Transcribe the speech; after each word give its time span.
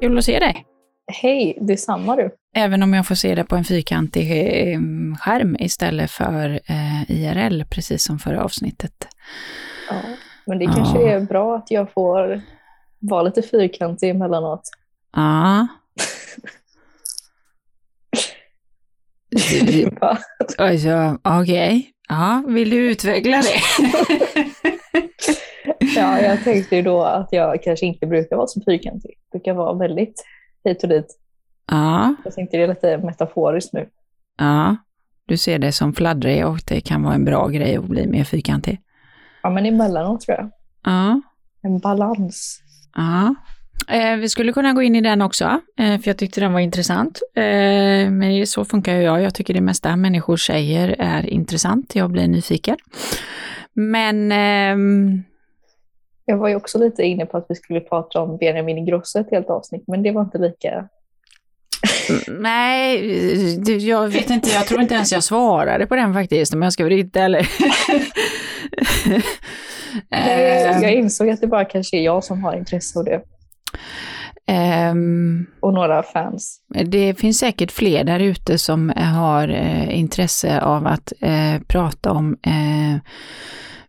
kul 0.00 0.18
att 0.18 0.24
se 0.24 0.38
dig. 0.38 0.66
Hej, 1.22 1.58
detsamma 1.60 2.16
du. 2.16 2.30
Även 2.56 2.82
om 2.82 2.94
jag 2.94 3.06
får 3.06 3.14
se 3.14 3.34
det 3.34 3.44
på 3.44 3.56
en 3.56 3.64
fyrkantig 3.64 4.30
eh, 4.30 4.78
skärm 5.20 5.56
istället 5.60 6.10
för 6.10 6.60
eh, 6.66 7.10
IRL, 7.10 7.62
precis 7.70 8.04
som 8.04 8.18
förra 8.18 8.44
avsnittet. 8.44 9.08
Ja, 9.90 10.00
men 10.46 10.58
det 10.58 10.64
kanske 10.66 11.00
Ja. 11.00 11.08
är 11.10 11.20
bra 11.20 11.56
att 11.56 11.70
jag 11.70 11.92
får 11.92 12.40
vara 12.98 13.22
lite 13.22 13.42
fyrkantig 13.42 14.10
emellanåt. 14.10 14.62
Ja. 15.16 15.66
Alltså, 20.58 21.18
okej. 21.22 21.90
Ja, 22.08 22.42
vill 22.46 22.70
du 22.70 22.76
utveckla 22.90 23.36
det? 23.42 23.60
ja, 25.96 26.20
jag 26.20 26.44
tänkte 26.44 26.76
ju 26.76 26.82
då 26.82 27.02
att 27.02 27.28
jag 27.32 27.62
kanske 27.62 27.86
inte 27.86 28.06
brukar 28.06 28.36
vara 28.36 28.46
så 28.46 28.60
fyrkantig. 28.60 29.10
Jag 29.30 29.40
brukar 29.40 29.54
vara 29.54 29.72
väldigt 29.74 30.24
hit 30.64 30.82
och 30.82 30.88
dit. 30.88 31.06
ja, 31.70 32.14
Jag 32.24 32.34
tänkte 32.34 32.56
det 32.56 32.62
är 32.62 32.68
lite 32.68 32.98
metaforiskt 32.98 33.72
nu. 33.72 33.88
ja. 34.38 34.76
Du 35.28 35.36
ser 35.36 35.58
det 35.58 35.72
som 35.72 35.92
fladdrig 35.94 36.46
och 36.46 36.58
det 36.66 36.80
kan 36.80 37.02
vara 37.02 37.14
en 37.14 37.24
bra 37.24 37.48
grej 37.48 37.76
att 37.76 37.84
bli 37.84 38.06
mer 38.06 38.24
fyrkantig. 38.24 38.80
Ja, 39.42 39.50
men 39.50 39.66
emellanåt 39.66 40.20
tror 40.20 40.36
jag. 40.38 40.50
Ja. 40.84 41.20
En 41.62 41.78
balans. 41.78 42.60
Ja. 42.96 43.34
Eh, 43.88 44.16
vi 44.16 44.28
skulle 44.28 44.52
kunna 44.52 44.72
gå 44.72 44.82
in 44.82 44.96
i 44.96 45.00
den 45.00 45.22
också, 45.22 45.44
eh, 45.78 46.00
för 46.00 46.08
jag 46.08 46.16
tyckte 46.18 46.40
den 46.40 46.52
var 46.52 46.60
intressant. 46.60 47.20
Eh, 47.34 48.10
men 48.10 48.46
så 48.46 48.64
funkar 48.64 48.94
ju 48.94 49.02
jag. 49.02 49.22
Jag 49.22 49.34
tycker 49.34 49.54
det 49.54 49.60
mesta 49.60 49.96
människor 49.96 50.36
säger 50.36 50.96
är 50.98 51.26
intressant. 51.30 51.94
Jag 51.96 52.10
blir 52.10 52.28
nyfiken. 52.28 52.76
Men 53.72 54.32
ehm, 54.32 55.22
Jag 56.28 56.36
var 56.36 56.48
ju 56.48 56.56
också 56.56 56.78
lite 56.78 57.02
inne 57.02 57.26
på 57.26 57.36
att 57.36 57.46
vi 57.48 57.54
skulle 57.54 57.80
prata 57.80 58.20
om 58.20 58.36
Benjamin 58.36 58.78
Ingrosso 58.78 59.18
ett 59.18 59.30
helt 59.30 59.50
avsnitt, 59.50 59.84
men 59.86 60.02
det 60.02 60.10
var 60.10 60.22
inte 60.22 60.38
lika... 60.38 60.88
nej, 62.28 63.00
du, 63.56 63.76
jag 63.76 64.08
vet 64.08 64.30
inte, 64.30 64.50
jag 64.50 64.66
tror 64.66 64.80
inte 64.80 64.94
ens 64.94 65.12
jag 65.12 65.24
svarade 65.24 65.86
på 65.86 65.96
den 65.96 66.14
faktiskt, 66.14 66.54
om 66.54 66.62
jag 66.62 66.72
ska 66.72 66.82
vara 66.82 66.94
riktigt 66.94 67.16
ärlig. 67.16 67.46
Jag, 70.10 70.82
jag 70.82 70.94
insåg 70.94 71.28
att 71.30 71.40
det 71.40 71.46
bara 71.46 71.64
kanske 71.64 71.96
är 71.96 72.02
jag 72.02 72.24
som 72.24 72.44
har 72.44 72.56
intresse 72.56 72.98
av 72.98 73.04
det. 73.04 73.22
Ehm, 74.46 75.46
Och 75.60 75.74
några 75.74 76.02
fans. 76.02 76.60
Det 76.84 77.14
finns 77.20 77.38
säkert 77.38 77.72
fler 77.72 78.04
där 78.04 78.20
ute 78.20 78.58
som 78.58 78.92
har 78.96 79.48
eh, 79.48 79.98
intresse 79.98 80.60
av 80.60 80.86
att 80.86 81.12
eh, 81.20 81.60
prata 81.66 82.10
om 82.12 82.36
eh, 82.42 83.00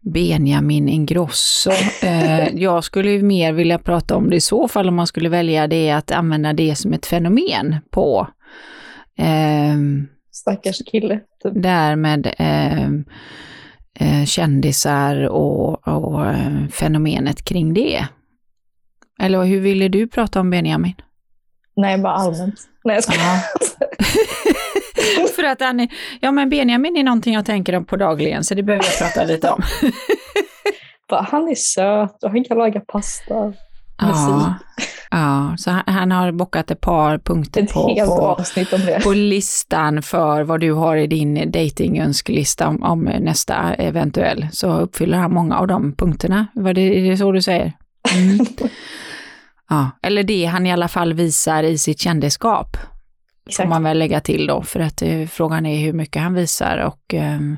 Benjamin 0.01 0.89
Ingrosso. 0.89 1.71
Eh, 2.01 2.55
jag 2.55 2.83
skulle 2.83 3.11
ju 3.11 3.23
mer 3.23 3.53
vilja 3.53 3.79
prata 3.79 4.15
om 4.15 4.29
det 4.29 4.35
i 4.35 4.41
så 4.41 4.67
fall 4.67 4.87
om 4.87 4.95
man 4.95 5.07
skulle 5.07 5.29
välja 5.29 5.67
det 5.67 5.91
att 5.91 6.11
använda 6.11 6.53
det 6.53 6.75
som 6.75 6.93
ett 6.93 7.05
fenomen 7.05 7.75
på 7.89 8.27
eh, 9.17 9.77
Stackars 10.31 10.81
kille. 10.85 11.19
Typ. 11.43 11.53
där 11.55 11.95
med 11.95 12.33
eh, 12.37 12.87
eh, 13.99 14.25
kändisar 14.25 15.27
och, 15.29 15.87
och 15.87 16.25
eh, 16.25 16.67
fenomenet 16.67 17.43
kring 17.45 17.73
det. 17.73 18.07
Eller 19.19 19.43
hur 19.43 19.59
ville 19.59 19.87
du 19.87 20.07
prata 20.07 20.39
om 20.39 20.49
Benjamin? 20.49 20.95
Nej, 21.75 21.97
bara 21.97 22.13
allmänt. 22.13 22.59
Nej, 22.83 22.95
jag 22.95 23.03
ska... 23.03 23.13
För 25.35 25.43
att 25.43 25.61
är, 25.61 25.87
ja 26.19 26.31
men 26.31 26.49
Benjamin 26.49 26.97
är 26.97 27.03
någonting 27.03 27.33
jag 27.33 27.45
tänker 27.45 27.75
om 27.75 27.85
på 27.85 27.95
dagligen, 27.95 28.43
så 28.43 28.55
det 28.55 28.63
behöver 28.63 28.85
jag 28.85 28.97
prata 28.97 29.23
lite 29.23 29.49
om. 29.49 29.61
Bara, 31.09 31.21
han 31.21 31.47
är 31.47 31.55
söt 31.55 32.23
och 32.23 32.29
han 32.29 32.43
kan 32.43 32.57
laga 32.57 32.79
pasta. 32.79 33.53
Ja, 33.99 34.55
ja 35.11 35.55
så 35.57 35.71
han, 35.71 35.83
han 35.85 36.11
har 36.11 36.31
bockat 36.31 36.71
ett 36.71 36.81
par 36.81 37.17
punkter 37.17 37.63
Ett 37.63 37.73
på, 37.73 37.95
på, 38.05 38.43
på 39.03 39.13
listan 39.13 40.01
för 40.01 40.43
vad 40.43 40.59
du 40.59 40.71
har 40.71 40.97
i 40.97 41.07
din 41.07 41.51
datingönskelista 41.51 42.67
om, 42.67 42.83
om 42.83 43.03
nästa 43.03 43.73
eventuell, 43.73 44.47
så 44.51 44.79
uppfyller 44.79 45.17
han 45.17 45.33
många 45.33 45.57
av 45.57 45.67
de 45.67 45.95
punkterna. 45.95 46.47
Var 46.53 46.73
det, 46.73 46.81
är 46.81 47.09
det 47.09 47.17
så 47.17 47.31
du 47.31 47.41
säger? 47.41 47.73
Mm. 48.15 48.45
Ja, 49.69 49.91
eller 50.01 50.23
det 50.23 50.45
han 50.45 50.65
i 50.65 50.71
alla 50.71 50.87
fall 50.87 51.13
visar 51.13 51.63
i 51.63 51.77
sitt 51.77 51.99
kändisskap. 51.99 52.77
Får 53.47 53.51
Exakt. 53.51 53.69
man 53.69 53.83
väl 53.83 53.99
lägga 53.99 54.19
till 54.19 54.47
då, 54.47 54.61
för 54.61 54.79
att 54.79 55.01
eh, 55.01 55.25
frågan 55.27 55.65
är 55.65 55.85
hur 55.85 55.93
mycket 55.93 56.21
han 56.21 56.33
visar 56.33 56.77
och 56.77 57.13
ehm, 57.13 57.57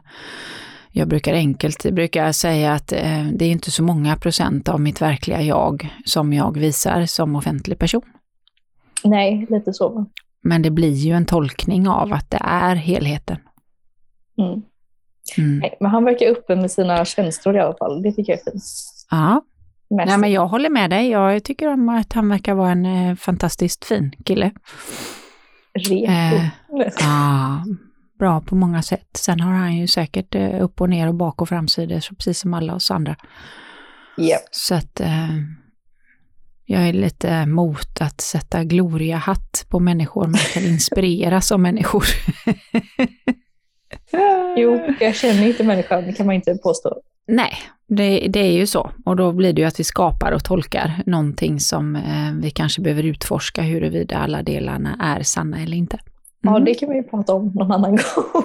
jag 0.91 1.07
brukar 1.07 1.33
enkelt 1.33 1.91
brukar 1.91 2.31
säga 2.31 2.73
att 2.73 2.91
eh, 2.91 3.25
det 3.33 3.45
är 3.45 3.51
inte 3.51 3.71
så 3.71 3.83
många 3.83 4.15
procent 4.15 4.69
av 4.69 4.81
mitt 4.81 5.01
verkliga 5.01 5.41
jag 5.41 5.97
som 6.05 6.33
jag 6.33 6.57
visar 6.57 7.05
som 7.05 7.35
offentlig 7.35 7.79
person. 7.79 8.01
Nej, 9.03 9.47
lite 9.49 9.73
så. 9.73 10.05
Men 10.41 10.61
det 10.61 10.71
blir 10.71 10.93
ju 10.93 11.13
en 11.13 11.25
tolkning 11.25 11.87
av 11.87 12.13
att 12.13 12.31
det 12.31 12.41
är 12.41 12.75
helheten. 12.75 13.37
Mm. 14.37 14.61
Mm. 15.37 15.59
Nej, 15.59 15.77
men 15.79 15.91
han 15.91 16.05
verkar 16.05 16.31
öppen 16.31 16.61
med 16.61 16.71
sina 16.71 17.05
känslor 17.05 17.55
i 17.55 17.59
alla 17.59 17.77
fall. 17.77 18.01
Det 18.01 18.11
tycker 18.11 18.33
jag 18.33 18.39
är 18.39 18.51
fint. 18.51 18.63
Ja, 19.11 19.41
Mest. 19.89 20.07
Nej, 20.07 20.17
men 20.17 20.31
jag 20.31 20.47
håller 20.47 20.69
med 20.69 20.89
dig. 20.89 21.09
Jag 21.09 21.43
tycker 21.43 21.67
om 21.67 21.89
att 21.89 22.13
han 22.13 22.29
verkar 22.29 22.53
vara 22.53 22.71
en 22.71 22.85
eh, 22.85 23.15
fantastiskt 23.15 23.85
fin 23.85 24.11
kille. 24.25 24.51
Repo. 25.73 26.11
Eh, 26.11 26.49
Ja, 26.99 27.63
bra 28.19 28.41
på 28.41 28.55
många 28.55 28.81
sätt. 28.81 29.09
Sen 29.17 29.39
har 29.39 29.51
han 29.53 29.77
ju 29.77 29.87
säkert 29.87 30.35
eh, 30.35 30.63
upp 30.63 30.81
och 30.81 30.89
ner 30.89 31.07
och 31.07 31.15
bak 31.15 31.41
och 31.41 31.49
framsidor, 31.49 31.99
så 31.99 32.15
precis 32.15 32.39
som 32.39 32.53
alla 32.53 32.75
oss 32.75 32.91
andra. 32.91 33.15
Japp. 34.17 34.41
Så 34.51 34.75
att 34.75 34.99
eh, 34.99 35.29
jag 36.65 36.87
är 36.87 36.93
lite 36.93 37.45
mot 37.45 38.01
att 38.01 38.21
sätta 38.21 38.63
gloria-hatt 38.63 39.65
på 39.69 39.79
människor. 39.79 40.27
Man 40.27 40.39
kan 40.53 40.63
inspireras 40.63 41.51
av 41.51 41.59
människor. 41.59 42.03
Jo, 44.55 44.79
jag 44.99 45.15
känner 45.15 45.47
inte 45.47 45.63
människan, 45.63 46.03
det 46.05 46.13
kan 46.13 46.25
man 46.25 46.35
inte 46.35 46.55
påstå. 46.63 47.01
Nej, 47.27 47.53
det, 47.87 48.19
det 48.29 48.39
är 48.39 48.51
ju 48.51 48.67
så. 48.67 48.91
Och 49.05 49.15
då 49.15 49.31
blir 49.31 49.53
det 49.53 49.61
ju 49.61 49.67
att 49.67 49.79
vi 49.79 49.83
skapar 49.83 50.31
och 50.31 50.43
tolkar 50.43 51.03
någonting 51.05 51.59
som 51.59 51.95
eh, 51.95 52.01
vi 52.41 52.51
kanske 52.51 52.81
behöver 52.81 53.03
utforska 53.03 53.61
huruvida 53.61 54.17
alla 54.17 54.43
delarna 54.43 54.97
är 55.17 55.23
sanna 55.23 55.63
eller 55.63 55.77
inte. 55.77 55.97
Ja, 56.41 56.49
Mm. 56.49 56.65
det 56.65 56.73
kan 56.73 56.89
vi 56.89 56.95
ju 56.95 57.03
prata 57.03 57.33
om 57.33 57.51
någon 57.55 57.71
annan 57.71 57.91
gång. 57.91 58.43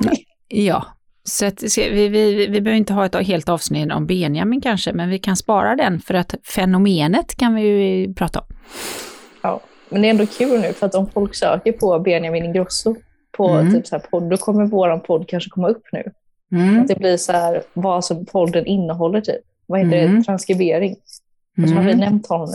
Ja, 0.48 0.84
så 1.24 1.46
att, 1.46 1.62
vi, 1.78 2.08
vi, 2.08 2.46
vi 2.46 2.60
behöver 2.60 2.78
inte 2.78 2.92
ha 2.92 3.06
ett 3.06 3.26
helt 3.26 3.48
avsnitt 3.48 3.92
om 3.92 4.06
Benjamin 4.06 4.60
kanske, 4.60 4.92
men 4.92 5.08
vi 5.08 5.18
kan 5.18 5.36
spara 5.36 5.76
den 5.76 6.00
för 6.00 6.14
att 6.14 6.34
fenomenet 6.44 7.36
kan 7.36 7.54
vi 7.54 7.62
ju 7.62 8.14
prata 8.14 8.40
om. 8.40 8.46
Ja, 9.42 9.60
men 9.88 10.02
det 10.02 10.08
är 10.08 10.10
ändå 10.10 10.26
kul 10.26 10.60
nu, 10.60 10.72
för 10.72 10.86
att 10.86 10.94
om 10.94 11.10
folk 11.10 11.34
söker 11.34 11.72
på 11.72 11.98
Benjamin 11.98 12.44
Ingrosso 12.44 12.96
på 13.36 13.48
Mm. 13.48 13.72
typ 13.74 13.86
så 13.86 13.96
här 13.96 14.02
podd, 14.10 14.30
då 14.30 14.36
kommer 14.36 14.64
vår 14.66 14.96
podd 14.98 15.28
kanske 15.28 15.50
komma 15.50 15.68
upp 15.68 15.82
nu. 15.92 16.02
Mm. 16.52 16.80
Att 16.80 16.88
det 16.88 16.98
blir 16.98 17.16
så 17.16 17.32
här, 17.32 17.62
vad 17.72 18.04
som 18.04 18.26
podden 18.26 18.66
innehåller 18.66 19.20
typ. 19.20 19.40
Vad 19.66 19.80
heter 19.80 19.98
Mm. 20.02 20.16
det? 20.18 20.24
Transkribering. 20.24 20.96
Och 21.62 21.68
så 21.68 21.74
har 21.74 21.82
vi 21.82 21.92
Mm. 21.92 22.00
nämnt 22.00 22.26
honom 22.26 22.48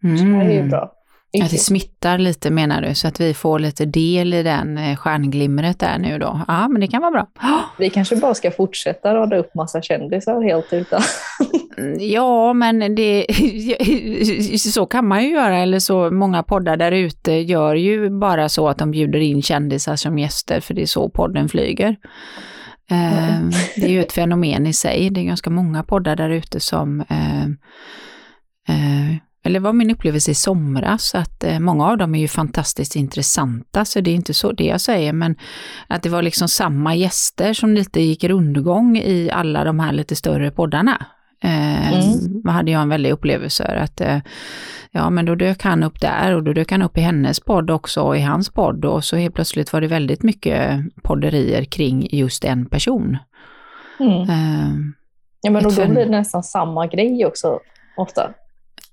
nu. 0.00 0.18
Så 0.18 0.24
det 0.24 0.30
här 0.30 0.44
är 0.44 0.50
ju 0.52 0.58
Mm. 0.58 0.70
bra. 0.70 0.92
Att 1.42 1.50
det 1.50 1.58
smittar 1.58 2.18
lite 2.18 2.50
menar 2.50 2.82
du, 2.82 2.94
så 2.94 3.08
att 3.08 3.20
vi 3.20 3.34
får 3.34 3.58
lite 3.58 3.84
del 3.84 4.34
i 4.34 4.42
den 4.42 4.78
eh, 4.78 4.96
stjärnglimret 4.96 5.78
där 5.78 5.98
nu 5.98 6.18
då. 6.18 6.40
Ja, 6.48 6.68
men 6.68 6.80
det 6.80 6.86
kan 6.86 7.00
vara 7.02 7.10
bra. 7.10 7.26
Vi 7.78 7.90
kanske 7.90 8.16
bara 8.16 8.34
ska 8.34 8.50
fortsätta 8.50 9.14
rada 9.14 9.36
upp 9.36 9.54
massa 9.54 9.82
kändisar 9.82 10.42
helt 10.42 10.72
utan... 10.72 11.00
Ja, 11.98 12.52
men 12.52 12.94
det, 12.94 13.26
så 14.58 14.86
kan 14.86 15.08
man 15.08 15.22
ju 15.24 15.30
göra, 15.30 15.58
eller 15.58 15.78
så 15.78 16.10
många 16.10 16.42
poddar 16.42 16.76
där 16.76 16.92
ute 16.92 17.32
gör 17.32 17.74
ju 17.74 18.10
bara 18.10 18.48
så 18.48 18.68
att 18.68 18.78
de 18.78 18.90
bjuder 18.90 19.18
in 19.18 19.42
kändisar 19.42 19.96
som 19.96 20.18
gäster, 20.18 20.60
för 20.60 20.74
det 20.74 20.82
är 20.82 20.86
så 20.86 21.08
podden 21.08 21.48
flyger. 21.48 21.96
Eh, 22.90 23.40
Det 23.76 23.84
är 23.84 23.88
ju 23.88 24.00
ett 24.00 24.12
fenomen 24.12 24.66
i 24.66 24.72
sig, 24.72 25.10
det 25.10 25.20
är 25.20 25.24
ganska 25.24 25.50
många 25.50 25.82
poddar 25.82 26.16
där 26.16 26.30
ute 26.30 26.60
som 26.60 27.00
eh, 27.00 27.42
eh, 28.68 29.16
eller 29.48 29.60
var 29.60 29.72
min 29.72 29.90
upplevelse 29.90 30.30
i 30.30 30.34
somras, 30.34 31.14
att 31.14 31.44
eh, 31.44 31.58
många 31.60 31.86
av 31.86 31.98
dem 31.98 32.14
är 32.14 32.18
ju 32.20 32.28
fantastiskt 32.28 32.96
intressanta, 32.96 33.84
så 33.84 34.00
det 34.00 34.10
är 34.10 34.14
inte 34.14 34.34
så 34.34 34.52
det 34.52 34.64
jag 34.64 34.80
säger, 34.80 35.12
men 35.12 35.36
att 35.88 36.02
det 36.02 36.08
var 36.08 36.22
liksom 36.22 36.48
samma 36.48 36.94
gäster 36.94 37.52
som 37.52 37.74
lite 37.74 38.00
gick 38.00 38.24
rundgång 38.24 38.96
i 38.98 39.30
alla 39.32 39.64
de 39.64 39.80
här 39.80 39.92
lite 39.92 40.16
större 40.16 40.50
poddarna. 40.50 41.06
Eh, 41.44 41.92
Mm. 41.92 42.42
hade 42.54 42.70
jag 42.70 42.82
en 42.82 42.88
väldig 42.88 43.10
upplevelse 43.10 43.64
att 43.64 44.00
eh, 44.00 44.18
ja 44.90 45.10
men 45.10 45.24
då 45.26 45.34
dök 45.34 45.62
han 45.62 45.82
upp 45.82 46.00
där 46.00 46.34
och 46.34 46.42
då 46.42 46.52
dök 46.52 46.70
han 46.70 46.82
upp 46.82 46.98
i 46.98 47.00
hennes 47.00 47.40
podd 47.40 47.70
också 47.70 48.00
och 48.02 48.16
i 48.16 48.20
hans 48.20 48.50
podd 48.50 48.84
och 48.84 49.04
så 49.04 49.16
helt 49.16 49.34
plötsligt 49.34 49.72
var 49.72 49.80
det 49.80 49.86
väldigt 49.86 50.22
mycket 50.22 50.80
podderier 51.02 51.64
kring 51.64 52.08
just 52.12 52.44
en 52.44 52.66
person. 52.66 53.16
Mm. 54.00 54.20
Eh, 54.22 54.70
Ja, 55.40 55.50
men 55.50 55.62
då 55.62 55.70
fen- 55.70 55.90
blir 55.94 56.04
det 56.04 56.10
nästan 56.10 56.42
samma 56.42 56.86
grej 56.86 57.26
också, 57.26 57.58
ofta. 57.96 58.30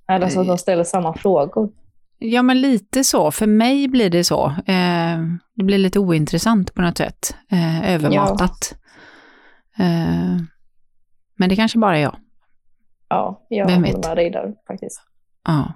Eller 0.08 0.30
så 0.30 0.42
att 0.42 0.48
de 0.48 0.58
ställer 0.58 0.84
samma 0.84 1.14
frågor. 1.14 1.70
Ja, 2.20 2.44
men 2.44 2.62
lite 2.62 3.04
så. 3.04 3.32
För 3.32 3.48
mig 3.48 3.88
blir 3.88 4.10
det 4.10 4.24
så. 4.24 4.46
Eh, 4.46 5.20
det 5.56 5.64
blir 5.64 5.78
lite 5.78 6.00
ointressant 6.00 6.74
på 6.74 6.82
något 6.82 6.98
sätt. 6.98 7.36
Eh, 7.52 7.94
övermatat. 7.94 8.76
Eh, 9.80 10.38
men 11.38 11.50
det 11.50 11.56
kanske 11.56 11.80
bara 11.80 11.98
är 11.98 12.02
jag. 12.02 12.16
Ja, 13.10 13.46
jag 13.50 13.68
Vem 13.68 13.82
vet? 13.82 14.08
med 14.08 14.18
dig 14.18 14.30
där 14.30 14.54
faktiskt. 14.68 15.02
Ja. 15.48 15.74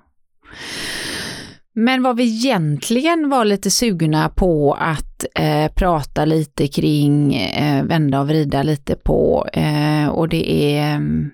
Men 1.74 2.04
vad 2.04 2.18
vi 2.18 2.24
egentligen 2.24 3.30
var 3.30 3.46
lite 3.46 3.72
sugna 3.72 4.30
på 4.30 4.78
att 4.80 5.26
eh, 5.36 5.72
prata 5.72 6.26
lite 6.26 6.68
kring, 6.68 7.36
eh, 7.36 7.84
vända 7.84 8.20
och 8.20 8.28
vrida 8.28 8.64
lite 8.64 8.96
på, 8.96 9.48
eh, 9.54 10.08
och 10.08 10.30
det 10.30 10.76
är 10.76 10.96
mm, 10.96 11.32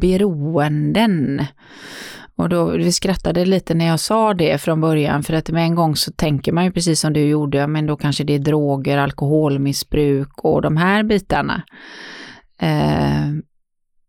beroenden. 0.00 1.42
Och 2.38 2.48
då, 2.48 2.70
vi 2.70 2.92
skrattade 2.92 3.44
lite 3.44 3.74
när 3.74 3.86
jag 3.86 4.00
sa 4.00 4.34
det 4.34 4.58
från 4.58 4.80
början, 4.80 5.22
för 5.22 5.34
att 5.34 5.50
med 5.50 5.62
en 5.62 5.74
gång 5.74 5.96
så 5.96 6.12
tänker 6.12 6.52
man 6.52 6.64
ju 6.64 6.72
precis 6.72 7.00
som 7.00 7.12
du 7.12 7.20
gjorde, 7.20 7.66
men 7.66 7.86
då 7.86 7.96
kanske 7.96 8.24
det 8.24 8.34
är 8.34 8.38
droger, 8.38 8.98
alkoholmissbruk 8.98 10.44
och 10.44 10.62
de 10.62 10.76
här 10.76 11.02
bitarna. 11.02 11.62
Eh, 12.60 13.28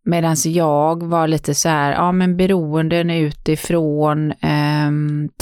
Medan 0.04 0.36
jag 0.44 1.02
var 1.02 1.28
lite 1.28 1.54
så 1.54 1.68
här, 1.68 1.92
ja 1.92 2.12
men 2.12 2.36
beroenden 2.36 3.10
utifrån 3.10 4.32
eh, 4.32 4.90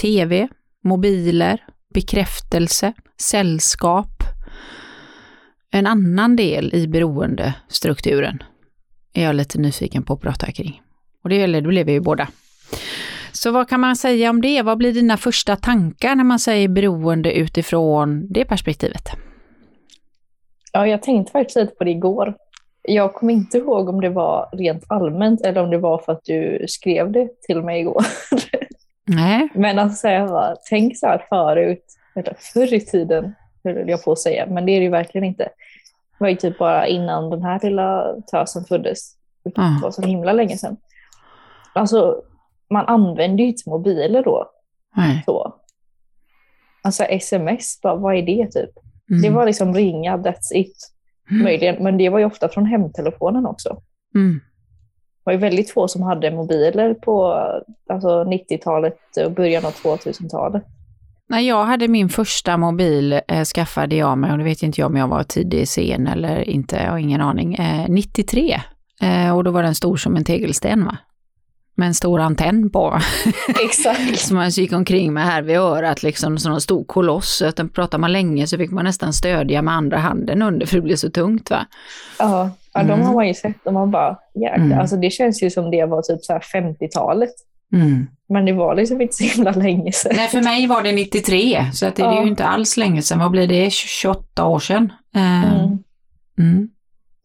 tv, 0.01 0.49
mobiler, 0.85 1.65
bekräftelse, 1.95 2.93
sällskap. 3.21 4.23
En 5.71 5.87
annan 5.87 6.37
del 6.37 6.75
i 6.75 6.89
beroendestrukturen 6.89 8.43
är 9.13 9.25
jag 9.25 9.35
lite 9.35 9.59
nyfiken 9.59 10.03
på 10.03 10.13
att 10.13 10.21
prata 10.21 10.53
kring. 10.53 10.83
Och 11.23 11.29
det, 11.29 11.43
eller, 11.43 11.61
det 11.61 11.69
blev 11.69 11.87
vi 11.87 11.93
ju 11.93 12.01
båda. 12.01 12.29
Så 13.33 13.51
vad 13.51 13.69
kan 13.69 13.81
man 13.81 13.97
säga 13.97 14.31
om 14.31 14.41
det? 14.41 14.63
Vad 14.63 14.79
blir 14.79 14.93
dina 14.93 15.17
första 15.17 15.57
tankar 15.57 16.15
när 16.15 16.25
man 16.25 16.39
säger 16.39 16.69
beroende 16.69 17.33
utifrån 17.33 18.27
det 18.31 18.45
perspektivet? 18.45 19.03
Ja, 20.73 20.87
jag 20.87 21.03
tänkte 21.03 21.33
faktiskt 21.33 21.57
lite 21.57 21.75
på 21.75 21.85
det 21.85 21.91
igår. 21.91 22.35
Jag 22.83 23.15
kommer 23.15 23.33
inte 23.33 23.59
ihåg 23.59 23.89
om 23.89 24.01
det 24.01 24.09
var 24.09 24.49
rent 24.53 24.85
allmänt 24.87 25.41
eller 25.41 25.63
om 25.63 25.71
det 25.71 25.79
var 25.79 25.99
för 25.99 26.13
att 26.13 26.25
du 26.25 26.65
skrev 26.69 27.13
det 27.13 27.41
till 27.41 27.63
mig 27.63 27.81
igår. 27.81 28.05
Nej. 29.07 29.49
Men 29.55 29.79
alltså, 29.79 30.09
jag 30.09 30.29
bara, 30.29 30.57
tänk 30.69 30.99
så 30.99 31.07
här 31.07 31.27
förut, 31.29 31.85
eller 32.17 32.37
förr 32.39 32.75
i 32.75 32.81
tiden, 32.81 33.35
höll 33.65 33.89
jag 33.89 34.05
på 34.05 34.13
att 34.13 34.19
säga, 34.19 34.47
men 34.47 34.67
det 34.67 34.73
är 34.73 34.79
det 34.79 34.85
ju 34.85 34.91
verkligen 34.91 35.25
inte. 35.25 35.45
Det 35.45 36.25
var 36.25 36.29
ju 36.29 36.37
typ 36.37 36.59
bara 36.59 36.87
innan 36.87 37.31
den 37.31 37.43
här 37.43 37.61
lilla 37.63 38.15
tösen 38.31 38.65
föddes, 38.65 39.13
vilket 39.45 39.83
var 39.83 39.91
så 39.91 40.03
himla 40.03 40.33
länge 40.33 40.59
sedan. 40.59 40.77
Alltså, 41.73 42.23
man 42.71 42.87
använde 42.87 43.43
ju 43.43 43.49
inte 43.49 43.71
mobiler 43.71 44.23
då. 44.25 44.51
Nej. 44.97 45.23
Så. 45.27 45.55
Alltså 46.83 47.05
sms, 47.05 47.81
bara, 47.83 47.97
vad 47.97 48.17
är 48.17 48.23
det 48.23 48.47
typ? 48.47 48.71
Mm. 49.11 49.23
Det 49.23 49.31
var 49.31 49.47
liksom 49.47 49.75
ringa, 49.75 50.17
that's 50.17 50.55
it. 50.55 50.93
Mm. 51.31 51.43
Möjligen, 51.43 51.85
men 51.85 51.99
det 51.99 52.09
var 52.09 52.19
ju 52.19 52.25
ofta 52.25 52.49
från 52.49 52.67
hemtelefonen 52.67 53.47
också. 53.47 53.83
Mm. 54.15 54.35
Det 54.35 55.23
var 55.25 55.33
ju 55.33 55.39
väldigt 55.39 55.71
få 55.71 55.89
som 55.89 56.03
hade 56.03 56.31
mobiler 56.31 56.95
på 56.95 57.35
alltså 57.91 58.25
90-talet 58.25 58.99
och 59.25 59.33
början 59.33 59.65
av 59.65 59.73
2000-talet. 59.73 60.65
När 61.29 61.41
jag 61.41 61.65
hade 61.65 61.89
min 61.89 62.09
första 62.09 62.57
mobil 62.57 63.21
eh, 63.29 63.45
skaffade 63.45 63.97
jag 63.97 64.19
mig, 64.19 64.33
och 64.33 64.39
det 64.39 64.45
vet 64.45 64.63
inte 64.63 64.81
jag 64.81 64.91
om 64.91 64.97
jag 64.97 65.09
var 65.09 65.23
tidig 65.23 65.67
scen 65.67 66.07
eller 66.07 66.49
inte, 66.49 66.77
jag 66.77 66.91
har 66.91 66.99
ingen 66.99 67.21
aning, 67.21 67.55
eh, 67.55 67.89
93. 67.89 68.61
Eh, 69.03 69.37
och 69.37 69.45
då 69.45 69.51
var 69.51 69.63
den 69.63 69.75
stor 69.75 69.97
som 69.97 70.17
en 70.17 70.25
tegelsten 70.25 70.85
va? 70.85 70.99
Med 71.79 71.87
en 71.89 71.95
stor 71.95 72.21
antenn 72.21 72.71
på, 72.71 72.99
Exakt. 73.65 74.19
som 74.27 74.37
man 74.37 74.49
gick 74.51 74.73
omkring 74.73 75.13
med 75.13 75.25
här 75.25 75.43
vid 75.43 75.57
örat, 75.57 76.03
liksom 76.03 76.39
som 76.39 76.53
en 76.53 76.61
stor 76.61 76.85
koloss. 76.85 77.43
Den 77.57 77.69
pratar 77.69 77.99
man 77.99 78.13
länge 78.13 78.47
så 78.47 78.57
fick 78.59 78.71
man 78.71 78.85
nästan 78.85 79.13
stödja 79.13 79.63
med 79.63 79.75
andra 79.75 79.99
handen 79.99 80.43
under 80.43 80.67
för 80.67 80.77
det 80.77 80.83
blev 80.83 80.97
så 80.97 81.11
tungt 81.11 81.51
va? 81.51 81.67
Ja, 82.19 82.51
ja 82.75 82.81
de 82.83 82.91
Mm. 82.93 83.07
har 83.07 83.15
man 83.15 83.29
ju 83.29 83.35
sett 83.35 83.67
och 83.67 83.73
man 83.73 83.91
bara, 83.91 84.17
jäklar. 84.35 84.65
Mm. 84.65 84.79
Alltså 84.79 84.97
det 84.97 85.11
känns 85.11 85.43
ju 85.43 85.51
som 85.51 85.71
det 85.71 85.85
var 85.85 86.03
typ 86.03 86.25
så 86.25 86.33
här 86.33 86.41
50-talet. 86.41 87.31
Mm. 87.75 88.07
Men 88.29 88.45
det 88.45 88.53
var 88.53 88.75
liksom 88.75 89.01
inte 89.01 89.15
så 89.15 89.25
himla 89.25 89.51
länge 89.51 89.93
sedan. 89.93 90.13
Nej, 90.17 90.29
för 90.29 90.43
mig 90.43 90.67
var 90.67 90.83
det 90.83 90.93
93, 90.93 91.65
så 91.75 91.87
att 91.87 91.97
det, 91.97 92.03
det 92.03 92.09
är 92.09 92.13
Ja. 92.13 92.23
ju 92.23 92.29
inte 92.29 92.45
alls 92.47 92.77
länge 92.77 93.03
sedan. 93.03 93.19
Vad 93.19 93.31
blir 93.31 93.47
det? 93.47 93.73
28 93.73 94.45
år 94.45 94.59
sedan? 94.59 94.93
Eh, 95.15 95.45
Mm. 95.55 95.79
mm. 96.39 96.69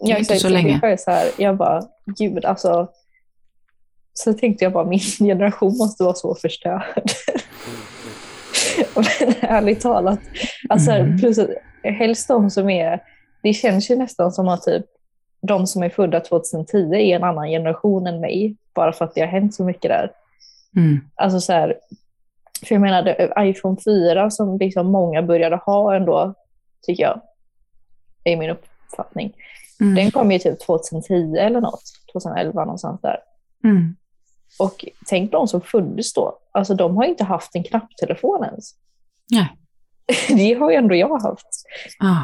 Jag, 0.05 0.19
inte 0.19 0.35
så 0.35 0.47
det 0.47 0.53
länge. 0.53 0.79
ju 0.91 0.97
så 0.97 1.11
här, 1.11 1.25
jag 1.37 1.57
bara, 1.57 1.81
gud 2.19 2.45
alltså. 2.45 2.87
Så 4.13 4.33
tänkte 4.33 4.65
jag 4.65 4.73
bara, 4.73 4.85
min 4.85 4.99
generation 5.19 5.77
måste 5.77 6.03
vara 6.03 6.13
så 6.13 6.35
förstörd. 6.35 6.83
Men 8.95 9.33
ärligt 9.41 9.81
talat, 9.81 10.19
alltså, 10.69 10.91
Mm. 10.91 11.17
plus 11.17 11.37
att 11.37 11.49
helst 11.83 12.27
de 12.27 12.49
som 12.49 12.69
är, 12.69 13.03
det 13.43 13.53
känns 13.53 13.91
ju 13.91 13.95
nästan 13.95 14.31
som 14.31 14.47
att 14.47 14.61
typ 14.63 14.85
de 15.41 15.67
som 15.67 15.83
är 15.83 15.89
födda 15.89 16.19
2010 16.19 16.93
är 16.93 17.15
en 17.15 17.23
annan 17.23 17.47
generation 17.47 18.07
än 18.07 18.19
mig, 18.19 18.55
bara 18.75 18.93
för 18.93 19.05
att 19.05 19.15
det 19.15 19.21
har 19.21 19.27
hänt 19.27 19.55
så 19.55 19.63
mycket 19.63 19.89
där. 19.89 20.11
Mm. 20.75 20.99
Alltså 21.15 21.39
så 21.39 21.53
här, 21.53 21.77
för 22.65 22.75
jag 22.75 22.81
menar, 22.81 23.33
iPhone 23.45 23.77
4 23.85 24.29
som 24.29 24.57
liksom 24.57 24.87
många 24.87 25.21
började 25.21 25.55
ha 25.55 25.95
ändå, 25.95 26.33
tycker 26.81 27.03
jag, 27.03 27.21
är 28.23 28.37
min 28.37 28.49
uppfattning. 28.49 29.33
Mm. 29.81 29.95
Den 29.95 30.11
kom 30.11 30.31
ju 30.31 30.39
typ 30.39 30.59
2010 30.59 31.35
eller 31.35 31.61
något, 31.61 31.83
2011 32.13 32.65
någonstans 32.65 33.01
där. 33.01 33.19
Mm. 33.63 33.95
Och 34.59 34.85
tänk 35.05 35.31
de 35.31 35.47
som 35.47 35.61
föddes 35.61 36.13
då, 36.13 36.37
alltså 36.51 36.73
de 36.73 36.97
har 36.97 37.03
inte 37.03 37.23
haft 37.23 37.55
en 37.55 37.63
knapptelefon 37.63 38.43
ens. 38.43 38.71
Nej. 39.31 39.57
Det 40.27 40.53
har 40.53 40.71
ju 40.71 40.77
ändå 40.77 40.95
jag 40.95 41.21
haft. 41.21 41.47
Ah. 41.99 42.21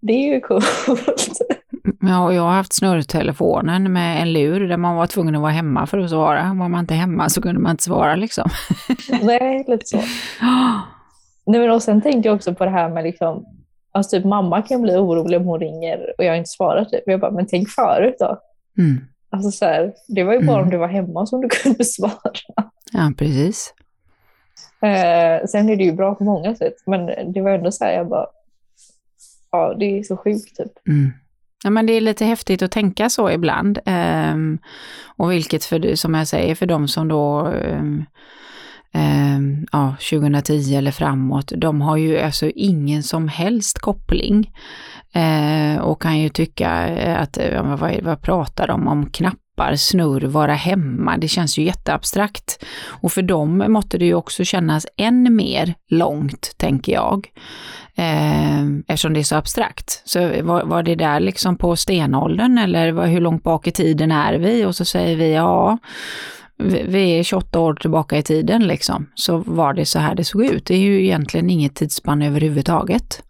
Det 0.00 0.12
är 0.12 0.34
ju 0.34 0.40
coolt. 0.40 0.64
Ja, 2.00 2.32
jag 2.32 2.42
har 2.42 2.52
haft 2.52 2.72
snurrtelefonen 2.72 3.92
med 3.92 4.22
en 4.22 4.32
lur 4.32 4.68
där 4.68 4.76
man 4.76 4.96
var 4.96 5.06
tvungen 5.06 5.34
att 5.34 5.40
vara 5.40 5.52
hemma 5.52 5.86
för 5.86 5.98
att 5.98 6.10
svara. 6.10 6.54
Var 6.58 6.68
man 6.68 6.80
inte 6.80 6.94
hemma 6.94 7.28
så 7.28 7.42
kunde 7.42 7.60
man 7.60 7.70
inte 7.70 7.84
svara 7.84 8.16
liksom. 8.16 8.50
Nej, 9.22 9.64
lite 9.68 9.86
så. 9.86 9.98
Ah. 10.40 10.80
Nej, 11.46 11.60
men 11.60 11.70
och 11.70 11.82
sen 11.82 12.02
tänkte 12.02 12.28
jag 12.28 12.36
också 12.36 12.54
på 12.54 12.64
det 12.64 12.70
här 12.70 12.88
med 12.88 13.04
liksom, 13.04 13.44
alltså 13.92 14.16
typ 14.16 14.24
mamma 14.24 14.62
kan 14.62 14.82
bli 14.82 14.92
orolig 14.92 15.40
om 15.40 15.46
hon 15.46 15.60
ringer 15.60 16.14
och 16.18 16.24
jag 16.24 16.32
har 16.32 16.36
inte 16.36 16.50
svarat. 16.50 16.90
Typ. 16.90 17.02
Jag 17.06 17.20
bara, 17.20 17.30
men 17.30 17.46
tänk 17.46 17.68
förut 17.68 18.16
då. 18.18 18.38
Mm. 18.78 19.04
Alltså 19.30 19.50
så 19.50 19.64
här, 19.64 19.92
det 20.08 20.24
var 20.24 20.32
ju 20.34 20.46
bara 20.46 20.56
Mm. 20.56 20.64
om 20.64 20.70
du 20.70 20.76
var 20.76 20.88
hemma 20.88 21.26
som 21.26 21.40
du 21.40 21.48
kunde 21.62 21.84
svara. 21.84 22.32
Ja, 22.92 23.12
precis. 23.18 23.74
Eh, 24.82 25.46
sen 25.46 25.68
är 25.68 25.76
det 25.76 25.84
ju 25.84 25.92
bra 25.92 26.14
på 26.14 26.24
många 26.24 26.54
sätt, 26.54 26.74
men 26.86 27.32
det 27.32 27.40
var 27.42 27.50
ändå 27.50 27.72
så 27.72 27.84
här, 27.84 27.92
jag 27.92 28.08
bara, 28.08 28.26
ja 29.52 29.74
det 29.78 29.98
är 29.98 30.02
så 30.02 30.16
sjukt 30.16 30.56
typ. 30.56 30.72
Mm. 30.88 31.12
Ja, 31.64 31.70
men 31.70 31.86
det 31.86 31.92
är 31.92 32.00
lite 32.00 32.24
häftigt 32.24 32.62
att 32.62 32.70
tänka 32.70 33.08
så 33.10 33.30
ibland. 33.30 33.78
Ehm, 33.86 34.58
och 35.16 35.32
vilket, 35.32 35.64
för, 35.64 35.94
som 35.94 36.14
jag 36.14 36.28
säger, 36.28 36.54
för 36.54 36.66
de 36.66 36.88
som 36.88 37.08
då 37.08 37.46
ehm, 37.46 38.04
ehm, 38.92 39.66
ja, 39.72 39.94
2010 40.10 40.74
eller 40.76 40.90
framåt, 40.90 41.52
de 41.56 41.80
har 41.80 41.96
ju 41.96 42.18
alltså 42.18 42.50
ingen 42.54 43.02
som 43.02 43.28
helst 43.28 43.78
koppling. 43.78 44.52
Eh, 45.14 45.80
och 45.80 46.02
kan 46.02 46.18
ju 46.18 46.28
tycka 46.28 46.88
eh, 46.88 47.22
att, 47.22 47.38
eh, 47.38 47.48
ja, 47.48 47.62
men 47.62 47.76
vad, 47.76 48.02
vad 48.02 48.22
pratar 48.22 48.66
de 48.66 48.88
om, 48.88 49.10
knappar, 49.10 49.76
snurr, 49.76 50.26
vara 50.26 50.54
hemma, 50.54 51.16
det 51.16 51.28
känns 51.28 51.58
ju 51.58 51.62
jätteabstrakt. 51.62 52.64
Och 52.86 53.12
för 53.12 53.22
dem 53.22 53.64
måste 53.68 53.98
det 53.98 54.04
ju 54.04 54.14
också 54.14 54.44
kännas 54.44 54.86
än 54.96 55.36
mer 55.36 55.74
långt, 55.90 56.54
tänker 56.56 56.92
jag. 56.92 57.26
Eh, 57.96 58.62
eftersom 58.86 59.12
det 59.14 59.20
är 59.20 59.24
så 59.24 59.36
abstrakt. 59.36 60.02
Så 60.04 60.42
var, 60.42 60.64
var 60.64 60.82
det 60.82 60.94
där 60.94 61.20
liksom 61.20 61.56
på 61.56 61.76
stenåldern 61.76 62.58
eller 62.58 62.92
var, 62.92 63.06
hur 63.06 63.20
långt 63.20 63.42
bak 63.42 63.66
i 63.66 63.70
tiden 63.70 64.12
är 64.12 64.34
vi? 64.34 64.64
Och 64.64 64.74
så 64.74 64.84
säger 64.84 65.16
vi 65.16 65.34
ja, 65.34 65.78
vi, 66.58 66.82
vi 66.88 67.18
är 67.18 67.22
28 67.22 67.60
år 67.60 67.74
tillbaka 67.74 68.18
i 68.18 68.22
tiden 68.22 68.66
liksom. 68.66 69.06
Så 69.14 69.36
var 69.36 69.74
det 69.74 69.86
så 69.86 69.98
här 69.98 70.14
det 70.14 70.24
såg 70.24 70.44
ut. 70.44 70.66
Det 70.66 70.74
är 70.74 70.78
ju 70.78 71.04
egentligen 71.04 71.50
inget 71.50 71.74
tidsspann 71.74 72.22
överhuvudtaget. 72.22 73.22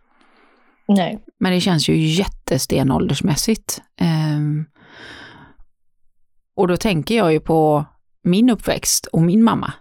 Nej. 0.89 1.19
Men 1.39 1.53
det 1.53 1.61
känns 1.61 1.89
ju 1.89 1.97
jättestenåldersmässigt. 1.97 3.83
Ehm, 4.01 4.65
och 6.55 6.69
då 6.69 6.77
tänker 6.77 7.17
jag 7.17 7.33
ju 7.33 7.41
på 7.41 7.85
min 8.23 8.51
uppväxt 8.51 9.07
och 9.07 9.23
min 9.23 9.43
mamma 9.45 9.73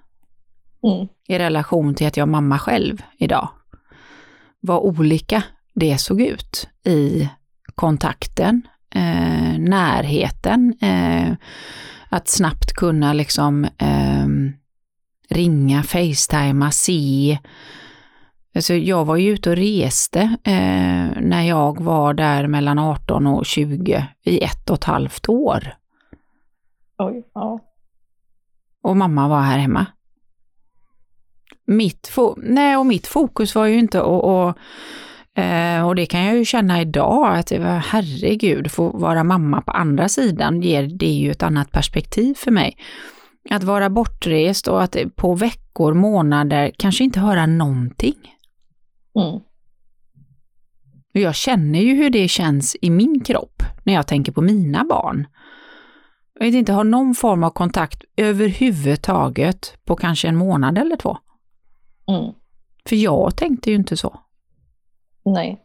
Mm. 0.84 1.08
i 1.28 1.40
relation 1.40 1.96
till 1.96 2.08
att 2.08 2.18
jag 2.18 2.28
är 2.28 2.32
mamma 2.32 2.60
själv 2.60 3.02
idag. 3.18 3.50
Vad 4.60 4.80
olika 4.80 5.44
det 5.74 5.98
såg 5.98 6.22
ut 6.22 6.68
i 6.86 7.30
kontakten, 7.76 8.62
eh, 8.96 9.60
närheten, 9.60 10.74
eh, 10.82 11.34
att 12.10 12.28
snabbt 12.28 12.74
kunna 12.74 13.14
liksom 13.14 13.68
ehm, 13.78 14.54
ringa, 15.30 15.84
facetima, 15.84 16.72
se. 16.72 17.38
Alltså 18.58 18.74
jag 18.74 19.06
var 19.06 19.16
ju 19.16 19.30
ute 19.30 19.50
och 19.50 19.56
reste 19.56 20.22
eh, 20.44 21.22
när 21.22 21.42
jag 21.42 21.84
var 21.84 22.14
där 22.14 22.48
mellan 22.48 22.80
18 22.80 23.28
och 23.28 23.46
20 23.46 24.08
i 24.24 24.44
ett 24.44 24.70
och 24.70 24.76
ett 24.76 24.84
halvt 24.84 25.30
år. 25.30 25.74
Oj, 26.98 27.24
ja. 27.34 27.60
Och 28.84 28.98
mamma 28.98 29.28
var 29.28 29.42
här 29.42 29.58
hemma. 29.58 29.86
Mitt, 31.68 32.12
nej, 32.38 32.78
och 32.78 32.86
mitt 32.86 33.08
fokus 33.08 33.56
var 33.56 33.66
ju 33.66 33.80
inte 33.80 34.00
att, 34.00 34.06
och, 34.06 34.58
eh, 35.44 35.88
och 35.88 35.96
det 35.96 36.06
kan 36.06 36.26
jag 36.26 36.38
ju 36.38 36.46
känna 36.46 36.82
idag, 36.82 37.38
att 37.38 37.48
det 37.48 37.60
var 37.60 37.78
herregud, 37.78 38.72
få 38.72 38.90
vara 38.90 39.24
mamma 39.24 39.62
på 39.62 39.72
andra 39.72 40.10
sidan 40.10 40.62
ger 40.62 40.84
det 40.84 41.12
ju 41.12 41.32
ett 41.32 41.44
annat 41.44 41.72
perspektiv 41.72 42.34
för 42.34 42.52
mig. 42.52 42.78
Att 43.50 43.64
vara 43.64 43.90
bortrest 43.90 44.68
och 44.68 44.84
att 44.84 44.98
på 45.16 45.36
veckor, 45.36 45.94
månader 45.94 46.72
kanske 46.78 47.04
inte 47.04 47.20
höra 47.20 47.46
någonting. 47.46 48.37
Mm. 49.18 49.40
jag 51.12 51.36
känner 51.36 51.80
ju 51.80 51.96
hur 51.96 52.10
det 52.10 52.28
känns 52.28 52.76
i 52.82 52.90
min 52.90 53.24
kropp 53.24 53.64
när 53.84 53.94
jag 53.94 54.08
tänker 54.08 54.32
på 54.32 54.42
mina 54.42 54.86
barn. 54.86 55.28
Jag 56.40 56.46
vet 56.46 56.56
inte, 56.56 56.74
ha 56.74 56.84
någon 56.84 57.16
form 57.16 57.44
av 57.44 57.50
kontakt 57.50 58.04
överhuvudtaget 58.18 59.78
på 59.86 59.96
kanske 59.96 60.28
en 60.28 60.36
månad 60.36 60.78
eller 60.78 60.96
två. 60.96 61.18
Mm. 62.08 62.34
För 62.86 62.96
jag 62.96 63.38
tänkte 63.38 63.70
ju 63.70 63.76
inte 63.76 63.98
så. 63.98 64.20
Nej. 65.26 65.64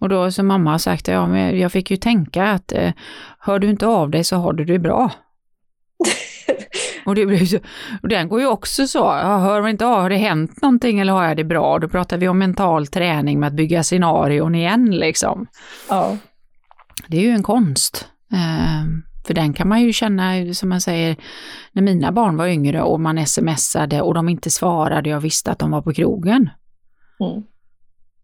Och 0.00 0.08
då 0.08 0.32
som 0.32 0.46
mamma 0.46 0.70
har 0.70 0.78
sagt, 0.78 1.08
ja 1.08 1.26
men 1.26 1.58
jag 1.58 1.72
fick 1.72 1.90
ju 1.90 1.96
tänka 1.96 2.44
att 2.44 2.72
eh, 2.72 2.92
hör 3.38 3.58
du 3.58 3.70
inte 3.70 3.86
av 3.86 4.10
dig 4.10 4.24
så 4.24 4.36
har 4.36 4.52
du 4.52 4.64
det 4.64 4.78
bra. 4.78 5.10
Och, 7.08 7.14
det 7.14 7.26
blir 7.26 7.46
så, 7.46 7.58
och 8.02 8.08
den 8.08 8.28
går 8.28 8.40
ju 8.40 8.46
också 8.46 8.86
så, 8.86 9.12
hör 9.12 9.60
man 9.60 9.70
inte 9.70 9.86
av, 9.86 10.00
har 10.00 10.10
det 10.10 10.16
hänt 10.16 10.62
någonting 10.62 11.00
eller 11.00 11.12
har 11.12 11.24
jag 11.24 11.36
det 11.36 11.44
bra? 11.44 11.78
Då 11.78 11.88
pratar 11.88 12.18
vi 12.18 12.28
om 12.28 12.38
mental 12.38 12.86
träning 12.86 13.40
med 13.40 13.46
att 13.46 13.52
bygga 13.52 13.82
scenarion 13.82 14.54
igen 14.54 14.90
liksom. 14.90 15.46
Ja. 15.88 16.16
Det 17.06 17.16
är 17.16 17.22
ju 17.22 17.30
en 17.30 17.42
konst. 17.42 18.08
Eh, 18.32 18.84
för 19.26 19.34
den 19.34 19.52
kan 19.52 19.68
man 19.68 19.82
ju 19.82 19.92
känna, 19.92 20.54
som 20.54 20.68
man 20.68 20.80
säger, 20.80 21.16
när 21.72 21.82
mina 21.82 22.12
barn 22.12 22.36
var 22.36 22.46
yngre 22.46 22.82
och 22.82 23.00
man 23.00 23.26
smsade 23.26 24.00
och 24.00 24.14
de 24.14 24.28
inte 24.28 24.50
svarade, 24.50 25.10
jag 25.10 25.20
visste 25.20 25.50
att 25.50 25.58
de 25.58 25.70
var 25.70 25.82
på 25.82 25.92
krogen. 25.92 26.50
Mm. 27.20 27.42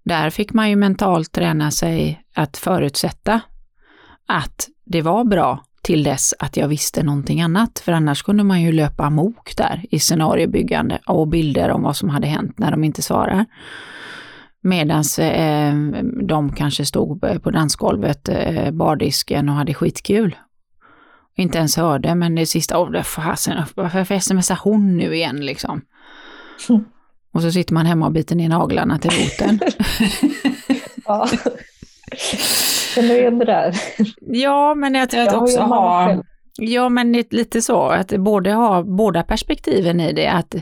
Där 0.05 0.31
fick 0.31 0.53
man 0.53 0.71
ju 0.71 0.77
mentalt 0.77 1.33
träna 1.33 1.71
sig 1.71 2.25
att 2.35 2.57
förutsätta 2.57 3.41
att 4.27 4.69
det 4.85 5.03
var 5.03 5.25
bra 5.25 5.65
till 5.85 6.03
dess 6.03 6.35
att 6.39 6.57
jag 6.57 6.69
visste 6.69 7.03
någonting 7.03 7.41
annat. 7.41 7.79
För 7.79 7.93
annars 7.93 8.23
kunde 8.23 8.45
man 8.45 8.63
ju 8.63 8.73
löpa 8.73 9.05
amok 9.05 9.57
där 9.57 9.85
i 9.91 9.99
scenariobyggande 9.99 10.99
och 11.07 11.29
bilder 11.29 11.71
om 11.71 11.83
vad 11.83 11.97
som 11.97 12.09
hade 12.09 12.27
hänt 12.27 12.59
när 12.59 12.71
de 12.71 12.85
inte 12.85 13.03
svarar. 13.03 13.47
Medan 14.61 15.05
eh, 15.19 15.75
de 16.27 16.53
kanske 16.53 16.85
stod 16.85 17.43
på 17.43 17.51
dansgolvet, 17.51 18.29
eh, 18.29 18.71
bardisken 18.71 19.49
och 19.49 19.55
hade 19.55 19.75
skitkul. 19.75 20.37
Inte 21.37 21.59
ens 21.59 21.77
hörde, 21.77 22.15
men 22.15 22.35
det 22.35 22.47
sista, 22.47 22.79
åh, 22.79 23.03
fasen, 23.03 23.63
varför 23.75 24.19
smsar 24.19 24.59
hon 24.63 24.97
nu 24.97 25.15
igen 25.15 25.47
liksom? 25.47 25.81
Och 27.33 27.43
så 27.43 27.53
sitter 27.53 27.75
man 27.75 27.87
hemma 27.87 28.07
och 28.07 28.13
biter 28.13 28.37
ner 28.37 28.49
naglarna 28.49 28.99
till 28.99 29.11
roten. 29.11 29.61
ja. 31.05 31.29
Känner 32.95 33.09
du 33.09 33.19
igen 33.21 33.39
det 33.39 33.45
där? 33.45 33.75
Ja, 34.21 34.75
men 34.75 34.95
jag 34.95 35.11
tror 35.11 35.21
att 35.21 35.27
Jag 35.27 35.33
har 35.33 35.43
också 35.43 35.57
ju 35.57 35.63
en 35.63 35.69
mamma 35.69 35.91
ha... 35.91 36.07
själv. 36.07 36.23
Ja, 36.59 36.89
men 36.89 37.13
lite 37.13 37.63
så 37.63 37.87
att 37.87 38.09
både 38.09 38.53
ha 38.53 38.83
båda 38.83 39.23
perspektiven 39.23 40.01
i 40.01 40.13
det, 40.13 40.29
att, 40.29 40.55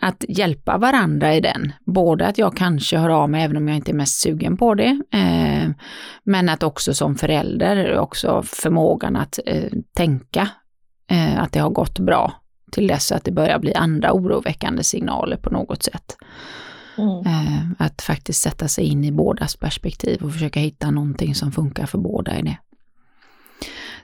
att 0.00 0.24
hjälpa 0.28 0.78
varandra 0.78 1.34
i 1.34 1.40
den. 1.40 1.72
Både 1.86 2.26
att 2.26 2.38
jag 2.38 2.56
kanske 2.56 2.98
hör 2.98 3.08
av 3.08 3.30
mig 3.30 3.44
även 3.44 3.56
om 3.56 3.68
jag 3.68 3.76
inte 3.76 3.90
är 3.90 3.94
mest 3.94 4.20
sugen 4.20 4.56
på 4.56 4.74
det, 4.74 5.00
eh, 5.12 5.70
men 6.24 6.48
att 6.48 6.62
också 6.62 6.94
som 6.94 7.16
förälder 7.16 7.98
också 7.98 8.42
förmågan 8.46 9.16
att 9.16 9.38
eh, 9.46 9.72
tänka 9.96 10.48
eh, 11.10 11.42
att 11.42 11.52
det 11.52 11.60
har 11.60 11.70
gått 11.70 11.98
bra 11.98 12.32
till 12.72 12.86
dess 12.86 13.12
att 13.12 13.24
det 13.24 13.32
börjar 13.32 13.58
bli 13.58 13.74
andra 13.74 14.12
oroväckande 14.12 14.82
signaler 14.82 15.36
på 15.36 15.50
något 15.50 15.82
sätt. 15.82 16.16
Mm. 16.98 17.26
Eh, 17.26 17.62
att 17.78 18.02
faktiskt 18.02 18.42
sätta 18.42 18.68
sig 18.68 18.84
in 18.84 19.04
i 19.04 19.12
bådas 19.12 19.56
perspektiv 19.56 20.22
och 20.22 20.32
försöka 20.32 20.60
hitta 20.60 20.90
någonting 20.90 21.34
som 21.34 21.52
funkar 21.52 21.86
för 21.86 21.98
båda 21.98 22.38
i 22.38 22.42
det. 22.42 22.58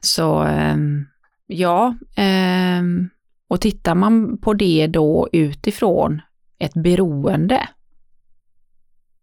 Så 0.00 0.42
ehm, 0.42 1.06
ja, 1.46 1.94
ehm, 2.16 3.08
och 3.48 3.60
tittar 3.60 3.94
man 3.94 4.38
på 4.38 4.54
det 4.54 4.86
då 4.86 5.28
utifrån 5.32 6.22
ett 6.58 6.74
beroende, 6.74 7.68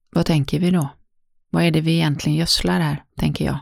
vad 0.10 0.26
tänker 0.26 0.60
vi 0.60 0.72
då? 0.72 0.90
Vad 1.50 1.64
är 1.64 1.72
det 1.72 1.82
vi 1.82 1.94
egentligen 1.96 2.38
gödslar 2.38 2.80
här, 2.80 3.04
tänker 3.18 3.46
jag? 3.46 3.58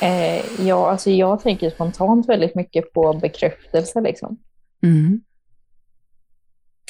Eh, 0.00 0.66
ja, 0.66 0.90
alltså 0.90 1.10
jag 1.10 1.40
tänker 1.40 1.70
spontant 1.70 2.28
väldigt 2.28 2.54
mycket 2.54 2.92
på 2.92 3.12
bekräftelse 3.12 4.00
liksom. 4.00 4.38
Mm. 4.82 5.20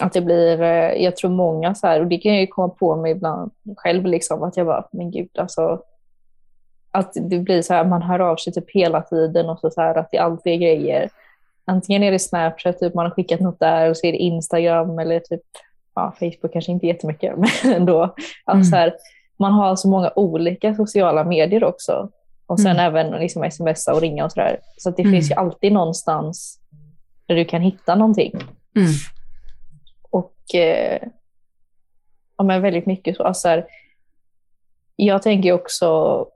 Att 0.00 0.12
det 0.12 0.21
blir, 0.21 0.62
eh, 0.62 0.93
jag 1.05 1.17
tror 1.17 1.31
många 1.31 1.75
så 1.75 1.87
här, 1.87 2.00
och 2.00 2.07
det 2.07 2.19
kan 2.19 2.33
jag 2.33 2.40
ju 2.40 2.47
komma 2.47 2.69
på 2.69 2.97
mig 2.97 3.12
ibland 3.12 3.50
själv, 3.76 4.07
liksom, 4.07 4.43
att 4.43 4.57
jag 4.57 4.67
bara, 4.67 4.88
men 4.93 5.11
gud, 5.11 5.28
alltså. 5.38 5.81
Att 6.90 7.12
det 7.14 7.38
blir 7.38 7.62
så 7.62 7.75
här, 7.75 7.85
man 7.85 8.02
hör 8.02 8.19
av 8.21 8.37
sig 8.37 8.52
typ 8.52 8.71
hela 8.71 9.02
tiden 9.02 9.49
och 9.49 9.59
så, 9.61 9.71
så 9.71 9.81
här, 9.81 9.95
att 9.95 10.09
det 10.11 10.19
alltid 10.19 10.52
är 10.52 10.57
grejer. 10.57 11.09
Antingen 11.64 12.02
är 12.02 12.11
det 12.12 12.19
Snapchat, 12.19 12.78
typ 12.78 12.95
man 12.95 13.05
har 13.07 13.11
skickat 13.11 13.40
något 13.40 13.61
där, 13.61 13.90
och 13.90 13.97
så 13.97 14.07
är 14.07 14.12
det 14.12 14.19
Instagram 14.19 14.99
eller 14.99 15.21
typ, 15.21 15.43
ja, 15.95 16.14
Facebook 16.19 16.52
kanske 16.52 16.73
inte 16.73 16.87
jättemycket, 16.87 17.35
men 17.64 17.73
ändå. 17.75 18.02
Att 18.45 18.55
Mm. 18.55 18.64
så 18.64 18.76
här, 18.76 18.95
man 19.38 19.52
har 19.52 19.76
så 19.76 19.88
många 19.88 20.12
olika 20.17 20.75
sociala 20.75 21.25
medier 21.25 21.64
också. 21.64 22.09
Och 22.47 22.61
sen 22.61 22.73
Mm. 22.78 22.87
även 22.87 23.21
liksom 23.21 23.50
smsa 23.50 23.95
och 23.95 24.00
ringa 24.00 24.25
och 24.25 24.33
sådär. 24.33 24.59
Så 24.76 24.88
att 24.88 24.97
det 24.97 25.02
Mm. 25.02 25.12
finns 25.12 25.31
ju 25.31 25.35
alltid 25.35 25.73
någonstans 25.73 26.59
där 27.26 27.35
du 27.35 27.45
kan 27.45 27.62
hitta 27.62 27.95
någonting. 27.95 28.33
Mm. 30.55 31.02
Eh, 31.02 31.09
ja, 32.37 32.45
men 32.45 32.62
väldigt 32.62 32.87
mycket 32.87 33.17
så. 33.17 33.23
Alltså, 33.23 33.40
så 33.40 33.49
här, 33.49 33.67
jag 34.97 35.23
tänker 35.23 35.52
också 35.52 36.26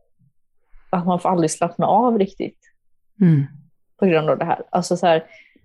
att 0.90 1.06
man 1.06 1.20
får 1.20 1.28
aldrig 1.28 1.50
slappna 1.50 1.86
av 1.86 2.18
riktigt 2.18 2.58
Mm. 3.20 3.46
på 3.96 4.06
grund 4.06 4.30
av 4.30 4.38
det 4.38 4.44
här. 4.44 4.62
Alltså, 4.70 4.96
så 4.96 5.06
här 5.06 5.24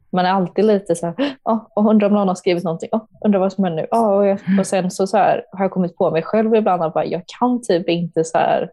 man 0.10 0.26
är 0.26 0.30
alltid 0.30 0.66
lite 0.66 0.96
så 0.96 1.06
här, 1.06 1.16
oh, 1.44 1.90
undrar 1.90 2.08
om 2.08 2.14
någon 2.14 2.28
har 2.28 2.36
skrivit 2.36 2.64
någonting, 2.64 2.90
oh, 2.92 3.04
undrar 3.26 3.40
vad 3.40 3.54
som 3.54 3.64
händer 3.64 3.82
nu. 3.82 3.98
Oh, 3.98 4.12
och, 4.18 4.28
jag, 4.28 4.40
och 4.60 4.68
sen 4.68 4.92
så, 4.92 5.08
så 5.08 5.18
här, 5.18 5.46
har 5.52 5.64
jag 5.64 5.72
kommit 5.72 5.96
på 5.98 6.12
mig 6.12 6.24
själv 6.24 6.56
ibland 6.56 6.84
att 6.84 6.94
bara, 6.94 7.06
jag 7.06 7.24
kan 7.40 7.62
typ 7.62 7.90
inte 7.90 8.24
så 8.24 8.38
här, 8.38 8.70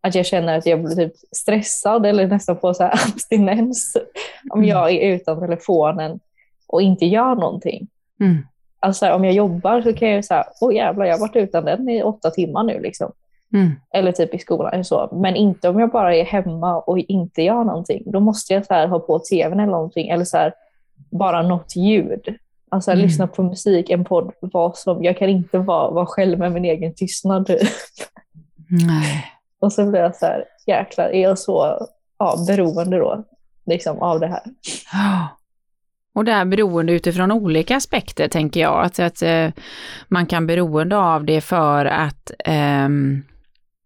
att 0.00 0.14
jag 0.14 0.26
känner 0.26 0.58
att 0.58 0.66
jag 0.66 0.84
blir 0.84 0.96
typ 0.96 1.12
stressad 1.36 2.06
eller 2.06 2.26
nästan 2.26 2.58
får 2.58 2.72
så 2.72 2.82
här 2.82 2.92
abstinens 3.12 3.96
om 4.50 4.64
jag 4.64 4.90
är 4.90 5.14
utan 5.14 5.40
telefonen 5.40 6.20
och 6.66 6.82
inte 6.82 7.06
gör 7.06 7.34
någonting. 7.34 7.88
Mm. 8.20 8.46
Alltså 8.80 9.12
om 9.12 9.24
jag 9.24 9.34
jobbar 9.34 9.82
så 9.82 9.92
kan 9.92 10.08
jag 10.08 10.24
säga, 10.24 10.44
åh 10.60 10.74
jävlar, 10.74 11.04
jag 11.06 11.14
har 11.14 11.20
varit 11.20 11.36
utan 11.36 11.64
den 11.64 11.88
i 11.88 12.02
åtta 12.02 12.30
timmar 12.30 12.62
nu 12.62 12.80
liksom. 12.80 13.12
Mm. 13.52 13.70
Eller 13.94 14.12
typ 14.12 14.34
i 14.34 14.38
skolan 14.38 14.84
så. 14.84 15.08
Men 15.12 15.36
inte 15.36 15.68
om 15.68 15.80
jag 15.80 15.90
bara 15.90 16.14
är 16.16 16.24
hemma 16.24 16.78
och 16.80 16.98
inte 16.98 17.42
gör 17.42 17.64
någonting. 17.64 18.02
Då 18.06 18.20
måste 18.20 18.54
jag 18.54 18.66
så 18.66 18.74
här, 18.74 18.86
ha 18.86 18.98
på 18.98 19.18
tvn 19.18 19.60
eller 19.60 19.72
någonting. 19.72 20.08
Eller 20.08 20.24
så 20.24 20.36
här, 20.36 20.52
bara 21.10 21.42
något 21.42 21.76
ljud. 21.76 22.34
Alltså 22.68 22.90
Mm. 22.90 23.02
lyssna 23.04 23.26
på 23.26 23.42
musik, 23.42 23.90
en 23.90 24.04
podd, 24.04 24.32
vad 24.40 24.76
som. 24.76 25.04
Jag 25.04 25.18
kan 25.18 25.28
inte 25.28 25.58
vara, 25.58 25.90
vara 25.90 26.06
själv 26.06 26.38
med 26.38 26.52
min 26.52 26.64
egen 26.64 26.94
tystnad. 26.94 27.46
typ. 27.46 27.68
Nej. 28.86 29.24
och 29.60 29.72
så 29.72 29.90
blir 29.90 30.00
jag 30.00 30.16
så 30.16 30.26
här, 30.26 30.44
jäklar, 30.66 31.04
är 31.08 31.22
jag 31.22 31.38
så 31.38 31.86
ja, 32.18 32.34
beroende 32.46 32.98
då 32.98 33.24
liksom, 33.66 34.02
av 34.02 34.20
det 34.20 34.26
här? 34.26 34.42
Ja. 34.92 35.28
Och 36.18 36.24
det 36.24 36.32
är 36.32 36.44
beroende 36.44 36.92
utifrån 36.92 37.32
olika 37.32 37.76
aspekter 37.76 38.28
tänker 38.28 38.60
jag, 38.60 38.84
att, 38.84 38.98
att 38.98 39.22
eh, 39.22 39.48
man 40.08 40.26
kan 40.26 40.46
beroende 40.46 40.96
av 40.96 41.24
det 41.24 41.40
för 41.40 41.84
att 41.84 42.30
ehm, 42.44 43.22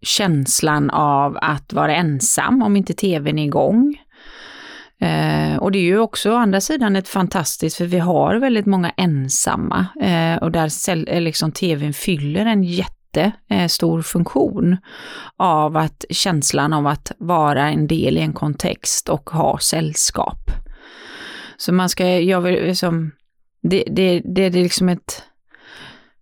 känslan 0.03 0.91
av 0.91 1.39
att 1.43 1.73
vara 1.73 1.95
ensam 1.95 2.63
om 2.63 2.77
inte 2.77 2.93
tvn 2.93 3.39
är 3.39 3.45
igång. 3.45 4.01
Eh, 5.01 5.57
och 5.57 5.73
det 5.73 5.79
är 5.79 5.83
ju 5.83 5.99
också 5.99 6.33
å 6.33 6.37
andra 6.37 6.61
sidan 6.61 6.97
ett 6.97 7.09
fantastiskt, 7.09 7.77
för 7.77 7.85
vi 7.85 7.99
har 7.99 8.37
väldigt 8.37 8.67
många 8.67 8.91
ensamma 8.97 9.87
eh, 10.01 10.43
och 10.43 10.53
där 10.53 10.71
eh, 11.09 11.21
liksom 11.21 11.53
tvn 11.53 11.93
fyller 11.93 12.47
en 12.47 12.63
jätte 12.63 13.33
eh, 13.51 13.67
stor 13.67 14.03
funktion 14.03 14.77
av 15.37 15.77
att 15.77 16.05
känslan 16.11 16.73
av 16.73 16.87
att 16.87 17.13
vara 17.19 17.71
en 17.71 17.87
del 17.87 18.19
i 18.19 18.21
en 18.21 18.33
kontext 18.33 19.09
och 19.09 19.31
ha 19.31 19.59
sällskap. 19.59 20.62
Så 21.63 21.73
man 21.73 21.89
ska, 21.89 22.07
jag 22.07 22.41
vill 22.41 22.55
liksom, 22.55 23.13
det, 23.63 23.85
det, 23.91 24.23
det 24.25 24.43
är 24.43 24.51
liksom 24.51 24.89
ett, 24.89 25.23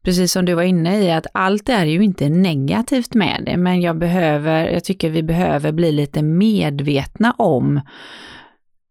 precis 0.04 0.32
som 0.32 0.44
du 0.44 0.54
var 0.54 0.62
inne 0.62 1.00
i, 1.00 1.11
att 1.11 1.26
allt 1.35 1.68
är 1.68 1.85
ju 1.85 2.02
inte 2.02 2.28
negativt 2.28 3.14
med 3.14 3.42
det, 3.47 3.56
men 3.56 3.80
jag 3.80 3.99
behöver, 3.99 4.68
jag 4.68 4.85
tycker 4.85 5.11
vi 5.11 5.23
behöver 5.23 5.73
bli 5.73 5.92
lite 5.92 6.23
medvetna 6.23 7.32
om 7.32 7.80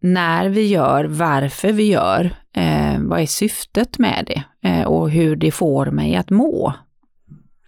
när 0.02 0.50
vi 0.50 0.68
gör, 0.68 1.06
varför 1.06 1.72
vi 1.72 1.84
gör, 1.84 2.26
eh, 2.54 3.00
vad 3.00 3.22
är 3.22 3.26
syftet 3.26 4.00
med 4.00 4.26
det 4.28 4.70
eh, 4.70 4.84
och 4.84 5.10
hur 5.10 5.36
det 5.36 5.52
får 5.52 5.86
mig 5.86 6.16
att 6.16 6.30
må. 6.30 6.74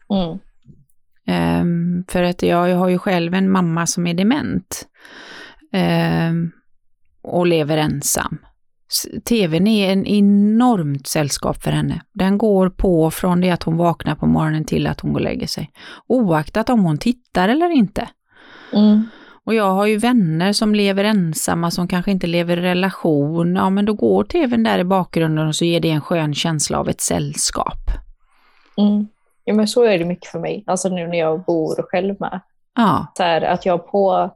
Mm. 0.10 0.40
Ehm, 1.28 2.04
för 2.08 2.24
att 2.24 2.44
jag, 2.44 2.70
jag 2.70 2.78
har 2.78 2.90
ju 2.90 2.98
själv 2.98 3.34
en 3.34 3.52
mamma 3.52 3.88
som 3.88 4.08
är 4.08 4.14
dement 4.14 4.88
ehm, 5.72 6.52
och 7.22 7.48
lever 7.48 7.78
ensam. 7.78 8.38
TVn 9.26 9.68
är 9.68 9.92
en 9.92 10.06
enormt 10.06 11.08
sällskap 11.08 11.64
för 11.64 11.72
henne. 11.72 12.02
Den 12.14 12.38
går 12.38 12.70
på 12.70 13.12
från 13.12 13.42
det 13.42 13.50
att 13.52 13.64
hon 13.64 13.78
vaknar 13.78 14.16
på 14.16 14.26
morgonen 14.26 14.66
till 14.66 14.88
att 14.88 15.00
hon 15.00 15.14
går 15.14 15.20
och 15.20 15.24
lägger 15.24 15.48
sig. 15.48 15.72
Oaktat 16.08 16.70
om 16.70 16.84
hon 16.84 16.98
tittar 16.98 17.50
eller 17.50 17.70
inte. 17.70 18.10
Mm. 18.74 19.04
Och 19.44 19.54
jag 19.54 19.72
har 19.72 19.86
ju 19.86 19.98
vänner 19.98 20.54
som 20.54 20.76
lever 20.76 21.04
ensamma, 21.04 21.72
som 21.72 21.88
kanske 21.88 22.12
inte 22.12 22.28
lever 22.28 22.58
i 22.58 22.62
relation. 22.62 23.56
Ja, 23.56 23.70
men 23.70 23.86
då 23.86 23.94
går 23.94 24.24
tvn 24.24 24.64
där 24.64 24.80
i 24.80 24.84
bakgrunden 24.84 25.48
och 25.48 25.56
så 25.56 25.66
ger 25.66 25.80
det 25.80 25.90
en 25.90 26.02
skön 26.02 26.34
känsla 26.34 26.80
av 26.80 26.90
ett 26.90 27.02
sällskap. 27.02 27.80
Mm. 28.78 29.08
Ja, 29.46 29.54
men 29.54 29.68
så 29.68 29.84
är 29.84 30.00
det 30.00 30.06
mycket 30.06 30.32
för 30.32 30.40
mig. 30.40 30.64
Alltså 30.68 30.90
nu 30.90 31.08
när 31.08 31.20
jag 31.20 31.44
bor 31.44 31.86
själv 31.90 32.16
med. 32.20 32.40
Ja. 32.76 33.14
Så 33.18 33.24
här, 33.24 33.42
att 33.42 33.66
jag 33.66 33.92
på 33.92 34.32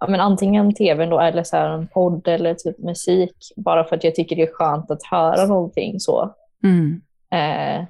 ja, 0.00 0.06
men 0.08 0.20
antingen 0.20 0.74
tvn 0.74 1.10
då, 1.10 1.20
eller 1.20 1.42
så 1.44 1.56
en 1.56 1.86
podd 1.86 2.28
eller 2.28 2.54
typ 2.54 2.78
musik, 2.78 3.36
bara 3.56 3.84
för 3.84 3.96
att 3.96 4.04
jag 4.04 4.14
tycker 4.14 4.36
det 4.36 4.42
är 4.42 4.52
skönt 4.54 4.90
att 4.90 5.02
höra 5.10 5.46
någonting 5.46 6.00
så. 6.00 6.34
Mm. 6.64 7.00
Eh, 7.32 7.84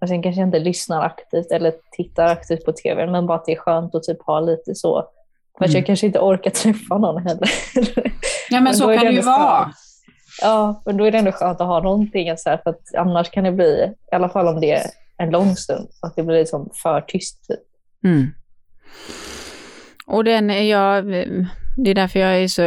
och 0.00 0.08
sen 0.08 0.22
kanske 0.22 0.40
jag 0.40 0.48
inte 0.48 0.58
lyssnar 0.58 1.02
aktivt 1.04 1.50
eller 1.52 1.72
tittar 1.92 2.26
aktivt 2.26 2.64
på 2.64 2.72
tv, 2.72 3.06
men 3.06 3.26
bara 3.26 3.38
att 3.38 3.44
det 3.44 3.52
är 3.52 3.56
skönt 3.56 3.94
att 3.94 4.02
typ 4.02 4.22
ha 4.22 4.40
lite 4.40 4.74
så. 4.74 5.04
För 5.58 5.64
Mm. 5.64 5.74
jag 5.76 5.86
kanske 5.86 6.06
inte 6.06 6.18
orkar 6.20 6.50
träffa 6.62 6.98
någon 6.98 7.22
heller. 7.22 7.48
Ja, 8.50 8.60
men, 8.60 8.64
då 8.64 8.72
så 8.72 8.84
kan 8.94 9.04
det 9.04 9.10
ju 9.12 9.20
vara. 9.20 9.72
Ja, 10.42 10.82
men 10.86 10.96
då 10.96 11.04
är 11.04 11.10
det 11.10 11.18
ändå 11.18 11.32
skönt 11.32 11.60
att 11.60 11.66
ha 11.66 11.80
någonting. 11.82 12.36
Så 12.36 12.50
här, 12.50 12.56
för 12.64 12.70
att 12.70 12.94
annars 12.96 13.30
kan 13.30 13.44
det 13.44 13.52
bli, 13.52 13.94
i 14.12 14.14
alla 14.14 14.28
fall 14.28 14.48
om 14.48 14.60
det 14.60 14.70
är 14.72 14.82
en 15.16 15.30
lång 15.30 15.56
stund, 15.56 15.88
att 16.02 16.16
det 16.16 16.22
blir 16.22 16.38
liksom 16.38 16.70
för 16.82 17.00
tyst. 17.00 17.48
Typ. 17.48 17.60
Mm. 18.04 18.26
Och 20.08 20.24
den 20.24 20.50
är 20.50 20.62
jag, 20.62 21.06
det 21.76 21.90
är 21.90 21.94
därför 21.94 22.20
jag 22.20 22.42
är 22.42 22.48
så, 22.48 22.62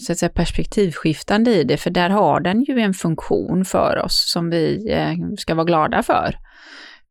så 0.00 0.12
att 0.12 0.18
säga, 0.18 0.30
perspektivskiftande 0.30 1.50
i 1.50 1.64
det, 1.64 1.76
för 1.76 1.90
där 1.90 2.10
har 2.10 2.40
den 2.40 2.62
ju 2.62 2.80
en 2.80 2.94
funktion 2.94 3.64
för 3.64 4.02
oss 4.04 4.30
som 4.32 4.50
vi 4.50 4.92
eh, 4.92 5.36
ska 5.38 5.54
vara 5.54 5.64
glada 5.64 6.02
för. 6.02 6.38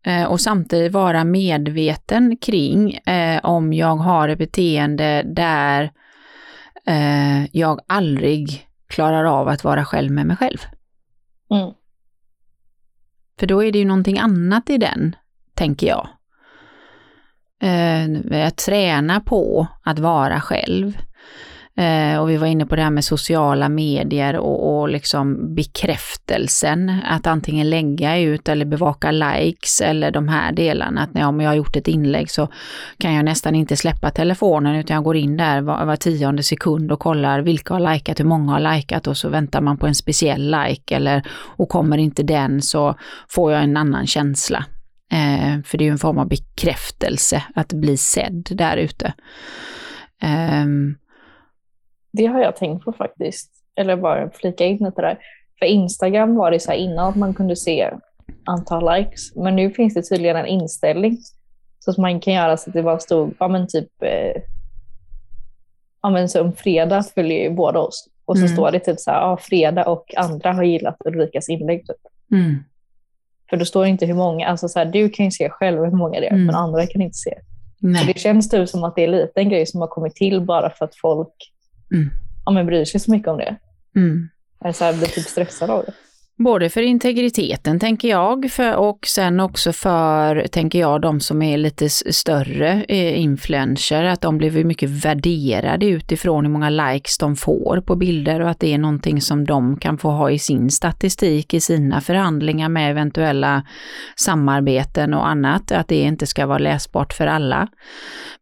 Eh, 0.06 0.24
och 0.24 0.42
samtidigt 0.42 0.92
vara 0.92 1.24
medveten 1.24 2.38
kring 2.38 2.94
eh, 2.94 3.40
om 3.46 3.74
jag 3.74 3.96
har 3.96 4.30
ett 4.30 4.38
beteende 4.38 5.24
där 5.36 5.92
jag 7.52 7.80
aldrig 7.88 8.68
klarar 8.88 9.24
av 9.24 9.48
att 9.48 9.64
vara 9.64 9.86
själv 9.86 10.12
med 10.12 10.26
mig 10.26 10.38
själv. 10.38 10.58
Mm. 11.52 11.74
För 13.40 13.48
då 13.48 13.64
är 13.64 13.72
det 13.72 13.80
ju 13.80 13.86
någonting 13.86 14.20
annat 14.20 14.70
i 14.70 14.78
den, 14.78 15.16
tänker 15.54 15.88
jag. 15.88 16.08
Eh, 17.62 18.48
att 18.48 18.58
träna 18.58 19.20
på 19.20 19.68
att 19.84 20.00
vara 20.00 20.42
själv. 20.42 20.98
Eh, 21.80 22.20
och 22.20 22.30
vi 22.30 22.38
var 22.38 22.48
inne 22.48 22.66
på 22.66 22.76
det 22.76 22.82
här 22.82 22.90
med 22.90 23.04
sociala 23.04 23.70
medier 23.70 24.38
och, 24.38 24.80
och 24.80 24.90
liksom 24.90 25.56
bekräftelsen. 25.56 26.96
Att 27.06 27.28
antingen 27.28 27.70
lägga 27.70 28.18
ut 28.20 28.50
eller 28.50 28.66
bevaka 28.66 29.12
likes 29.12 29.82
eller 29.82 30.12
de 30.12 30.28
här 30.28 30.52
delarna. 30.52 31.02
Att 31.02 31.14
när 31.14 31.28
om 31.28 31.40
jag 31.42 31.50
har 31.50 31.56
gjort 31.56 31.76
ett 31.76 31.88
inlägg 31.88 32.32
så 32.32 32.48
kan 32.98 33.14
jag 33.14 33.26
nästan 33.26 33.56
inte 33.56 33.76
släppa 33.76 34.10
telefonen 34.12 34.76
utan 34.76 34.96
jag 34.96 35.04
går 35.04 35.16
in 35.16 35.38
där 35.38 35.62
var, 35.62 35.86
var 35.86 35.96
tionde 35.96 36.44
sekund 36.44 36.92
och 36.92 37.00
kollar 37.00 37.40
vilka 37.40 37.74
har 37.74 37.94
likat, 37.94 38.20
hur 38.20 38.26
många 38.26 38.52
har 38.52 38.76
likat 38.76 39.08
och 39.08 39.18
så 39.18 39.30
väntar 39.30 39.62
man 39.62 39.78
på 39.78 39.88
en 39.88 39.96
speciell 39.96 40.56
like 40.64 40.96
eller 40.96 41.24
och 41.58 41.70
kommer 41.70 41.98
inte 41.98 42.24
den 42.24 42.62
så 42.62 42.96
får 43.30 43.52
jag 43.52 43.64
en 43.64 43.78
annan 43.78 44.08
känsla. 44.08 44.66
Eh, 45.12 45.64
för 45.66 45.78
det 45.78 45.84
är 45.84 45.86
ju 45.86 45.92
en 45.92 45.98
form 45.98 46.18
av 46.18 46.28
bekräftelse 46.28 47.44
att 47.56 47.74
bli 47.74 47.98
sedd 47.98 48.48
där 48.52 48.78
ute. 48.78 49.14
Ehm, 50.22 50.98
Det 52.12 52.26
har 52.26 52.40
jag 52.42 52.56
tänkt 52.56 52.86
på 52.86 52.94
faktiskt. 52.94 53.52
Eller 53.76 53.96
bara 53.98 54.30
flika 54.30 54.66
in 54.66 54.78
lite 54.78 55.02
där. 55.02 55.20
För 55.60 55.66
Instagram 55.66 56.36
var 56.36 56.52
det 56.52 56.60
så 56.60 56.72
här 56.72 56.78
innan 56.78 57.10
att 57.10 57.16
man 57.16 57.34
kunde 57.34 57.56
se 57.56 57.92
antal 58.46 58.96
likes. 58.98 59.36
Men 59.36 59.56
nu 59.56 59.72
finns 59.72 59.94
det 59.94 60.02
tydligen 60.02 60.36
en 60.38 60.46
inställning. 60.46 61.18
Så 61.80 61.92
att 61.92 61.98
man 61.98 62.20
kan 62.20 62.34
göra 62.34 62.58
så 62.58 62.70
att 62.70 62.74
det 62.74 62.84
bara 62.84 63.00
stod, 63.00 63.34
ja 63.40 63.48
men 63.48 63.68
typ, 63.68 64.04
eh, 64.04 64.42
ja 66.02 66.10
men 66.10 66.30
som 66.30 66.54
fredag 66.54 67.04
följer 67.04 67.44
ju 67.50 67.56
båda 67.56 67.80
oss. 67.80 68.10
Och 68.26 68.38
så 68.38 68.44
Mm. 68.46 68.56
står 68.56 68.72
det 68.72 68.80
typ 68.80 69.00
så 69.00 69.12
här, 69.12 69.22
ja 69.22 69.38
fredag 69.42 69.86
och 69.86 70.14
andra 70.18 70.54
har 70.54 70.64
gillat 70.64 70.98
Ulrikas 71.06 71.50
inlägg. 71.50 71.88
Typ. 71.88 71.98
mm, 72.32 72.64
För 73.50 73.58
då 73.58 73.66
står 73.66 73.84
det 73.84 73.90
inte 73.90 74.06
hur 74.06 74.14
många, 74.14 74.48
alltså 74.48 74.68
så 74.68 74.80
här, 74.80 74.86
du 74.86 75.10
kan 75.10 75.26
ju 75.26 75.32
se 75.32 75.50
själv 75.50 75.84
hur 75.86 75.92
många 75.92 76.20
det 76.20 76.28
är, 76.28 76.32
Mm. 76.34 76.46
men 76.46 76.56
andra 76.56 76.88
kan 76.88 77.02
inte 77.02 77.18
se. 77.18 77.34
Så 77.80 77.88
nej. 77.88 78.06
det 78.14 78.20
känns 78.20 78.50
typ 78.50 78.70
som 78.70 78.84
att 78.84 78.96
det 78.96 79.04
är 79.06 79.30
en 79.36 79.50
grej 79.50 79.66
som 79.66 79.82
har 79.82 79.88
kommit 79.88 80.16
till 80.16 80.42
bara 80.42 80.70
för 80.70 80.86
att 80.86 80.96
folk 80.96 81.34
Mm. 81.94 82.10
ja, 82.46 82.52
men 82.52 82.66
bryr 82.66 82.86
sig 82.86 83.00
så 83.00 83.12
mycket 83.12 83.28
om 83.28 83.38
det. 83.38 83.56
Mm. 83.96 84.30
Så 84.74 84.84
här, 84.84 84.94
blir 84.94 85.08
typ 85.08 85.26
stressad 85.26 85.70
av 85.70 85.84
det. 85.86 85.94
Både 86.44 86.70
för 86.70 86.82
integriteten 86.82 87.80
tänker 87.80 88.08
jag 88.08 88.52
för, 88.52 88.76
och 88.76 89.00
sen 89.08 89.40
också 89.40 89.74
för, 89.74 90.48
tänker 90.48 90.80
jag, 90.80 91.02
de 91.02 91.20
som 91.20 91.42
är 91.42 91.58
lite 91.58 91.90
större 91.90 92.84
eh, 92.88 93.22
influencer, 93.22 94.04
att 94.04 94.22
de 94.22 94.38
blir 94.38 94.64
mycket 94.64 94.90
värderade 94.90 95.86
utifrån 95.86 96.46
hur 96.46 96.52
många 96.52 96.70
likes 96.70 97.18
de 97.18 97.36
får 97.36 97.82
på 97.82 97.96
bilder 97.96 98.40
och 98.40 98.50
att 98.50 98.60
det 98.60 98.74
är 98.74 98.78
någonting 98.78 99.22
som 99.22 99.46
de 99.46 99.80
kan 99.80 99.98
få 99.98 100.10
ha 100.10 100.32
i 100.32 100.40
sin 100.40 100.70
statistik, 100.70 101.54
i 101.54 101.62
sina 101.62 102.02
förhandlingar 102.02 102.70
med 102.70 102.92
eventuella 102.92 103.64
samarbeten 104.16 105.14
och 105.14 105.28
annat, 105.28 105.72
att 105.72 105.88
det 105.88 106.02
inte 106.02 106.28
ska 106.28 106.46
vara 106.46 106.58
läsbart 106.58 107.14
för 107.14 107.28
alla. 107.28 107.68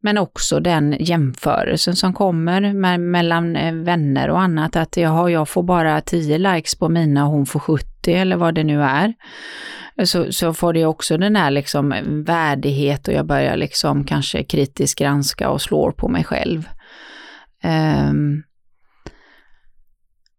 Men 0.01 0.17
också 0.17 0.59
den 0.59 0.95
jämförelsen 0.99 1.95
som 1.95 2.13
kommer 2.13 2.73
med, 2.73 2.99
mellan 2.99 3.55
eh, 3.55 3.73
vänner 3.73 4.29
och 4.29 4.41
annat, 4.41 4.75
att 4.75 4.97
jaha, 4.97 5.29
jag 5.29 5.49
får 5.49 5.63
bara 5.63 6.01
10 6.01 6.37
likes 6.37 6.75
på 6.75 6.89
mina 6.89 7.25
och 7.25 7.31
hon 7.31 7.45
får 7.45 7.59
70 7.59 7.86
eller 8.13 8.35
vad 8.35 8.55
det 8.55 8.63
nu 8.63 8.81
är. 8.81 9.13
Så, 10.05 10.33
så 10.33 10.53
får 10.53 10.73
det 10.73 10.85
också 10.85 11.17
den 11.17 11.35
här 11.35 11.51
liksom 11.51 11.95
värdighet 12.27 13.07
och 13.07 13.13
jag 13.13 13.25
börjar 13.25 13.57
liksom 13.57 14.03
kanske 14.03 14.43
kritiskt 14.43 14.99
granska 14.99 15.49
och 15.49 15.61
slår 15.61 15.91
på 15.91 16.07
mig 16.07 16.23
själv. 16.23 16.69
Um, 17.63 18.43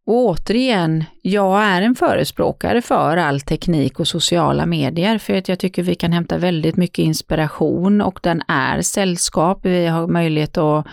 och 0.06 0.26
återigen, 0.26 1.04
jag 1.22 1.62
är 1.62 1.82
en 1.82 1.94
förespråkare 1.94 2.82
för 2.82 3.16
all 3.16 3.40
teknik 3.40 4.00
och 4.00 4.08
sociala 4.08 4.66
medier 4.66 5.18
för 5.18 5.34
att 5.34 5.48
jag 5.48 5.58
tycker 5.58 5.82
vi 5.82 5.94
kan 5.94 6.12
hämta 6.12 6.38
väldigt 6.38 6.76
mycket 6.76 7.02
inspiration 7.02 8.00
och 8.00 8.20
den 8.22 8.42
är 8.48 8.82
sällskap. 8.82 9.60
Vi 9.62 9.86
har 9.86 10.06
möjlighet 10.06 10.58
att 10.58 10.86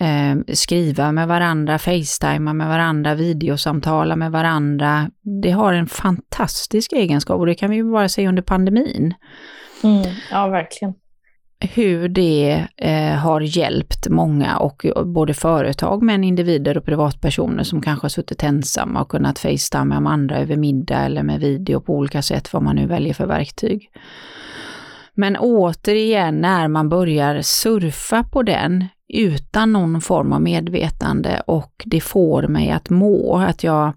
eh, 0.00 0.54
skriva 0.54 1.12
med 1.12 1.28
varandra, 1.28 1.78
facetima 1.78 2.52
med 2.52 2.68
varandra, 2.68 3.14
videosamtala 3.14 4.16
med 4.16 4.32
varandra. 4.32 5.10
Det 5.42 5.50
har 5.50 5.72
en 5.72 5.86
fantastisk 5.86 6.92
egenskap 6.92 7.38
och 7.38 7.46
det 7.46 7.54
kan 7.54 7.70
vi 7.70 7.76
ju 7.76 7.92
bara 7.92 8.08
se 8.08 8.28
under 8.28 8.42
pandemin 8.42 9.14
Mm. 9.84 10.06
Ja, 10.30 10.48
verkligen. 10.48 10.94
hur 11.60 12.08
det 12.08 12.66
eh, 12.76 13.14
har 13.14 13.40
hjälpt 13.40 14.08
många 14.08 14.56
och 14.58 14.82
både 15.06 15.34
företag 15.34 16.02
men 16.02 16.24
individer 16.24 16.78
och 16.78 16.84
privatpersoner 16.84 17.62
som 17.62 17.82
kanske 17.82 18.04
har 18.04 18.08
suttit 18.10 18.42
ensamma 18.42 19.02
och 19.02 19.08
kunnat 19.08 19.38
facetima 19.38 20.00
med 20.00 20.12
andra 20.12 20.38
över 20.38 20.56
middag 20.56 20.98
eller 20.98 21.22
med 21.22 21.40
video 21.40 21.80
på 21.80 21.94
olika 21.94 22.22
sätt, 22.22 22.52
vad 22.52 22.62
man 22.62 22.76
nu 22.76 22.86
väljer 22.86 23.14
för 23.14 23.26
verktyg. 23.26 23.90
Men 25.14 25.36
återigen, 25.36 26.40
när 26.40 26.68
man 26.68 26.88
börjar 26.88 27.42
surfa 27.42 28.24
på 28.24 28.42
den 28.42 28.84
utan 29.08 29.72
någon 29.72 30.00
form 30.00 30.32
av 30.32 30.42
medvetande 30.42 31.42
och 31.46 31.82
det 31.84 32.00
får 32.00 32.42
mig 32.42 32.70
att 32.70 32.90
må, 32.90 33.36
att 33.36 33.64
jag, 33.64 33.92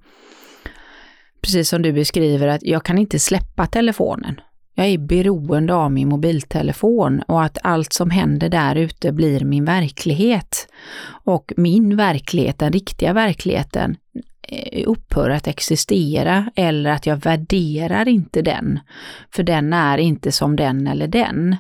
precis 1.42 1.70
som 1.70 1.82
du 1.82 1.94
beskriver, 1.94 2.48
att 2.48 2.64
jag 2.64 2.84
kan 2.84 2.98
inte 2.98 3.20
släppa 3.20 3.66
telefonen. 3.66 4.42
Jag 4.80 4.88
är 4.88 4.98
beroende 4.98 5.74
av 5.74 5.92
min 5.92 6.10
mobiltelefon 6.10 7.22
och 7.28 7.44
att 7.44 7.58
allt 7.64 7.94
som 7.94 8.10
händer 8.10 8.50
där 8.50 8.76
ute 8.76 9.12
blir 9.12 9.46
min 9.46 9.66
verklighet. 9.66 10.68
Och 11.08 11.54
min 11.58 11.98
verklighet, 11.98 12.60
den 12.60 12.74
riktiga 12.74 13.14
verkligheten, 13.14 13.96
eh, 14.42 14.84
upphör 14.88 15.30
att 15.30 15.48
existera 15.48 16.52
eller 16.56 16.90
att 16.90 17.06
jag 17.06 17.18
värderar 17.18 18.08
inte 18.08 18.42
den. 18.42 18.80
För 19.32 19.44
den 19.44 19.74
är 19.74 19.98
inte 19.98 20.32
som 20.32 20.56
den 20.56 20.88
eller 20.88 21.08
den. 21.08 21.56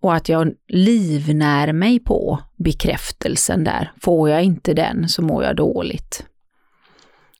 Och 0.00 0.14
att 0.14 0.28
jag 0.28 0.54
livnär 0.68 1.72
mig 1.72 2.00
på 2.00 2.38
bekräftelsen 2.56 3.64
där. 3.64 3.92
Får 4.02 4.30
jag 4.30 4.42
inte 4.42 4.74
den 4.74 5.08
så 5.08 5.22
mår 5.22 5.44
jag 5.44 5.56
dåligt. 5.56 6.26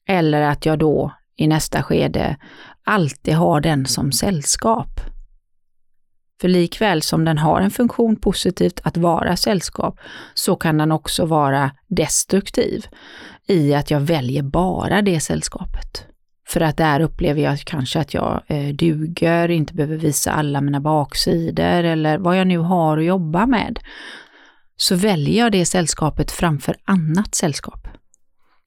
Eller 0.07 0.43
att 0.43 0.67
jag 0.67 0.79
då 0.79 1.13
i 1.37 1.47
nästa 1.47 1.83
skede 1.83 2.37
alltid 2.85 3.35
har 3.35 3.61
den 3.61 3.87
som 3.87 4.13
sällskap. 4.13 5.01
För 6.41 6.49
likväl 6.49 7.03
som 7.03 7.25
den 7.25 7.39
har 7.39 7.61
en 7.61 7.71
funktion 7.71 8.17
positivt 8.17 8.81
att 8.85 8.97
vara 8.97 9.37
sällskap, 9.37 9.99
så 10.35 10.57
kan 10.57 10.79
den 10.79 10.93
också 10.93 11.27
vara 11.27 11.71
destruktiv 11.89 12.87
i 13.47 13.75
att 13.75 13.91
jag 13.91 14.01
väljer 14.01 14.43
bara 14.43 15.03
det 15.03 15.21
sällskapet. 15.21 16.10
För 16.51 16.61
att 16.61 16.77
där 16.77 17.01
upplever 17.01 17.43
jag 17.43 17.59
kanske 17.59 18.01
att 18.01 18.15
jag 18.15 18.43
eh, 18.47 18.75
duger, 18.75 19.49
inte 19.49 19.75
behöver 19.75 19.97
visa 19.97 20.33
alla 20.33 20.61
mina 20.61 20.81
baksidor 20.81 21.85
eller 21.85 22.19
vad 22.19 22.39
jag 22.39 22.47
nu 22.47 22.59
har 22.59 22.99
att 22.99 23.05
jobba 23.05 23.47
med. 23.47 23.79
Så 24.77 24.97
väljer 24.97 25.43
jag 25.43 25.53
det 25.53 25.65
sällskapet 25.65 26.31
framför 26.31 26.77
annat 26.85 27.35
sällskap. 27.35 27.89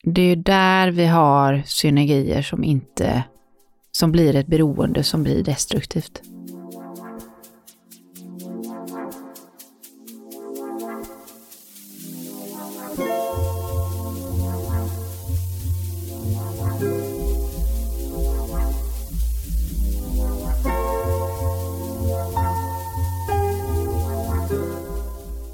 Det 0.04 0.22
är 0.22 0.36
där 0.36 0.91
vi 0.91 1.06
har 1.06 1.63
synergier 1.65 2.41
som 2.41 2.63
inte 2.63 3.24
som 3.91 4.12
blir 4.12 4.36
ett 4.36 4.48
beroende 4.48 5.04
som 5.04 5.24
blir 5.24 5.43
destruktivt. 5.43 6.22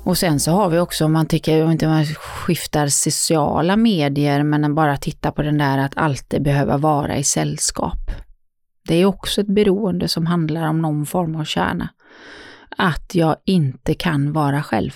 Och 0.09 0.17
sen 0.17 0.39
så 0.39 0.51
har 0.51 0.69
vi 0.69 0.79
också, 0.79 1.05
om 1.05 1.13
man 1.13 1.25
tycker, 1.25 1.57
jag 1.57 1.71
inte 1.71 1.87
man 1.87 2.05
skiftar 2.05 2.87
sociala 2.87 3.75
medier, 3.75 4.43
men 4.43 4.75
bara 4.75 4.97
titta 4.97 5.31
på 5.31 5.41
den 5.41 5.57
där 5.57 5.77
att 5.77 5.97
alltid 5.97 6.43
behöva 6.43 6.77
vara 6.77 7.17
i 7.17 7.23
sällskap. 7.23 8.11
Det 8.87 8.95
är 8.95 9.05
också 9.05 9.41
ett 9.41 9.47
beroende 9.47 10.07
som 10.07 10.25
handlar 10.25 10.67
om 10.67 10.81
någon 10.81 11.05
form 11.05 11.35
av 11.35 11.43
kärna. 11.43 11.89
Att 12.77 13.15
jag 13.15 13.35
inte 13.45 13.93
kan 13.93 14.33
vara 14.33 14.63
själv. 14.63 14.91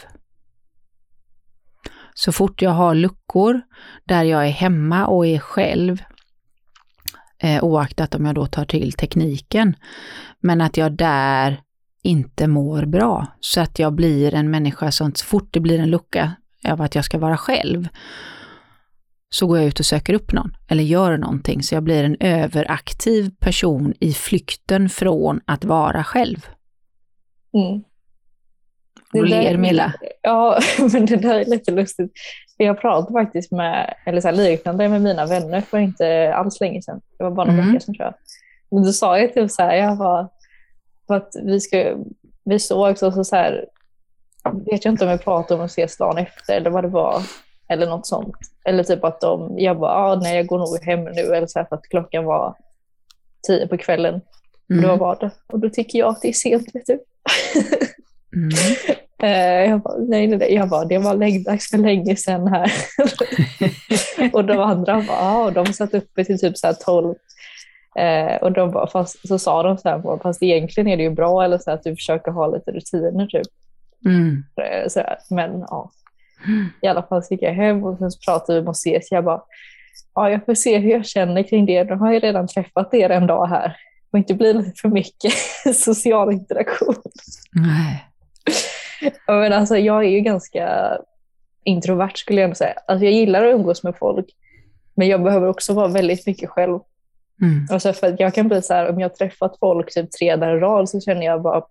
Så 2.13 2.31
fort 2.31 2.61
jag 2.61 2.71
har 2.71 2.95
luckor 2.95 3.61
där 4.03 4.23
jag 4.23 4.47
är 4.47 4.51
hemma 4.51 5.05
och 5.07 5.27
är 5.27 5.39
själv, 5.39 6.03
eh, 7.39 7.63
oaktat 7.63 8.15
om 8.15 8.25
jag 8.25 8.35
då 8.35 8.45
tar 8.45 8.65
till 8.65 8.93
tekniken, 8.93 9.75
men 10.39 10.61
att 10.61 10.77
jag 10.77 10.91
där 10.97 11.61
inte 12.03 12.47
mår 12.47 12.85
bra. 12.85 13.27
Så 13.39 13.61
att 13.61 13.79
jag 13.79 13.93
blir 13.93 14.33
en 14.33 14.51
människa 14.51 14.91
som 14.91 15.15
så 15.15 15.25
fort 15.25 15.47
det 15.51 15.59
blir 15.59 15.79
en 15.79 15.89
lucka 15.89 16.35
av 16.67 16.81
att 16.81 16.95
jag 16.95 17.05
ska 17.05 17.17
vara 17.17 17.37
själv, 17.37 17.87
så 19.29 19.47
går 19.47 19.57
jag 19.57 19.67
ut 19.67 19.79
och 19.79 19.85
söker 19.85 20.13
upp 20.13 20.31
någon 20.31 20.55
eller 20.69 20.83
gör 20.83 21.17
någonting. 21.17 21.63
Så 21.63 21.75
jag 21.75 21.83
blir 21.83 22.03
en 22.03 22.17
överaktiv 22.19 23.31
person 23.39 23.93
i 23.99 24.13
flykten 24.13 24.89
från 24.89 25.41
att 25.45 25.65
vara 25.65 26.03
själv. 26.03 26.47
Mm. 27.53 27.83
Och 29.13 29.27
ler 29.27 29.57
Milla. 29.57 29.93
Ja, 30.21 30.59
men 30.93 31.05
det 31.05 31.15
där 31.15 31.39
är 31.39 31.45
lite 31.45 31.71
lustigt. 31.71 32.11
Jag 32.57 32.81
pratade 32.81 33.23
faktiskt 33.23 33.51
med, 33.51 33.93
eller 34.05 34.21
så 34.21 34.27
här, 34.27 34.35
liknande 34.35 34.89
med 34.89 35.01
mina 35.01 35.25
vänner 35.25 35.61
för 35.61 35.77
inte 35.77 36.33
alls 36.35 36.59
länge 36.59 36.81
sedan. 36.81 37.01
Det 37.17 37.23
var 37.23 37.31
bara 37.31 37.45
några 37.45 37.61
mm. 37.61 37.73
veckor 37.73 37.85
sedan 37.85 37.95
tror 37.95 38.05
jag. 38.05 38.13
Men 38.71 38.83
då 38.83 38.93
sa 38.93 39.19
jag 39.19 39.33
typ 39.33 39.51
så 39.51 39.61
här, 39.61 39.75
jag 39.75 39.95
var, 39.95 40.29
för 41.07 41.15
att 41.15 41.35
vi, 41.43 41.59
ska, 41.59 41.95
vi 42.45 42.59
såg 42.59 42.91
också 42.91 43.11
så, 43.11 43.23
så 43.23 43.35
här, 43.35 43.65
vet 44.65 44.85
jag 44.85 44.91
inte 44.91 45.05
om 45.05 45.11
vi 45.11 45.17
pratade 45.17 45.59
om 45.59 45.65
att 45.65 45.71
ses 45.71 45.97
dagen 45.97 46.17
efter 46.17 46.57
eller 46.57 46.69
vad 46.69 46.83
det 46.83 46.87
var, 46.87 47.21
eller 47.69 47.87
något 47.87 48.07
sånt. 48.07 48.35
Eller 48.65 48.83
typ 48.83 49.03
att 49.03 49.21
de, 49.21 49.59
jag 49.59 49.79
bara, 49.79 49.91
ah, 49.91 50.15
nej 50.15 50.37
jag 50.37 50.47
går 50.47 50.59
nog 50.59 50.83
hem 50.83 51.03
nu, 51.03 51.21
eller 51.21 51.47
så 51.47 51.59
här, 51.59 51.65
för 51.65 51.75
att 51.75 51.89
klockan 51.89 52.25
var 52.25 52.55
tio 53.47 53.67
på 53.67 53.77
kvällen. 53.77 54.21
Mm. 54.69 54.83
Då 54.83 54.95
var 54.95 55.17
det. 55.19 55.31
Och 55.47 55.59
då 55.59 55.69
tycker 55.69 55.99
jag 55.99 56.09
att 56.09 56.21
det 56.21 56.27
är 56.27 56.33
sent, 56.33 56.67
vet 56.73 56.85
du. 56.85 56.99
Mm. 58.35 58.49
Eh, 59.23 59.69
jag 59.69 59.81
bara, 59.81 59.97
nej, 59.97 60.27
nej, 60.27 60.37
nej. 60.37 60.53
Jag 60.53 60.69
bara, 60.69 60.85
det 60.85 60.97
var 60.97 61.15
läggdags 61.15 61.69
för 61.69 61.77
länge 61.77 62.15
sedan 62.15 62.47
här. 62.47 62.71
och 64.33 64.45
de 64.45 64.59
andra 64.59 65.01
bara, 65.07 65.17
ah, 65.17 65.45
och 65.45 65.53
de 65.53 65.65
satt 65.65 65.93
uppe 65.93 66.25
till 66.25 66.39
typ 66.39 66.57
så 66.57 66.67
här 66.67 66.73
12 66.73 67.15
Eh, 67.95 68.35
och 68.35 68.51
de 68.51 68.71
bara, 68.71 68.87
fast, 68.87 69.27
så 69.27 69.39
sa 69.39 69.63
de 69.63 69.77
så 69.77 69.89
här, 69.89 70.19
fast 70.23 70.43
egentligen 70.43 70.87
är 70.87 70.97
det 70.97 71.03
ju 71.03 71.09
bra 71.09 71.43
eller 71.43 71.57
så 71.57 71.71
att 71.71 71.83
du 71.83 71.95
försöker 71.95 72.31
ha 72.31 72.47
lite 72.47 72.71
rutiner 72.71 73.27
typ. 73.27 73.47
Mm. 74.05 74.43
Eh, 74.61 74.87
så 74.87 75.01
men 75.29 75.59
ja, 75.59 75.91
i 76.81 76.87
alla 76.87 77.03
fall 77.03 77.23
så 77.23 77.33
gick 77.33 77.43
jag 77.43 77.53
hem 77.53 77.83
och 77.83 77.97
sen 77.97 78.11
så 78.11 78.19
pratade 78.25 78.59
vi 78.59 78.65
om 78.65 78.71
att 78.71 78.75
ses. 78.75 79.11
Jag 79.11 79.23
bara, 79.23 79.41
ja 80.15 80.29
jag 80.29 80.45
får 80.45 80.53
se 80.53 80.77
hur 80.77 80.91
jag 80.91 81.05
känner 81.05 81.43
kring 81.43 81.65
det. 81.65 81.83
De 81.83 81.99
har 81.99 82.13
ju 82.13 82.19
redan 82.19 82.47
träffat 82.47 82.93
er 82.93 83.09
en 83.09 83.27
dag 83.27 83.47
här. 83.47 83.67
Det 83.67 84.11
får 84.11 84.17
inte 84.17 84.33
bli 84.33 84.53
lite 84.53 84.71
för 84.81 84.89
mycket 84.89 85.33
social 85.75 86.31
interaktion. 86.31 86.95
Nej. 87.51 88.05
Men 89.27 89.53
alltså, 89.53 89.77
jag 89.77 90.05
är 90.05 90.09
ju 90.09 90.19
ganska 90.19 90.97
introvert 91.63 92.15
skulle 92.15 92.41
jag 92.41 92.45
ändå 92.45 92.55
säga. 92.55 92.73
Alltså, 92.87 93.05
jag 93.05 93.13
gillar 93.13 93.45
att 93.45 93.55
umgås 93.55 93.83
med 93.83 93.95
folk, 93.97 94.25
men 94.95 95.07
jag 95.07 95.23
behöver 95.23 95.47
också 95.47 95.73
vara 95.73 95.87
väldigt 95.87 96.27
mycket 96.27 96.49
själv. 96.49 96.79
Mm. 97.43 97.67
Alltså 97.69 97.93
för 97.93 98.15
jag 98.19 98.33
kan 98.33 98.47
bli 98.47 98.61
så 98.61 98.73
här, 98.73 98.89
om 98.89 98.99
jag 98.99 99.09
har 99.09 99.15
träffat 99.15 99.57
folk 99.59 99.93
typ 99.93 100.11
tre 100.11 100.35
dagar 100.35 100.57
i 100.57 100.59
rad 100.59 100.89
så 100.89 101.01
känner 101.01 101.25
jag 101.25 101.41
bara, 101.41 101.61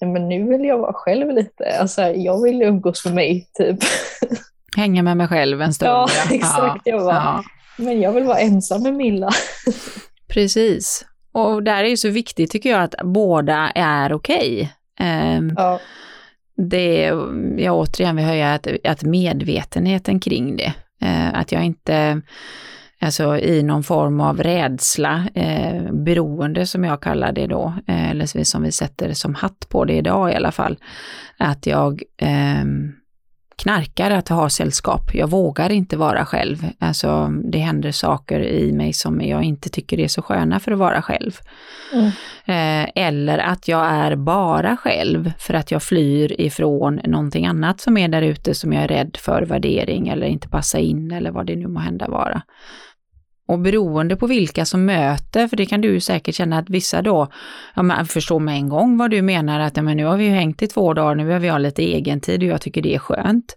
men 0.00 0.28
nu 0.28 0.48
vill 0.48 0.64
jag 0.64 0.78
vara 0.78 0.92
själv 0.92 1.30
lite. 1.30 1.78
Alltså, 1.80 2.02
jag 2.02 2.42
vill 2.42 2.62
umgås 2.62 3.04
med 3.04 3.14
mig 3.14 3.48
typ. 3.54 3.78
Hänga 4.76 5.02
med 5.02 5.16
mig 5.16 5.28
själv 5.28 5.62
en 5.62 5.74
stund. 5.74 5.90
Ja, 5.90 6.08
ja. 6.16 6.34
exakt. 6.34 6.82
Jag 6.84 7.00
bara, 7.00 7.14
ja. 7.14 7.44
Men 7.76 8.00
jag 8.00 8.12
vill 8.12 8.24
vara 8.24 8.38
ensam 8.38 8.82
med 8.82 8.94
Milla. 8.94 9.30
Precis. 10.28 11.06
Och 11.32 11.62
där 11.62 11.84
är 11.84 11.90
det 11.90 11.96
så 11.96 12.08
viktigt 12.08 12.50
tycker 12.50 12.70
jag 12.70 12.82
att 12.82 12.94
båda 13.04 13.72
är 13.74 14.12
okej. 14.12 14.72
Okay. 15.00 15.36
Um, 15.38 15.54
ja. 15.56 15.80
Det, 16.56 17.12
jag 17.56 17.76
återigen 17.76 18.16
vill 18.16 18.24
höja 18.24 18.54
att, 18.54 18.66
att 18.84 19.02
medvetenheten 19.02 20.20
kring 20.20 20.56
det. 20.56 20.72
Uh, 21.04 21.34
att 21.34 21.52
jag 21.52 21.64
inte 21.64 22.20
alltså 23.00 23.38
i 23.38 23.62
någon 23.62 23.82
form 23.82 24.20
av 24.20 24.42
rädsla, 24.42 25.24
eh, 25.34 25.92
beroende 25.92 26.66
som 26.66 26.84
jag 26.84 27.02
kallar 27.02 27.32
det 27.32 27.46
då, 27.46 27.72
eh, 27.86 28.10
eller 28.10 28.44
som 28.44 28.62
vi 28.62 28.72
sätter 28.72 29.12
som 29.12 29.34
hatt 29.34 29.68
på 29.68 29.84
det 29.84 29.96
idag 29.96 30.32
i 30.32 30.34
alla 30.34 30.52
fall, 30.52 30.76
att 31.36 31.66
jag 31.66 32.02
eh, 32.16 32.64
knarkar 33.62 34.10
att 34.10 34.28
ha 34.28 34.50
sällskap. 34.50 35.14
Jag 35.14 35.30
vågar 35.30 35.70
inte 35.70 35.96
vara 35.96 36.24
själv. 36.24 36.66
Alltså 36.78 37.32
det 37.44 37.58
händer 37.58 37.92
saker 37.92 38.40
i 38.40 38.72
mig 38.72 38.92
som 38.92 39.20
jag 39.20 39.42
inte 39.42 39.68
tycker 39.68 40.00
är 40.00 40.08
så 40.08 40.22
sköna 40.22 40.60
för 40.60 40.72
att 40.72 40.78
vara 40.78 41.02
själv. 41.02 41.32
Mm. 41.92 42.06
Eh, 42.44 42.90
eller 42.94 43.38
att 43.38 43.68
jag 43.68 43.86
är 43.86 44.16
bara 44.16 44.76
själv 44.76 45.32
för 45.38 45.54
att 45.54 45.70
jag 45.70 45.82
flyr 45.82 46.40
ifrån 46.40 47.00
någonting 47.04 47.46
annat 47.46 47.80
som 47.80 47.96
är 47.96 48.08
där 48.08 48.22
ute 48.22 48.54
som 48.54 48.72
jag 48.72 48.84
är 48.84 48.88
rädd 48.88 49.16
för 49.20 49.42
värdering 49.42 50.08
eller 50.08 50.26
inte 50.26 50.48
passa 50.48 50.78
in 50.78 51.12
eller 51.12 51.30
vad 51.30 51.46
det 51.46 51.56
nu 51.56 51.66
må 51.66 51.80
hända 51.80 52.08
vara. 52.08 52.42
Och 53.48 53.58
beroende 53.58 54.16
på 54.16 54.26
vilka 54.26 54.64
som 54.64 54.84
möter, 54.84 55.48
för 55.48 55.56
det 55.56 55.66
kan 55.66 55.80
du 55.80 55.88
ju 55.88 56.00
säkert 56.00 56.34
känna 56.34 56.58
att 56.58 56.70
vissa 56.70 57.02
då, 57.02 57.28
ja 57.74 57.82
men 57.82 58.06
förstår 58.06 58.40
med 58.40 58.54
en 58.54 58.68
gång 58.68 58.98
vad 58.98 59.10
du 59.10 59.22
menar 59.22 59.60
att 59.60 59.76
ja, 59.76 59.82
men 59.82 59.96
nu 59.96 60.04
har 60.04 60.16
vi 60.16 60.24
ju 60.24 60.30
hängt 60.30 60.62
i 60.62 60.66
två 60.66 60.94
dagar, 60.94 61.14
nu 61.14 61.24
behöver 61.26 61.46
jag 61.46 61.60
lite 61.60 61.82
egen 61.82 62.20
tid 62.20 62.42
och 62.42 62.48
jag 62.48 62.60
tycker 62.60 62.82
det 62.82 62.94
är 62.94 62.98
skönt. 62.98 63.56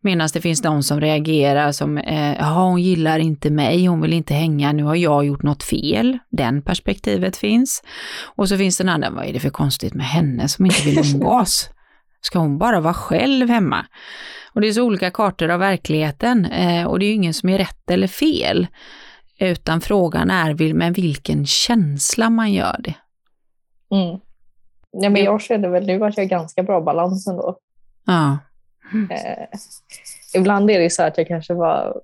Medan 0.00 0.28
det 0.32 0.40
finns 0.40 0.62
de 0.62 0.82
som 0.82 1.00
reagerar 1.00 1.72
som, 1.72 1.98
eh, 1.98 2.36
ja 2.38 2.64
hon 2.64 2.82
gillar 2.82 3.18
inte 3.18 3.50
mig, 3.50 3.86
hon 3.86 4.00
vill 4.00 4.12
inte 4.12 4.34
hänga, 4.34 4.72
nu 4.72 4.82
har 4.82 4.94
jag 4.94 5.24
gjort 5.24 5.42
något 5.42 5.62
fel. 5.62 6.18
Den 6.30 6.62
perspektivet 6.62 7.36
finns. 7.36 7.82
Och 8.36 8.48
så 8.48 8.56
finns 8.56 8.78
den 8.78 8.88
andra, 8.88 9.10
vad 9.10 9.26
är 9.26 9.32
det 9.32 9.40
för 9.40 9.50
konstigt 9.50 9.94
med 9.94 10.06
henne 10.06 10.48
som 10.48 10.66
inte 10.66 10.82
vill 10.82 10.98
umgås? 10.98 11.70
Ska 12.20 12.38
hon 12.38 12.58
bara 12.58 12.80
vara 12.80 12.94
själv 12.94 13.48
hemma? 13.48 13.86
Och 14.54 14.60
det 14.60 14.68
är 14.68 14.72
så 14.72 14.82
olika 14.82 15.10
kartor 15.10 15.50
av 15.50 15.60
verkligheten 15.60 16.44
eh, 16.44 16.86
och 16.86 16.98
det 16.98 17.04
är 17.04 17.08
ju 17.08 17.14
ingen 17.14 17.34
som 17.34 17.48
är 17.48 17.58
rätt 17.58 17.90
eller 17.90 18.06
fel. 18.06 18.66
Utan 19.38 19.80
frågan 19.80 20.30
är 20.30 20.74
med 20.74 20.94
vilken 20.94 21.46
känsla 21.46 22.30
man 22.30 22.52
gör 22.52 22.76
det. 22.78 22.94
Mm. 23.96 24.20
Ja, 24.90 25.10
men 25.10 25.24
jag 25.24 25.42
känner 25.42 25.68
väl 25.68 25.86
nu 25.86 26.04
att 26.04 26.16
jag 26.16 26.24
har 26.24 26.28
ganska 26.28 26.62
bra 26.62 26.80
balans 26.80 27.26
ändå. 27.26 27.58
Ja. 28.06 28.38
Mm. 28.92 29.10
Eh, 29.10 29.46
ibland 30.34 30.70
är 30.70 30.78
det 30.78 30.90
så 30.90 31.02
att 31.02 31.18
jag 31.18 31.28
kanske 31.28 31.54
var, 31.54 32.00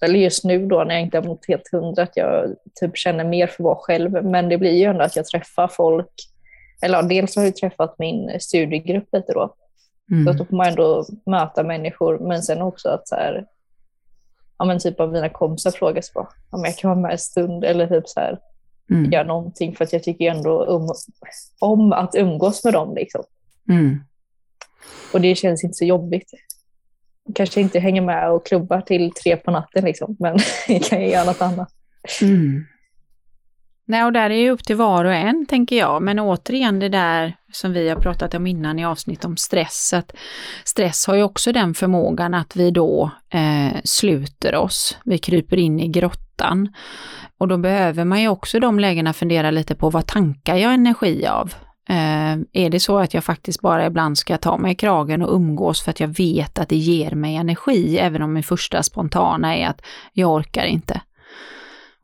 eller 0.00 0.18
just 0.18 0.44
nu 0.44 0.66
då 0.66 0.84
när 0.84 0.94
jag 0.94 1.02
inte 1.02 1.18
har 1.18 1.24
mått 1.24 1.44
helt 1.48 1.72
hundra, 1.72 2.02
att 2.02 2.16
jag 2.16 2.54
typ 2.74 2.96
känner 2.96 3.24
mer 3.24 3.46
för 3.46 3.54
att 3.54 3.64
vara 3.64 3.76
själv. 3.76 4.24
Men 4.24 4.48
det 4.48 4.58
blir 4.58 4.72
ju 4.72 4.84
ändå 4.84 5.04
att 5.04 5.16
jag 5.16 5.26
träffar 5.26 5.68
folk, 5.68 6.12
eller 6.82 7.02
dels 7.02 7.36
har 7.36 7.44
jag 7.44 7.56
träffat 7.56 7.98
min 7.98 8.40
studiegrupp 8.40 9.08
lite 9.12 9.32
då. 9.32 9.54
Mm. 10.10 10.26
Så 10.26 10.32
då 10.38 10.44
får 10.44 10.56
man 10.56 10.66
ändå 10.66 11.06
möta 11.26 11.62
människor, 11.62 12.18
men 12.18 12.42
sen 12.42 12.62
också 12.62 12.88
att 12.88 13.08
så 13.08 13.14
här, 13.14 13.44
ja, 14.62 14.66
men 14.66 14.78
typ 14.78 15.00
av 15.00 15.12
mina 15.12 15.28
kompisar 15.28 15.70
frågar 15.70 16.02
så 16.02 16.28
om 16.50 16.64
jag 16.64 16.76
kan 16.76 16.90
vara 16.90 17.00
med 17.00 17.12
en 17.12 17.18
stund 17.18 17.64
eller 17.64 17.86
typ 17.86 18.08
så 18.08 18.20
här, 18.20 18.38
mm. 18.90 19.12
göra 19.12 19.24
någonting 19.24 19.76
för 19.76 19.84
att 19.84 19.92
jag 19.92 20.02
tycker 20.02 20.30
ändå 20.30 20.64
om, 20.64 20.94
om 21.58 21.92
att 21.92 22.14
umgås 22.14 22.64
med 22.64 22.72
dem. 22.72 22.94
Liksom. 22.94 23.24
Mm. 23.68 23.98
Och 25.12 25.20
det 25.20 25.34
känns 25.34 25.64
inte 25.64 25.74
så 25.74 25.84
jobbigt. 25.84 26.30
Kanske 27.34 27.60
inte 27.60 27.78
hänga 27.78 28.02
med 28.02 28.30
och 28.30 28.46
klubbar 28.46 28.80
till 28.80 29.10
tre 29.10 29.36
på 29.36 29.50
natten, 29.50 29.84
liksom, 29.84 30.16
men 30.18 30.38
jag 30.68 30.82
kan 30.82 31.02
göra 31.02 31.24
något 31.24 31.42
annat. 31.42 31.68
Mm. 32.22 32.64
Nej, 33.84 34.04
och 34.04 34.12
där 34.12 34.30
är 34.30 34.34
ju 34.34 34.50
upp 34.50 34.64
till 34.64 34.76
var 34.76 35.04
och 35.04 35.14
en, 35.14 35.46
tänker 35.46 35.76
jag. 35.76 36.02
Men 36.02 36.18
återigen 36.18 36.78
det 36.78 36.88
där 36.88 37.36
som 37.52 37.72
vi 37.72 37.88
har 37.88 37.96
pratat 37.96 38.34
om 38.34 38.46
innan 38.46 38.78
i 38.78 38.84
avsnitt 38.84 39.24
om 39.24 39.36
stress, 39.36 39.92
att 39.92 40.12
stress 40.64 41.06
har 41.06 41.14
ju 41.14 41.22
också 41.22 41.52
den 41.52 41.74
förmågan 41.74 42.34
att 42.34 42.56
vi 42.56 42.70
då 42.70 43.10
eh, 43.30 43.80
sluter 43.84 44.54
oss, 44.54 44.98
vi 45.04 45.18
kryper 45.18 45.56
in 45.56 45.80
i 45.80 45.88
grottan. 45.88 46.74
Och 47.38 47.48
då 47.48 47.58
behöver 47.58 48.04
man 48.04 48.20
ju 48.20 48.28
också 48.28 48.60
de 48.60 48.78
lägena 48.78 49.12
fundera 49.12 49.50
lite 49.50 49.74
på 49.74 49.90
vad 49.90 50.06
tankar 50.06 50.56
jag 50.56 50.74
energi 50.74 51.26
av? 51.26 51.54
Eh, 51.88 52.32
är 52.52 52.70
det 52.70 52.80
så 52.80 52.98
att 52.98 53.14
jag 53.14 53.24
faktiskt 53.24 53.60
bara 53.60 53.86
ibland 53.86 54.18
ska 54.18 54.38
ta 54.38 54.56
mig 54.56 54.72
i 54.72 54.74
kragen 54.74 55.22
och 55.22 55.34
umgås 55.34 55.82
för 55.82 55.90
att 55.90 56.00
jag 56.00 56.08
vet 56.08 56.58
att 56.58 56.68
det 56.68 56.76
ger 56.76 57.10
mig 57.10 57.36
energi, 57.36 57.98
även 57.98 58.22
om 58.22 58.32
min 58.32 58.42
första 58.42 58.82
spontana 58.82 59.56
är 59.56 59.66
att 59.68 59.82
jag 60.12 60.30
orkar 60.30 60.64
inte. 60.64 61.00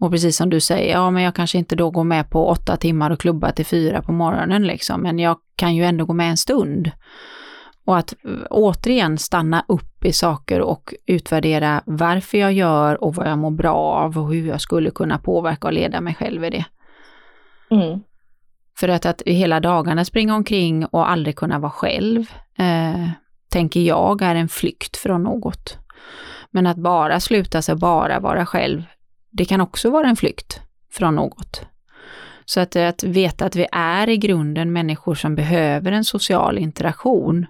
Och 0.01 0.11
precis 0.11 0.37
som 0.37 0.51
du 0.51 0.61
säger, 0.61 0.93
ja 0.93 1.11
men 1.11 1.23
jag 1.23 1.35
kanske 1.35 1.59
inte 1.59 1.77
då 1.77 1.91
går 1.91 2.05
med 2.05 2.31
på 2.31 2.49
åtta 2.49 2.77
timmar 2.77 3.11
och 3.11 3.21
klubba 3.21 3.53
till 3.53 3.67
fyra 3.67 4.03
på 4.03 4.13
morgonen 4.13 4.67
liksom, 4.67 5.01
men 5.01 5.19
jag 5.19 5.37
kan 5.57 5.77
ju 5.77 5.85
ändå 5.85 6.05
gå 6.05 6.13
med 6.13 6.31
en 6.31 6.37
stund. 6.37 6.91
Och 7.85 7.99
att 7.99 8.13
eh, 8.13 8.31
återigen 8.51 9.19
stanna 9.19 9.65
upp 9.69 10.05
i 10.05 10.13
saker 10.13 10.61
och 10.61 10.95
utvärdera 11.07 11.83
varför 11.87 12.39
jag 12.39 12.53
gör 12.53 13.05
och 13.05 13.15
vad 13.15 13.29
jag 13.29 13.39
mår 13.39 13.51
bra 13.51 13.77
av 13.77 14.19
och 14.19 14.33
hur 14.35 14.49
jag 14.49 14.61
skulle 14.61 14.91
kunna 14.91 15.19
påverka 15.19 15.67
och 15.67 15.73
leda 15.73 16.01
mig 16.01 16.15
själv 16.15 16.45
i 16.45 16.51
det. 16.51 16.65
Mm. 17.71 18.01
För 18.79 18.89
att, 18.89 19.07
att 19.07 19.23
hela 19.27 19.61
dagarna 19.61 20.05
springa 20.05 20.35
omkring 20.35 20.87
och 20.87 21.11
aldrig 21.11 21.37
kunna 21.37 21.59
vara 21.59 21.71
själv, 21.71 22.31
eh, 22.59 23.09
tänker 23.49 23.81
jag, 23.81 24.23
är 24.23 24.35
en 24.35 24.49
flykt 24.49 24.97
från 24.97 25.23
något. 25.23 25.79
Men 26.51 26.67
att 26.67 26.77
bara 26.77 27.21
sluta 27.21 27.63
sig, 27.63 27.77
bara 27.77 28.21
vara 28.21 28.47
själv, 28.47 28.83
det 29.39 29.45
kan 29.45 29.61
också 29.61 29.91
vara 29.91 30.09
en 30.09 30.17
flykt 30.17 30.61
från 30.93 31.15
något. 31.15 31.63
Så 32.45 32.61
att, 32.61 32.77
att 32.77 33.03
veta 33.03 33.45
att 33.45 33.57
vi 33.57 33.67
är 33.73 34.09
i 34.09 34.17
grunden 34.17 34.73
människor 34.73 35.15
som 35.15 35.35
behöver 35.35 35.93
en 35.93 36.05
social 36.05 36.59
interaktion. 36.59 37.47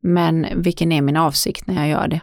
Men 0.00 0.62
vilken 0.62 0.92
är 0.92 1.02
min 1.02 1.16
avsikt 1.16 1.66
när 1.66 1.74
jag 1.74 1.88
gör 1.88 2.08
det? 2.08 2.20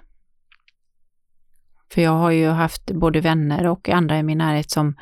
För 1.93 2.01
jag 2.01 2.11
har 2.11 2.31
ju 2.31 2.47
haft 2.47 2.91
både 2.91 3.21
vänner 3.21 3.67
och 3.67 3.89
andra 3.89 4.19
i 4.19 4.23
min 4.23 4.37
närhet 4.37 4.71
som, 4.71 4.95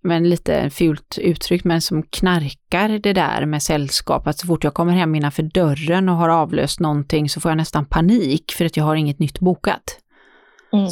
men 0.00 0.28
lite 0.28 0.70
fult 0.70 1.18
uttryckt, 1.18 1.64
men 1.64 1.80
som 1.80 2.02
knarkar 2.02 2.88
det 2.88 3.12
där 3.12 3.46
med 3.46 3.62
sällskap. 3.62 4.26
Att 4.26 4.38
så 4.38 4.46
fort 4.46 4.64
jag 4.64 4.74
kommer 4.74 4.92
hem 4.92 5.14
innanför 5.14 5.42
dörren 5.42 6.08
och 6.08 6.16
har 6.16 6.28
avlöst 6.28 6.80
någonting 6.80 7.28
så 7.28 7.40
får 7.40 7.50
jag 7.50 7.56
nästan 7.56 7.86
panik 7.86 8.52
för 8.52 8.64
att 8.64 8.76
jag 8.76 8.84
har 8.84 8.96
inget 8.96 9.18
nytt 9.18 9.40
bokat. 9.40 9.98
Mm. 10.72 10.88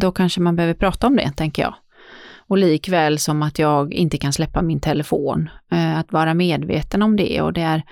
Då 0.00 0.12
kanske 0.12 0.40
man 0.40 0.56
behöver 0.56 0.74
prata 0.74 1.06
om 1.06 1.16
det, 1.16 1.32
tänker 1.36 1.62
jag. 1.62 1.74
Och 2.48 2.58
likväl 2.58 3.18
som 3.18 3.42
att 3.42 3.58
jag 3.58 3.94
inte 3.94 4.18
kan 4.18 4.32
släppa 4.32 4.62
min 4.62 4.80
telefon. 4.80 5.50
Eh, 5.72 5.98
att 5.98 6.12
vara 6.12 6.34
medveten 6.34 7.02
om 7.02 7.16
det 7.16 7.40
och 7.40 7.52
där, 7.52 7.82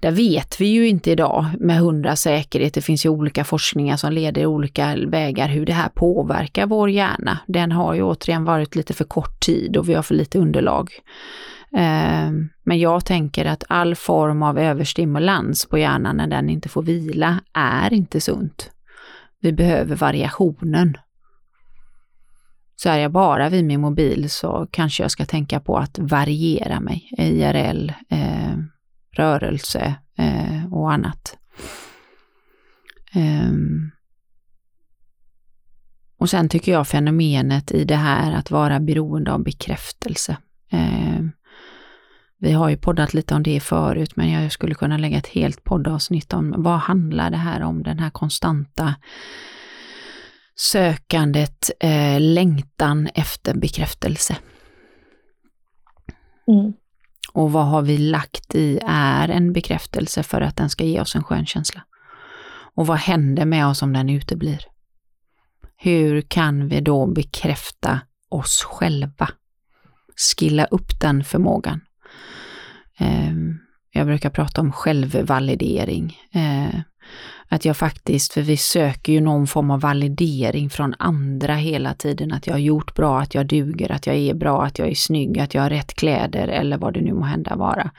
där 0.00 0.10
vet 0.10 0.60
vi 0.60 0.66
ju 0.66 0.88
inte 0.88 1.10
idag 1.10 1.46
med 1.58 1.78
hundra 1.78 2.16
säkerhet. 2.16 2.74
Det 2.74 2.82
finns 2.82 3.06
ju 3.06 3.08
olika 3.08 3.44
forskningar 3.44 3.96
som 3.96 4.12
leder 4.12 4.46
olika 4.46 4.96
vägar 5.06 5.48
hur 5.48 5.66
det 5.66 5.72
här 5.72 5.88
påverkar 5.88 6.66
vår 6.66 6.90
hjärna. 6.90 7.38
Den 7.46 7.72
har 7.72 7.94
ju 7.94 8.02
återigen 8.02 8.44
varit 8.44 8.76
lite 8.76 8.94
för 8.94 9.04
kort 9.04 9.40
tid 9.40 9.76
och 9.76 9.88
vi 9.88 9.94
har 9.94 10.02
för 10.02 10.14
lite 10.14 10.38
underlag. 10.38 10.90
Eh, 11.72 12.30
men 12.64 12.78
jag 12.78 13.04
tänker 13.04 13.44
att 13.44 13.64
all 13.68 13.94
form 13.94 14.42
av 14.42 14.58
överstimulans 14.58 15.66
på 15.66 15.78
hjärnan 15.78 16.16
när 16.16 16.26
den 16.26 16.50
inte 16.50 16.68
får 16.68 16.82
vila 16.82 17.40
är 17.52 17.92
inte 17.92 18.20
sunt. 18.20 18.70
Vi 19.42 19.52
behöver 19.52 19.96
variationen. 19.96 20.96
Så 22.82 22.88
är 22.88 22.98
jag 22.98 23.12
bara 23.12 23.48
vid 23.48 23.64
min 23.64 23.80
mobil 23.80 24.30
så 24.30 24.68
kanske 24.70 25.02
jag 25.02 25.10
ska 25.10 25.26
tänka 25.26 25.60
på 25.60 25.76
att 25.76 25.98
variera 25.98 26.80
mig, 26.80 27.10
IRL, 27.18 27.92
eh, 28.08 28.56
rörelse 29.10 29.94
eh, 30.18 30.72
och 30.72 30.92
annat. 30.92 31.38
Um, 33.14 33.90
och 36.18 36.30
sen 36.30 36.48
tycker 36.48 36.72
jag 36.72 36.88
fenomenet 36.88 37.72
i 37.72 37.84
det 37.84 37.96
här 37.96 38.32
att 38.32 38.50
vara 38.50 38.80
beroende 38.80 39.32
av 39.32 39.42
bekräftelse. 39.42 40.36
Eh, 40.72 41.24
vi 42.38 42.52
har 42.52 42.68
ju 42.68 42.76
poddat 42.76 43.14
lite 43.14 43.34
om 43.34 43.42
det 43.42 43.60
förut, 43.60 44.16
men 44.16 44.30
jag 44.30 44.52
skulle 44.52 44.74
kunna 44.74 44.96
lägga 44.96 45.18
ett 45.18 45.26
helt 45.26 45.64
poddavsnitt 45.64 46.32
om 46.32 46.54
vad 46.56 46.78
handlar 46.78 47.30
det 47.30 47.36
här 47.36 47.62
om, 47.62 47.82
den 47.82 47.98
här 47.98 48.10
konstanta 48.10 48.94
sökandet, 50.60 51.70
eh, 51.80 52.20
längtan 52.20 53.08
efter 53.14 53.54
bekräftelse. 53.54 54.36
Mm. 56.48 56.72
Och 57.32 57.52
vad 57.52 57.66
har 57.66 57.82
vi 57.82 57.98
lagt 57.98 58.54
i 58.54 58.80
är 58.86 59.28
en 59.28 59.52
bekräftelse 59.52 60.22
för 60.22 60.40
att 60.40 60.56
den 60.56 60.70
ska 60.70 60.84
ge 60.84 61.00
oss 61.00 61.14
en 61.14 61.24
skön 61.24 61.46
känsla? 61.46 61.84
Och 62.74 62.86
vad 62.86 62.98
händer 62.98 63.44
med 63.44 63.66
oss 63.66 63.82
om 63.82 63.92
den 63.92 64.10
uteblir? 64.10 64.60
Hur 65.76 66.20
kan 66.20 66.68
vi 66.68 66.80
då 66.80 67.06
bekräfta 67.06 68.00
oss 68.28 68.62
själva? 68.62 69.28
Skilla 70.36 70.64
upp 70.64 71.00
den 71.00 71.24
förmågan. 71.24 71.80
Eh, 72.98 73.34
jag 73.90 74.06
brukar 74.06 74.30
prata 74.30 74.60
om 74.60 74.72
självvalidering. 74.72 76.18
Eh, 76.32 76.80
att 77.48 77.64
jag 77.64 77.76
faktiskt, 77.76 78.32
för 78.32 78.42
vi 78.42 78.56
söker 78.56 79.12
ju 79.12 79.20
någon 79.20 79.46
form 79.46 79.70
av 79.70 79.80
validering 79.80 80.70
från 80.70 80.94
andra 80.98 81.54
hela 81.54 81.94
tiden, 81.94 82.32
att 82.32 82.46
jag 82.46 82.54
har 82.54 82.58
gjort 82.58 82.94
bra, 82.94 83.20
att 83.20 83.34
jag 83.34 83.46
duger, 83.46 83.92
att 83.92 84.06
jag 84.06 84.16
är 84.16 84.34
bra, 84.34 84.62
att 84.64 84.78
jag 84.78 84.88
är 84.88 84.94
snygg, 84.94 85.38
att 85.38 85.54
jag 85.54 85.62
har 85.62 85.70
rätt 85.70 85.94
kläder 85.94 86.48
eller 86.48 86.78
vad 86.78 86.94
det 86.94 87.00
nu 87.00 87.12
må 87.12 87.24
hända 87.24 87.56
vara. 87.56 87.90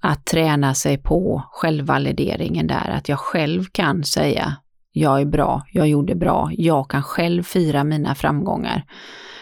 Att 0.00 0.24
träna 0.24 0.74
sig 0.74 0.98
på 0.98 1.42
självvalideringen 1.52 2.66
där, 2.66 2.90
att 2.90 3.08
jag 3.08 3.18
själv 3.18 3.64
kan 3.72 4.04
säga 4.04 4.56
jag 4.92 5.20
är 5.20 5.24
bra, 5.24 5.62
jag 5.72 5.88
gjorde 5.88 6.14
bra, 6.14 6.50
jag 6.52 6.90
kan 6.90 7.02
själv 7.02 7.42
fira 7.42 7.84
mina 7.84 8.14
framgångar. 8.14 8.84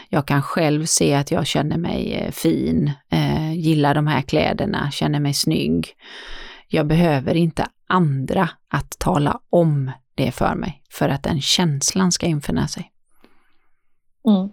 Jag 0.09 0.27
kan 0.27 0.42
själv 0.42 0.85
se 0.85 1.14
att 1.14 1.31
jag 1.31 1.46
känner 1.46 1.77
mig 1.77 2.14
eh, 2.14 2.31
fin, 2.31 2.92
eh, 3.12 3.53
gillar 3.53 3.94
de 3.94 4.07
här 4.07 4.23
kläderna, 4.23 4.90
känner 4.90 5.20
mig 5.20 5.35
snygg. 5.35 5.88
Jag 6.72 6.87
behöver 6.87 7.35
inte 7.35 7.66
andra 7.87 8.50
att 8.68 8.98
tala 8.98 9.40
om 9.50 9.92
det 10.14 10.33
för 10.33 10.54
mig, 10.54 10.83
för 10.90 11.09
att 11.09 11.22
den 11.22 11.40
känslan 11.40 12.12
ska 12.12 12.26
infinna 12.26 12.68
sig. 12.68 12.92
Mm. 14.28 14.48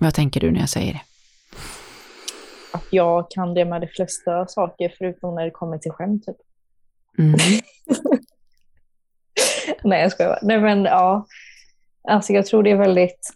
Vad 0.00 0.14
tänker 0.14 0.40
du 0.40 0.50
när 0.50 0.60
jag 0.60 0.68
säger 0.68 0.92
det? 0.92 1.00
Att 2.72 2.84
jag 2.90 3.30
kan 3.30 3.54
det 3.54 3.64
med 3.64 3.80
de 3.80 3.86
flesta 3.86 4.46
saker, 4.46 4.94
förutom 4.98 5.34
när 5.34 5.44
det 5.44 5.50
kommer 5.50 5.78
till 5.78 5.90
skämt. 5.90 6.26
Typ. 6.26 6.36
Mm. 7.18 7.34
Nej, 9.84 10.02
jag 10.02 10.12
skojar. 10.12 10.38
Nej, 10.42 10.60
men 10.60 10.84
ja. 10.84 11.26
Alltså, 12.08 12.32
jag 12.32 12.46
tror 12.46 12.62
det 12.62 12.70
är 12.70 12.76
väldigt 12.76 13.34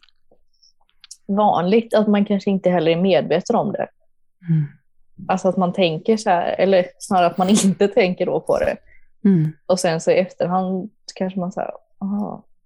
vanligt 1.27 1.94
att 1.94 2.09
man 2.09 2.25
kanske 2.25 2.51
inte 2.51 2.70
heller 2.70 2.92
är 2.92 3.03
medveten 3.03 3.57
om 3.57 3.72
det. 3.72 3.88
Mm. 4.48 4.66
Alltså 5.28 5.48
att 5.48 5.56
man 5.56 5.72
tänker 5.72 6.16
så 6.16 6.30
här, 6.30 6.54
eller 6.58 6.87
snarare 6.98 7.26
att 7.26 7.38
man 7.38 7.48
inte 7.64 7.88
tänker 7.88 8.26
då 8.26 8.40
på 8.40 8.58
det. 8.58 8.76
Mm. 9.24 9.52
Och 9.66 9.80
sen 9.80 10.00
så 10.00 10.11
i 10.11 10.18
efterhand 10.18 10.90
kanske 11.14 11.40
man 11.40 11.52
säger, 11.52 11.72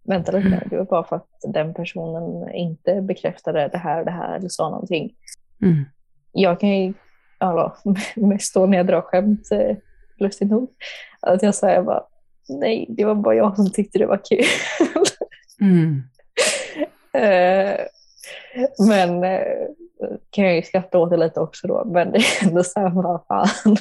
vänta 0.04 0.32
lite, 0.32 0.48
mm. 0.48 0.60
det 0.70 0.76
var 0.76 0.84
bara 0.84 1.04
för 1.04 1.16
att 1.16 1.28
den 1.42 1.74
personen 1.74 2.54
inte 2.54 3.02
bekräftade 3.02 3.68
det 3.68 3.78
här 3.78 3.98
och 3.98 4.04
det 4.04 4.10
här 4.10 4.36
eller 4.36 4.48
sa 4.48 4.70
någonting. 4.70 5.14
Mm. 5.62 5.84
Jag 6.32 6.60
kan 6.60 6.68
ju 6.68 6.94
ja, 7.38 7.76
mest 8.16 8.54
då 8.54 8.66
när 8.66 8.76
jag 8.76 8.86
drar 8.86 9.00
skämt, 9.00 9.52
eh, 9.52 9.76
lustigt 10.18 10.50
nog, 10.50 10.70
att 11.20 11.42
jag 11.42 11.54
säger 11.54 11.82
bara, 11.82 12.04
nej, 12.48 12.86
det 12.88 13.04
var 13.04 13.14
bara 13.14 13.34
jag 13.34 13.56
som 13.56 13.70
tyckte 13.70 13.98
det 13.98 14.06
var 14.06 14.20
kul. 14.24 14.44
Mm. 15.60 16.02
uh, 17.16 17.80
men 18.88 19.24
uh, 19.24 19.68
kan 20.30 20.44
jag 20.44 20.56
ju 20.56 20.62
skratta 20.62 20.98
åt 20.98 21.10
det 21.10 21.16
lite 21.16 21.40
också 21.40 21.66
då, 21.66 21.84
men 21.84 22.12
det 22.12 22.18
är 22.18 22.48
ändå 22.48 22.64
så 22.64 22.80
här, 22.80 22.90
vad 22.90 23.24
fan. 23.28 23.76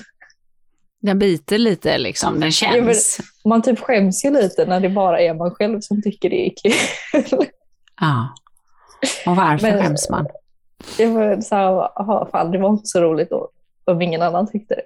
Den 1.01 1.19
biter 1.19 1.57
lite 1.57 1.97
liksom, 1.97 2.39
den 2.39 2.51
känns. 2.51 3.19
Ja, 3.19 3.49
man 3.49 3.61
typ 3.61 3.79
skäms 3.79 4.25
ju 4.25 4.31
lite 4.31 4.65
när 4.65 4.79
det 4.79 4.89
bara 4.89 5.21
är 5.21 5.33
man 5.33 5.51
själv 5.51 5.81
som 5.81 6.01
tycker 6.01 6.29
det 6.29 6.47
är 6.47 6.53
kul. 6.63 7.45
Ja. 8.01 8.35
Och 9.25 9.35
varför 9.35 9.71
men, 9.71 9.83
skäms 9.83 10.09
man? 10.09 10.27
Det 10.97 11.05
var 11.05 11.41
så 11.41 11.55
här, 11.55 11.99
aha, 12.01 12.29
fan, 12.31 12.51
det 12.51 12.57
var 12.57 12.69
inte 12.69 12.85
så 12.85 13.01
roligt 13.01 13.29
då, 13.29 13.49
om 13.85 14.01
ingen 14.01 14.21
annan 14.21 14.51
tyckte 14.51 14.75
det. 14.75 14.83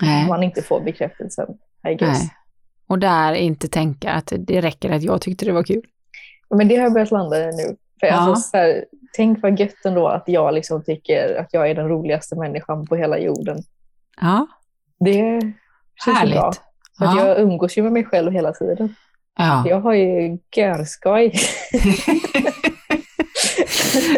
Nej. 0.00 0.28
Man 0.28 0.42
inte 0.42 0.62
får 0.62 0.80
bekräftelsen, 0.80 1.48
I 1.88 1.94
guess. 1.94 2.20
Nej. 2.20 2.30
Och 2.86 2.98
där 2.98 3.32
inte 3.32 3.68
tänka 3.68 4.12
att 4.12 4.32
det 4.38 4.60
räcker 4.60 4.90
att 4.90 5.02
jag 5.02 5.20
tyckte 5.20 5.44
det 5.44 5.52
var 5.52 5.62
kul. 5.62 5.86
Men 6.50 6.68
det 6.68 6.76
har 6.76 6.82
jag 6.82 6.92
börjat 6.92 7.10
landa 7.10 7.50
i 7.50 7.56
nu. 7.56 7.76
För 8.00 8.06
ja. 8.06 8.12
alltså, 8.12 8.50
så 8.50 8.56
här, 8.56 8.84
tänk 9.16 9.42
vad 9.42 9.60
gött 9.60 9.84
ändå 9.84 10.08
att 10.08 10.24
jag 10.26 10.54
liksom 10.54 10.84
tycker 10.84 11.36
att 11.40 11.48
jag 11.52 11.70
är 11.70 11.74
den 11.74 11.88
roligaste 11.88 12.36
människan 12.36 12.86
på 12.86 12.96
hela 12.96 13.18
jorden. 13.18 13.58
Ja. 14.20 14.46
Det 15.00 15.40
känns 16.04 16.18
Härligt. 16.18 16.34
bra. 16.34 16.52
För 16.98 17.04
ja. 17.04 17.26
jag 17.26 17.40
umgås 17.40 17.78
ju 17.78 17.82
med 17.82 17.92
mig 17.92 18.04
själv 18.04 18.32
hela 18.32 18.52
tiden. 18.52 18.94
Ja. 19.38 19.64
Jag 19.68 19.80
har 19.80 19.92
ju 19.92 20.38
görskoj. 20.56 21.32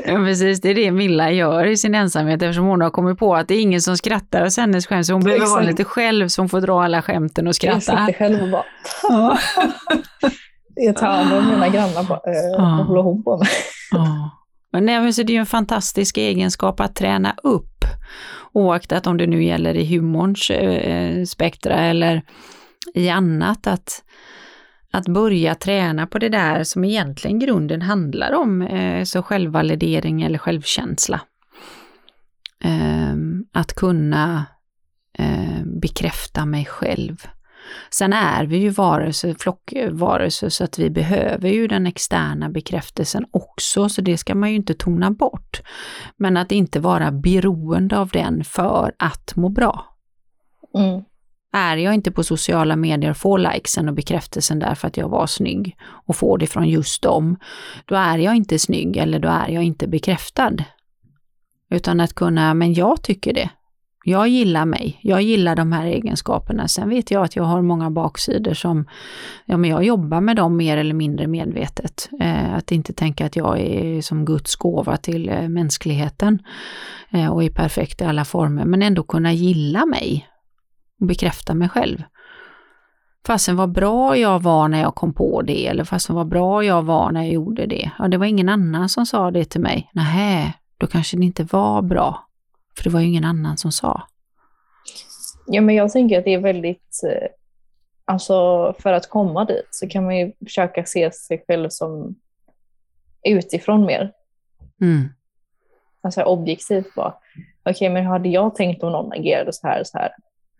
ja, 0.05 0.15
precis. 0.15 0.61
Det 0.61 0.69
är 0.69 0.75
det 0.75 0.91
Milla 0.91 1.31
gör 1.31 1.65
i 1.67 1.77
sin 1.77 1.95
ensamhet 1.95 2.43
eftersom 2.43 2.65
hon 2.65 2.81
har 2.81 2.91
kommit 2.91 3.19
på 3.19 3.35
att 3.35 3.49
det 3.49 3.55
är 3.55 3.61
ingen 3.61 3.81
som 3.81 3.97
skrattar 3.97 4.47
åt 4.47 4.57
hennes 4.57 4.87
skämt. 4.87 5.07
Så 5.07 5.13
hon 5.13 5.25
behöver 5.25 5.47
vara 5.47 5.63
lite 5.63 5.85
själv 5.85 6.29
så 6.29 6.43
hon 6.43 6.49
får 6.49 6.61
dra 6.61 6.85
alla 6.85 7.03
skämten 7.03 7.47
och 7.47 7.55
skratta. 7.55 7.93
Jag 7.93 8.07
sitter 8.07 8.13
själv 8.13 8.43
och 8.43 8.49
bara... 8.49 8.65
jag 10.75 10.97
tar 10.97 11.07
hand 11.07 11.35
om 11.35 11.49
mina 11.49 11.69
grannar. 11.69 12.01
Äh, 12.01 12.59
Vad 12.59 12.87
håller 12.87 13.03
hon 13.03 13.23
på 13.23 13.39
med? 13.39 13.49
Men 14.72 14.87
nej, 14.87 15.12
så 15.12 15.22
det 15.22 15.33
är 15.33 15.35
ju 15.35 15.40
en 15.40 15.46
fantastisk 15.46 16.16
egenskap 16.16 16.81
att 16.81 16.94
träna 16.94 17.35
upp. 17.42 17.85
Oaktat 18.52 19.07
om 19.07 19.16
det 19.16 19.26
nu 19.26 19.44
gäller 19.44 19.74
i 19.74 19.96
humorns 19.96 20.50
eh, 20.50 20.74
eh, 20.74 21.24
spektra 21.24 21.74
eller 21.74 22.22
i 22.94 23.09
annat. 23.09 23.66
Att, 23.66 24.04
att 24.92 25.09
börja 25.09 25.54
träna 25.54 26.07
på 26.07 26.18
det 26.18 26.28
där 26.28 26.64
som 26.64 26.85
egentligen 26.85 27.38
grunden 27.38 27.83
handlar 27.83 28.33
om, 28.33 28.62
eh, 28.62 29.04
så 29.04 29.22
självvalidering 29.22 30.22
eller 30.22 30.38
självkänsla. 30.38 31.20
Eh, 32.64 33.14
att 33.52 33.72
kunna 33.72 34.46
eh, 35.18 35.64
bekräfta 35.81 36.46
mig 36.46 36.64
själv. 36.64 37.26
Sen 37.90 38.12
är 38.12 38.44
vi 38.44 38.57
ju 38.57 38.70
varelser, 38.70 39.35
flockvarelser 39.38 40.48
så 40.48 40.64
att 40.64 40.78
vi 40.78 40.90
behöver 40.90 41.48
ju 41.48 41.66
den 41.66 41.87
externa 41.87 42.48
bekräftelsen 42.48 43.26
också, 43.31 43.88
så 43.88 44.00
det 44.00 44.18
ska 44.18 44.35
man 44.35 44.50
ju 44.50 44.57
inte 44.57 44.74
tona 44.74 45.11
bort. 45.11 45.61
Men 46.16 46.37
att 46.37 46.52
inte 46.52 46.81
vara 46.81 47.12
beroende 47.12 47.98
av 47.98 48.09
den 48.09 48.44
för 48.44 48.92
att 48.98 49.37
må 49.37 49.48
bra. 49.48 49.85
Mm. 50.74 51.04
Är 51.52 51.76
jag 51.76 51.94
inte 51.94 52.11
på 52.11 52.24
sociala 52.24 52.76
medier 52.76 53.11
och 53.11 53.16
får 53.16 53.38
likesen 53.38 53.88
och 53.88 53.94
bekräftelsen 53.94 54.59
där 54.59 54.74
för 54.74 54.88
att 54.88 54.96
jag 54.96 55.09
var 55.09 55.26
snygg 55.26 55.76
och 56.07 56.16
får 56.16 56.38
det 56.38 56.46
från 56.46 56.68
just 56.68 57.02
dem, 57.02 57.37
då 57.85 57.94
är 57.94 58.18
jag 58.18 58.37
inte 58.37 58.59
snygg 58.59 58.96
eller 58.96 59.18
då 59.18 59.28
är 59.28 59.48
jag 59.48 59.62
inte 59.62 59.88
bekräftad. 59.88 60.52
Utan 61.70 62.00
att 62.00 62.14
kunna, 62.14 62.54
men 62.54 62.74
jag 62.74 63.02
tycker 63.02 63.35
det. 63.35 63.50
Jag 64.09 64.29
gillar 64.29 64.64
mig, 64.64 64.99
jag 65.01 65.23
gillar 65.23 65.57
de 65.57 65.73
här 65.73 65.87
egenskaperna. 65.87 66.68
Sen 66.68 66.88
vet 66.88 67.11
jag 67.11 67.25
att 67.25 67.37
jag 67.37 67.44
har 67.44 67.62
många 67.62 67.90
baksidor 67.90 68.55
som, 68.55 68.87
ja 69.44 69.57
men 69.57 69.71
jag 69.71 69.85
jobbar 69.85 70.21
med 70.21 70.37
dem 70.37 70.57
mer 70.57 70.77
eller 70.77 70.94
mindre 70.94 71.27
medvetet. 71.27 72.09
Eh, 72.21 72.55
att 72.55 72.73
inte 72.73 72.92
tänka 72.92 73.27
att 73.27 73.37
jag 73.37 73.61
är 73.61 74.03
som 74.03 74.25
Guds 74.25 74.57
gåva 74.57 74.97
till 74.97 75.29
eh, 75.29 75.49
mänskligheten 75.49 76.38
eh, 77.11 77.29
och 77.29 77.44
är 77.44 77.51
perfekt 77.51 78.01
i 78.01 78.05
alla 78.05 78.25
former, 78.25 78.64
men 78.64 78.83
ändå 78.83 79.03
kunna 79.03 79.33
gilla 79.33 79.87
mig 79.87 80.29
och 81.01 81.07
bekräfta 81.07 81.55
mig 81.55 81.68
själv. 81.68 82.03
Fasen 83.27 83.57
vad 83.57 83.73
bra 83.73 84.16
jag 84.16 84.42
var 84.42 84.68
när 84.68 84.81
jag 84.81 84.94
kom 84.94 85.14
på 85.14 85.42
det, 85.42 85.66
eller 85.66 85.85
fasen 85.85 86.16
vad 86.16 86.29
bra 86.29 86.64
jag 86.64 86.83
var 86.83 87.12
när 87.12 87.23
jag 87.23 87.33
gjorde 87.33 87.66
det. 87.66 87.90
Ja, 87.99 88.09
det 88.09 88.16
var 88.16 88.27
ingen 88.27 88.49
annan 88.49 88.88
som 88.88 89.07
sa 89.07 89.31
det 89.31 89.44
till 89.44 89.61
mig. 89.61 89.90
Nähä, 89.92 90.53
då 90.79 90.87
kanske 90.87 91.16
det 91.16 91.25
inte 91.25 91.44
var 91.44 91.83
bra. 91.83 92.28
För 92.79 92.85
det 92.85 92.91
var 92.91 93.01
ju 93.01 93.07
ingen 93.07 93.25
annan 93.25 93.59
som 93.59 93.73
sa. 93.73 94.03
Ja, 95.47 95.61
men 95.61 95.75
jag 95.75 95.93
tänker 95.93 96.19
att 96.19 96.25
det 96.25 96.35
är 96.35 96.41
väldigt, 96.41 97.01
eh, 97.07 97.29
alltså 98.05 98.75
för 98.79 98.93
att 98.93 99.09
komma 99.09 99.45
dit 99.45 99.69
så 99.71 99.88
kan 99.88 100.05
man 100.05 100.19
ju 100.19 100.33
försöka 100.45 100.85
se 100.85 101.12
sig 101.12 101.45
själv 101.49 101.69
som 101.69 102.14
utifrån 103.25 103.87
mer. 103.87 104.12
Mm. 104.81 105.09
Alltså 106.01 106.23
objektivt 106.23 106.95
bara. 106.95 107.14
Okej, 107.62 107.73
okay, 107.73 107.91
men 107.91 108.07
hade 108.07 108.29
jag 108.29 108.55
tänkt 108.55 108.83
om 108.83 108.93
någon 108.93 109.12
agerade 109.12 109.53
så 109.53 109.67
här 109.67 109.81
och 109.81 109.87
så 109.87 109.99
här? 109.99 110.11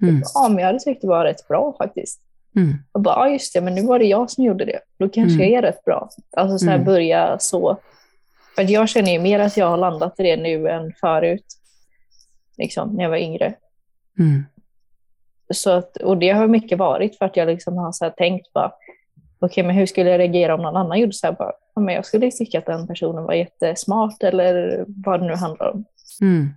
Mm. 0.03 0.23
Ja, 0.35 0.49
men 0.49 0.59
jag 0.59 0.67
hade 0.67 0.79
tyckt 0.79 1.01
det 1.01 1.09
var 1.09 1.25
rätt 1.25 1.49
bra 1.49 1.75
faktiskt. 1.79 2.21
Mm. 2.57 2.75
Och 2.93 3.01
bara, 3.01 3.15
ja 3.15 3.33
just 3.33 3.55
det, 3.55 3.61
men 3.61 3.75
nu 3.75 3.87
var 3.87 3.99
det 3.99 4.05
jag 4.05 4.31
som 4.31 4.45
gjorde 4.45 4.65
det. 4.65 4.81
Då 4.99 5.09
kanske 5.09 5.35
mm. 5.35 5.53
jag 5.53 5.59
är 5.59 5.63
rätt 5.63 5.85
bra. 5.85 6.09
Alltså 6.37 6.59
så 6.59 6.67
här, 6.67 6.75
mm. 6.75 6.87
börja 6.87 7.39
så. 7.39 7.77
För 8.55 8.71
jag 8.71 8.89
känner 8.89 9.13
ju 9.13 9.19
mer 9.19 9.39
att 9.39 9.57
jag 9.57 9.67
har 9.67 9.77
landat 9.77 10.21
i 10.21 10.23
det 10.23 10.37
nu 10.37 10.69
än 10.69 10.93
förut. 11.01 11.58
Liksom, 12.59 12.89
när 12.95 13.03
jag 13.03 13.11
var 13.11 13.17
yngre. 13.17 13.55
Mm. 14.19 14.45
Så 15.55 15.71
att, 15.71 15.97
och 15.97 16.19
det 16.19 16.31
har 16.31 16.47
mycket 16.47 16.79
varit 16.79 17.19
för 17.19 17.25
att 17.25 17.37
jag 17.37 17.49
liksom 17.49 17.77
har 17.77 17.93
så 17.93 18.11
tänkt 18.11 18.53
bara, 18.53 18.67
okej 18.67 19.47
okay, 19.47 19.65
men 19.65 19.77
hur 19.77 19.87
skulle 19.87 20.11
jag 20.11 20.19
reagera 20.19 20.55
om 20.55 20.63
någon 20.63 20.77
annan 20.77 20.99
gjorde 21.01 21.13
så 21.13 21.27
här? 21.27 21.35
Bara, 21.35 21.53
ja, 21.75 21.81
men 21.83 21.95
jag 21.95 22.07
skulle 22.07 22.31
tycka 22.31 22.59
att 22.59 22.67
den 22.67 22.87
personen 22.87 23.25
var 23.25 23.35
jättesmart 23.35 24.23
eller 24.23 24.85
vad 24.89 25.21
det 25.21 25.27
nu 25.27 25.35
handlar 25.35 25.71
om. 25.71 25.85
Mm. 26.21 26.49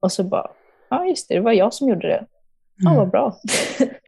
Och 0.00 0.12
så 0.12 0.22
bara, 0.24 0.50
ja 0.88 1.06
just 1.06 1.28
det, 1.28 1.34
det 1.34 1.40
var 1.40 1.52
jag 1.52 1.74
som 1.74 1.88
gjorde 1.88 2.08
det. 2.08 2.24
Ja, 2.76 2.90
Mm. 2.90 2.98
vad 2.98 3.10
bra. 3.10 3.36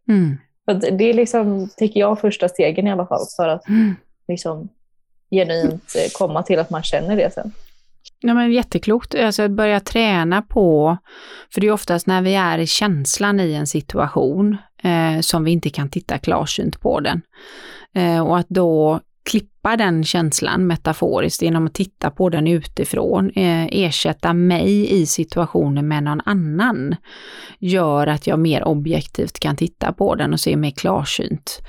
Mm. 0.09 0.37
Det 0.99 1.05
är 1.05 1.15
liksom, 1.15 1.69
tycker 1.77 2.01
jag, 2.01 2.21
första 2.21 2.49
stegen 2.49 2.87
i 2.87 2.91
alla 2.93 3.07
fall 3.07 3.25
för 3.37 3.49
att 3.49 3.69
Mm. 3.69 3.95
liksom, 4.29 4.69
genuint 5.31 5.93
eh, 5.97 6.11
komma 6.19 6.43
till 6.43 6.59
att 6.59 6.71
man 6.71 6.83
känner 6.83 7.17
det 7.17 7.35
sen. 7.35 7.53
Ja, 8.21 8.35
men 8.35 8.53
jätteklokt, 8.53 9.15
alltså 9.15 9.43
att 9.43 9.51
börja 9.51 9.81
träna 9.81 10.43
på, 10.43 10.99
för 11.55 11.61
det 11.61 11.67
är 11.67 11.73
oftast 11.73 12.07
när 12.07 12.23
vi 12.23 12.35
är 12.35 12.59
i 12.59 12.67
känslan 12.67 13.41
i 13.41 13.55
en 13.55 13.67
situation 13.67 14.57
eh, 14.83 15.21
som 15.21 15.45
vi 15.45 15.51
inte 15.51 15.71
kan 15.71 15.89
titta 15.89 16.19
klarsynt 16.19 16.81
på 16.81 17.01
den. 17.01 17.23
Eh, 17.95 18.27
och 18.27 18.39
att 18.39 18.49
då 18.49 19.01
klippa 19.31 19.77
den 19.77 20.05
känslan 20.05 20.67
metaforiskt 20.67 21.43
genom 21.43 21.67
att 21.67 21.75
titta 21.75 22.11
på 22.11 22.29
den 22.29 22.47
utifrån, 22.47 23.31
eh, 23.31 23.67
ersätta 23.71 24.33
mig 24.33 25.01
i 25.01 25.07
situationen 25.07 25.89
med 25.89 26.03
någon 26.03 26.21
annan, 26.25 26.97
gör 27.59 28.07
att 28.07 28.27
jag 28.27 28.39
mer 28.39 28.65
objektivt 28.65 29.39
kan 29.41 29.57
titta 29.57 29.93
på 29.93 30.15
den 30.15 30.33
och 30.33 30.41
se 30.41 30.57
mer 30.57 30.71
klarsynt. 30.71 31.61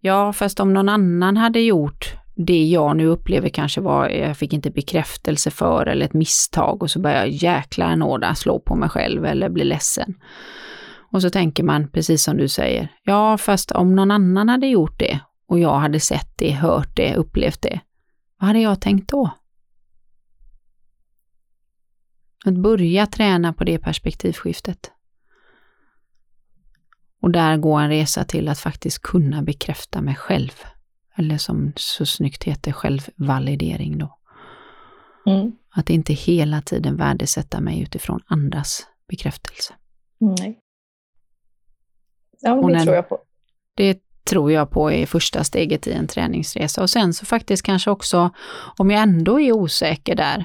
Ja, 0.00 0.32
fast 0.32 0.60
om 0.60 0.72
någon 0.72 0.88
annan 0.88 1.36
hade 1.36 1.60
gjort 1.60 2.16
det 2.36 2.64
jag 2.64 2.96
nu 2.96 3.06
upplever 3.06 3.48
kanske 3.48 3.80
var, 3.80 4.08
jag 4.08 4.36
fick 4.36 4.52
inte 4.52 4.70
bekräftelse 4.70 5.50
för 5.50 5.86
eller 5.86 6.06
ett 6.06 6.12
misstag 6.12 6.82
och 6.82 6.90
så 6.90 7.00
börjar 7.00 7.16
jag 7.16 7.28
jäkla 7.28 7.96
nåda 7.96 8.34
slå 8.34 8.60
på 8.60 8.74
mig 8.74 8.88
själv 8.88 9.24
eller 9.24 9.48
bli 9.48 9.64
ledsen. 9.64 10.14
Och 11.12 11.22
så 11.22 11.30
tänker 11.30 11.62
man, 11.62 11.88
precis 11.88 12.24
som 12.24 12.36
du 12.36 12.48
säger, 12.48 12.88
ja 13.02 13.38
fast 13.38 13.70
om 13.70 13.94
någon 13.94 14.10
annan 14.10 14.48
hade 14.48 14.66
gjort 14.66 14.98
det 14.98 15.20
och 15.46 15.58
jag 15.58 15.78
hade 15.78 16.00
sett 16.00 16.32
det, 16.36 16.50
hört 16.50 16.96
det, 16.96 17.16
upplevt 17.16 17.62
det, 17.62 17.80
vad 18.38 18.46
hade 18.46 18.60
jag 18.60 18.80
tänkt 18.80 19.10
då? 19.10 19.30
Att 22.44 22.56
börja 22.56 23.06
träna 23.06 23.52
på 23.52 23.64
det 23.64 23.78
perspektivskiftet. 23.78 24.90
Och 27.22 27.30
där 27.30 27.56
går 27.56 27.80
en 27.80 27.88
resa 27.88 28.24
till 28.24 28.48
att 28.48 28.58
faktiskt 28.58 29.02
kunna 29.02 29.42
bekräfta 29.42 30.02
mig 30.02 30.14
själv. 30.14 30.52
Eller 31.16 31.38
som 31.38 31.72
så 31.76 32.06
snyggt 32.06 32.44
heter, 32.44 32.72
självvalidering 32.72 33.98
då. 33.98 34.18
Mm. 35.26 35.52
Att 35.70 35.90
inte 35.90 36.12
hela 36.12 36.62
tiden 36.62 36.96
värdesätta 36.96 37.60
mig 37.60 37.80
utifrån 37.82 38.20
andras 38.26 38.86
bekräftelse. 39.08 39.74
Nej. 40.18 40.58
Ja, 42.40 42.54
det 42.54 42.72
när- 42.72 42.84
tror 42.84 42.94
jag 42.96 43.08
på. 43.08 43.18
Det 43.74 44.00
tror 44.24 44.52
jag 44.52 44.70
på 44.70 44.90
är 44.92 45.06
första 45.06 45.44
steget 45.44 45.86
i 45.86 45.92
en 45.92 46.06
träningsresa. 46.06 46.82
Och 46.82 46.90
sen 46.90 47.14
så 47.14 47.26
faktiskt 47.26 47.62
kanske 47.62 47.90
också, 47.90 48.30
om 48.76 48.90
jag 48.90 49.02
ändå 49.02 49.40
är 49.40 49.52
osäker 49.52 50.14
där, 50.14 50.44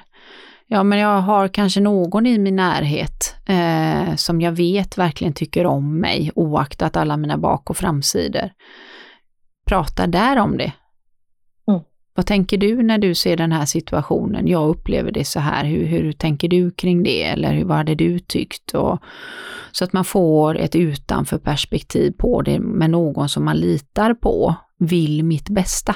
ja 0.68 0.84
men 0.84 1.00
jag 1.00 1.22
har 1.22 1.48
kanske 1.48 1.82
någon 1.82 2.26
i 2.26 2.38
min 2.38 2.56
närhet 2.56 3.36
eh, 3.48 4.16
som 4.16 4.42
jag 4.42 4.52
vet 4.52 4.98
verkligen 4.98 5.34
tycker 5.34 5.66
om 5.66 6.00
mig, 6.00 6.32
oaktat 6.36 6.98
alla 6.98 7.18
mina 7.18 7.38
bak 7.38 7.70
och 7.70 7.78
framsidor. 7.78 8.52
Prata 9.72 10.08
där 10.08 10.38
om 10.38 10.58
det. 10.58 10.74
Mm. 11.68 11.82
Vad 12.16 12.26
tänker 12.26 12.58
du 12.58 12.84
när 12.84 12.98
du 12.98 13.16
ser 13.16 13.38
den 13.38 13.52
här 13.52 13.66
situationen? 13.66 14.48
Jag 14.48 14.70
upplever 14.70 15.12
det 15.12 15.26
så 15.26 15.40
här, 15.40 15.66
hur, 15.66 15.86
hur 15.86 16.12
tänker 16.12 16.48
du 16.48 16.72
kring 16.72 17.04
det? 17.04 17.24
Eller 17.24 17.54
hur, 17.54 17.66
vad 17.66 17.78
hade 17.78 17.96
du 17.96 18.20
tyckt? 18.20 18.74
Och, 18.74 19.00
så 19.72 19.84
att 19.84 19.94
man 19.94 20.06
får 20.06 20.58
ett 20.58 20.76
utanför 20.76 21.38
perspektiv 21.38 22.12
på 22.18 22.42
det 22.42 22.60
med 22.60 22.90
någon 22.90 23.30
som 23.30 23.46
man 23.46 23.58
litar 23.58 24.14
på, 24.14 24.56
vill 24.78 25.24
mitt 25.24 25.50
bästa. 25.50 25.96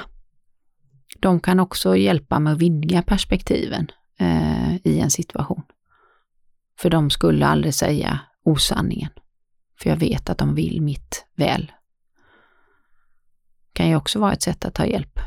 De 1.20 1.40
kan 1.40 1.60
också 1.60 1.96
hjälpa 1.96 2.38
mig 2.38 2.52
att 2.52 2.58
vidga 2.58 3.02
perspektiven 3.02 3.90
eh, 4.18 4.76
i 4.76 5.00
en 5.00 5.10
situation. 5.10 5.62
För 6.78 6.90
de 6.90 7.10
skulle 7.10 7.46
aldrig 7.46 7.74
säga 7.74 8.20
osanningen. 8.44 9.10
För 9.80 9.90
jag 9.90 9.96
vet 9.96 10.30
att 10.30 10.38
de 10.38 10.54
vill 10.54 10.82
mitt 10.82 11.26
väl. 11.34 11.72
Kan 13.76 13.88
ju 13.88 13.96
också 13.96 14.18
vara 14.18 14.32
ett 14.32 14.42
sätt 14.42 14.64
att 14.64 14.74
ta 14.74 14.86
hjälp. 14.86 15.20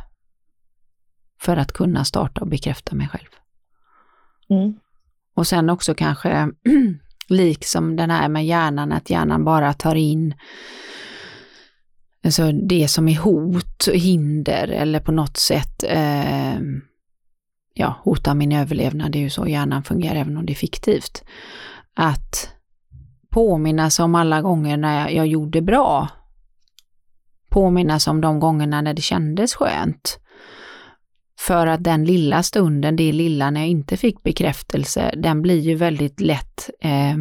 För 1.41 1.57
att 1.57 1.71
kunna 1.71 2.05
starta 2.05 2.41
och 2.41 2.47
bekräfta 2.47 2.95
mig 2.95 3.07
själv. 3.07 3.29
Mm. 4.49 4.79
Och 5.35 5.47
sen 5.47 5.69
också 5.69 5.93
kanske, 5.93 6.49
liksom 7.27 7.95
den 7.95 8.09
här 8.09 8.29
med 8.29 8.45
hjärnan, 8.45 8.91
att 8.91 9.09
hjärnan 9.09 9.45
bara 9.45 9.73
tar 9.73 9.95
in 9.95 10.35
alltså 12.23 12.51
det 12.51 12.87
som 12.87 13.07
är 13.07 13.17
hot, 13.17 13.87
hinder 13.93 14.67
eller 14.67 14.99
på 14.99 15.11
något 15.11 15.37
sätt 15.37 15.83
eh, 15.83 16.59
ja, 17.73 17.99
hotar 18.03 18.35
min 18.35 18.51
överlevnad. 18.51 19.11
Det 19.11 19.17
är 19.19 19.23
ju 19.23 19.29
så 19.29 19.47
hjärnan 19.47 19.83
fungerar 19.83 20.15
även 20.15 20.37
om 20.37 20.45
det 20.45 20.53
är 20.53 20.55
fiktivt. 20.55 21.23
Att 21.93 22.49
påminnas 23.29 23.99
om 23.99 24.15
alla 24.15 24.41
gånger 24.41 24.77
när 24.77 25.01
jag, 25.01 25.13
jag 25.13 25.27
gjorde 25.27 25.61
bra. 25.61 26.18
Påminnas 27.49 28.07
om 28.07 28.21
de 28.21 28.39
gångerna 28.39 28.81
när 28.81 28.93
det 28.93 29.01
kändes 29.01 29.55
skönt. 29.55 30.19
För 31.39 31.67
att 31.67 31.83
den 31.83 32.05
lilla 32.05 32.43
stunden, 32.43 32.95
det 32.95 33.11
lilla 33.11 33.51
när 33.51 33.61
jag 33.61 33.69
inte 33.69 33.97
fick 33.97 34.23
bekräftelse, 34.23 35.13
den 35.17 35.41
blir 35.41 35.59
ju 35.59 35.75
väldigt 35.75 36.19
lätt 36.19 36.69
eh, 36.81 37.15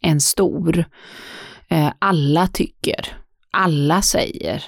en 0.00 0.20
stor. 0.20 0.84
Eh, 1.68 1.92
alla 1.98 2.46
tycker, 2.46 3.16
alla 3.50 4.02
säger, 4.02 4.64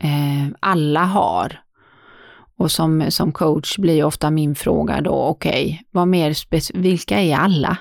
eh, 0.00 0.48
alla 0.60 1.04
har. 1.04 1.60
Och 2.56 2.70
som, 2.70 3.10
som 3.10 3.32
coach 3.32 3.78
blir 3.78 3.94
ju 3.94 4.04
ofta 4.04 4.30
min 4.30 4.54
fråga 4.54 5.00
då, 5.00 5.12
okej, 5.12 5.64
okay, 5.64 5.78
vad 5.90 6.08
mer 6.08 6.34
vilka 6.78 7.20
är 7.20 7.36
alla? 7.36 7.78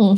Mm. 0.00 0.16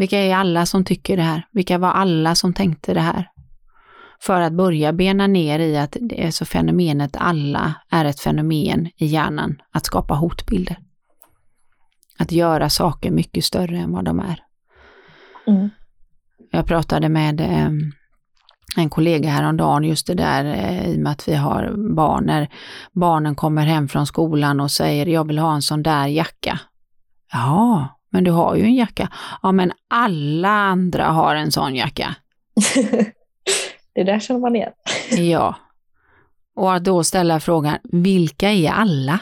Vilka 0.00 0.18
är 0.18 0.34
alla 0.34 0.66
som 0.66 0.84
tycker 0.84 1.16
det 1.16 1.22
här? 1.22 1.46
Vilka 1.52 1.78
var 1.78 1.88
alla 1.88 2.34
som 2.34 2.52
tänkte 2.52 2.94
det 2.94 3.00
här? 3.00 3.30
För 4.20 4.40
att 4.40 4.52
börja 4.52 4.92
bena 4.92 5.26
ner 5.26 5.58
i 5.58 5.78
att 5.78 5.96
det 6.00 6.24
är 6.24 6.30
så 6.30 6.44
fenomenet 6.44 7.16
alla 7.18 7.74
är 7.90 8.04
ett 8.04 8.20
fenomen 8.20 8.90
i 8.96 9.06
hjärnan, 9.06 9.62
att 9.70 9.86
skapa 9.86 10.14
hotbilder. 10.14 10.78
Att 12.18 12.32
göra 12.32 12.70
saker 12.70 13.10
mycket 13.10 13.44
större 13.44 13.78
än 13.78 13.92
vad 13.92 14.04
de 14.04 14.20
är. 14.20 14.42
Mm. 15.46 15.70
Jag 16.50 16.66
pratade 16.66 17.08
med 17.08 17.40
eh, 17.40 17.70
en 18.76 18.90
kollega 18.90 19.28
häromdagen, 19.28 19.84
just 19.84 20.06
det 20.06 20.14
där 20.14 20.44
eh, 20.44 20.90
i 20.90 20.96
och 20.96 21.00
med 21.00 21.12
att 21.12 21.28
vi 21.28 21.34
har 21.34 21.94
barn, 21.94 22.24
när 22.26 22.48
barnen 22.92 23.34
kommer 23.34 23.66
hem 23.66 23.88
från 23.88 24.06
skolan 24.06 24.60
och 24.60 24.70
säger 24.70 25.06
jag 25.06 25.26
vill 25.26 25.38
ha 25.38 25.54
en 25.54 25.62
sån 25.62 25.82
där 25.82 26.06
jacka. 26.06 26.60
Ja, 27.32 27.88
men 28.10 28.24
du 28.24 28.30
har 28.30 28.56
ju 28.56 28.62
en 28.62 28.74
jacka. 28.74 29.08
Ja, 29.42 29.52
men 29.52 29.72
alla 29.88 30.48
andra 30.48 31.06
har 31.06 31.34
en 31.34 31.52
sån 31.52 31.74
jacka. 31.74 32.14
det 33.94 34.04
där 34.04 34.20
känner 34.20 34.40
man 34.40 34.56
igen. 34.56 34.72
ja. 35.30 35.54
Och 36.54 36.74
att 36.74 36.84
då 36.84 37.04
ställa 37.04 37.40
frågan, 37.40 37.78
vilka 37.82 38.50
är 38.50 38.70
alla? 38.70 39.20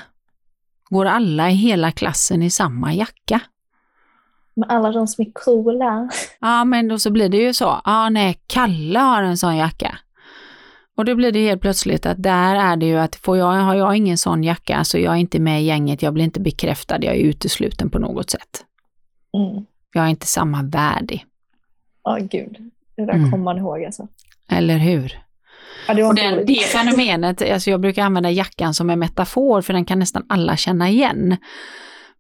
Går 0.90 1.06
alla 1.06 1.50
i 1.50 1.54
hela 1.54 1.92
klassen 1.92 2.42
i 2.42 2.50
samma 2.50 2.94
jacka? 2.94 3.40
Men 4.54 4.70
alla 4.70 4.92
de 4.92 5.06
som 5.06 5.26
är 5.26 5.32
coola. 5.32 6.08
Ja, 6.40 6.64
men 6.64 6.88
då 6.88 6.98
så 6.98 7.10
blir 7.10 7.28
det 7.28 7.36
ju 7.36 7.54
så. 7.54 7.80
Ja, 7.84 8.08
nej, 8.08 8.40
Kalle 8.46 8.98
har 8.98 9.22
en 9.22 9.36
sån 9.36 9.56
jacka. 9.56 9.98
Och 10.96 11.04
då 11.04 11.14
blir 11.14 11.32
det 11.32 11.48
helt 11.48 11.62
plötsligt 11.62 12.06
att 12.06 12.22
där 12.22 12.56
är 12.56 12.76
det 12.76 12.86
ju 12.86 12.98
att 12.98 13.16
får 13.16 13.36
jag, 13.36 13.46
har 13.46 13.74
jag 13.74 13.96
ingen 13.96 14.18
sån 14.18 14.44
jacka 14.44 14.84
så 14.84 14.98
jag 14.98 15.14
är 15.14 15.18
inte 15.18 15.38
med 15.38 15.62
i 15.62 15.64
gänget, 15.64 16.02
jag 16.02 16.14
blir 16.14 16.24
inte 16.24 16.40
bekräftad, 16.40 16.98
jag 17.00 17.14
är 17.16 17.20
utesluten 17.20 17.90
på 17.90 17.98
något 17.98 18.30
sätt. 18.30 18.64
Mm. 19.36 19.64
Jag 19.92 20.04
är 20.04 20.08
inte 20.08 20.26
samma 20.26 20.62
värdig. 20.62 21.24
Ja, 22.04 22.18
gud. 22.20 22.58
Det 22.96 23.06
där 23.06 23.14
mm. 23.14 23.30
kommer 23.30 23.44
man 23.44 23.58
ihåg 23.58 23.84
alltså. 23.84 24.08
Eller 24.50 24.78
hur? 24.78 25.18
Ja, 25.88 25.94
det, 25.94 26.04
och 26.04 26.14
den, 26.14 26.46
det 26.46 26.54
fenomenet, 26.54 27.52
alltså 27.52 27.70
jag 27.70 27.80
brukar 27.80 28.02
använda 28.02 28.30
jackan 28.30 28.74
som 28.74 28.90
en 28.90 28.98
metafor 28.98 29.62
för 29.62 29.72
den 29.72 29.84
kan 29.84 29.98
nästan 29.98 30.26
alla 30.28 30.56
känna 30.56 30.88
igen. 30.88 31.36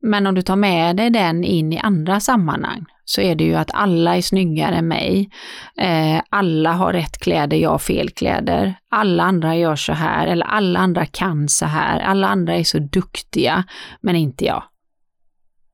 Men 0.00 0.26
om 0.26 0.34
du 0.34 0.42
tar 0.42 0.56
med 0.56 0.96
dig 0.96 1.10
den 1.10 1.44
in 1.44 1.72
i 1.72 1.78
andra 1.78 2.20
sammanhang 2.20 2.84
så 3.04 3.20
är 3.20 3.34
det 3.34 3.44
ju 3.44 3.54
att 3.54 3.70
alla 3.74 4.16
är 4.16 4.22
snyggare 4.22 4.74
än 4.74 4.88
mig. 4.88 5.30
Eh, 5.78 6.22
alla 6.28 6.72
har 6.72 6.92
rätt 6.92 7.18
kläder, 7.18 7.56
jag 7.56 7.70
har 7.70 7.78
fel 7.78 8.10
kläder. 8.10 8.74
Alla 8.88 9.22
andra 9.22 9.56
gör 9.56 9.76
så 9.76 9.92
här, 9.92 10.26
eller 10.26 10.46
alla 10.46 10.78
andra 10.78 11.06
kan 11.06 11.48
så 11.48 11.66
här. 11.66 12.00
Alla 12.00 12.28
andra 12.28 12.56
är 12.56 12.64
så 12.64 12.78
duktiga, 12.78 13.64
men 14.00 14.16
inte 14.16 14.44
jag. 14.44 14.62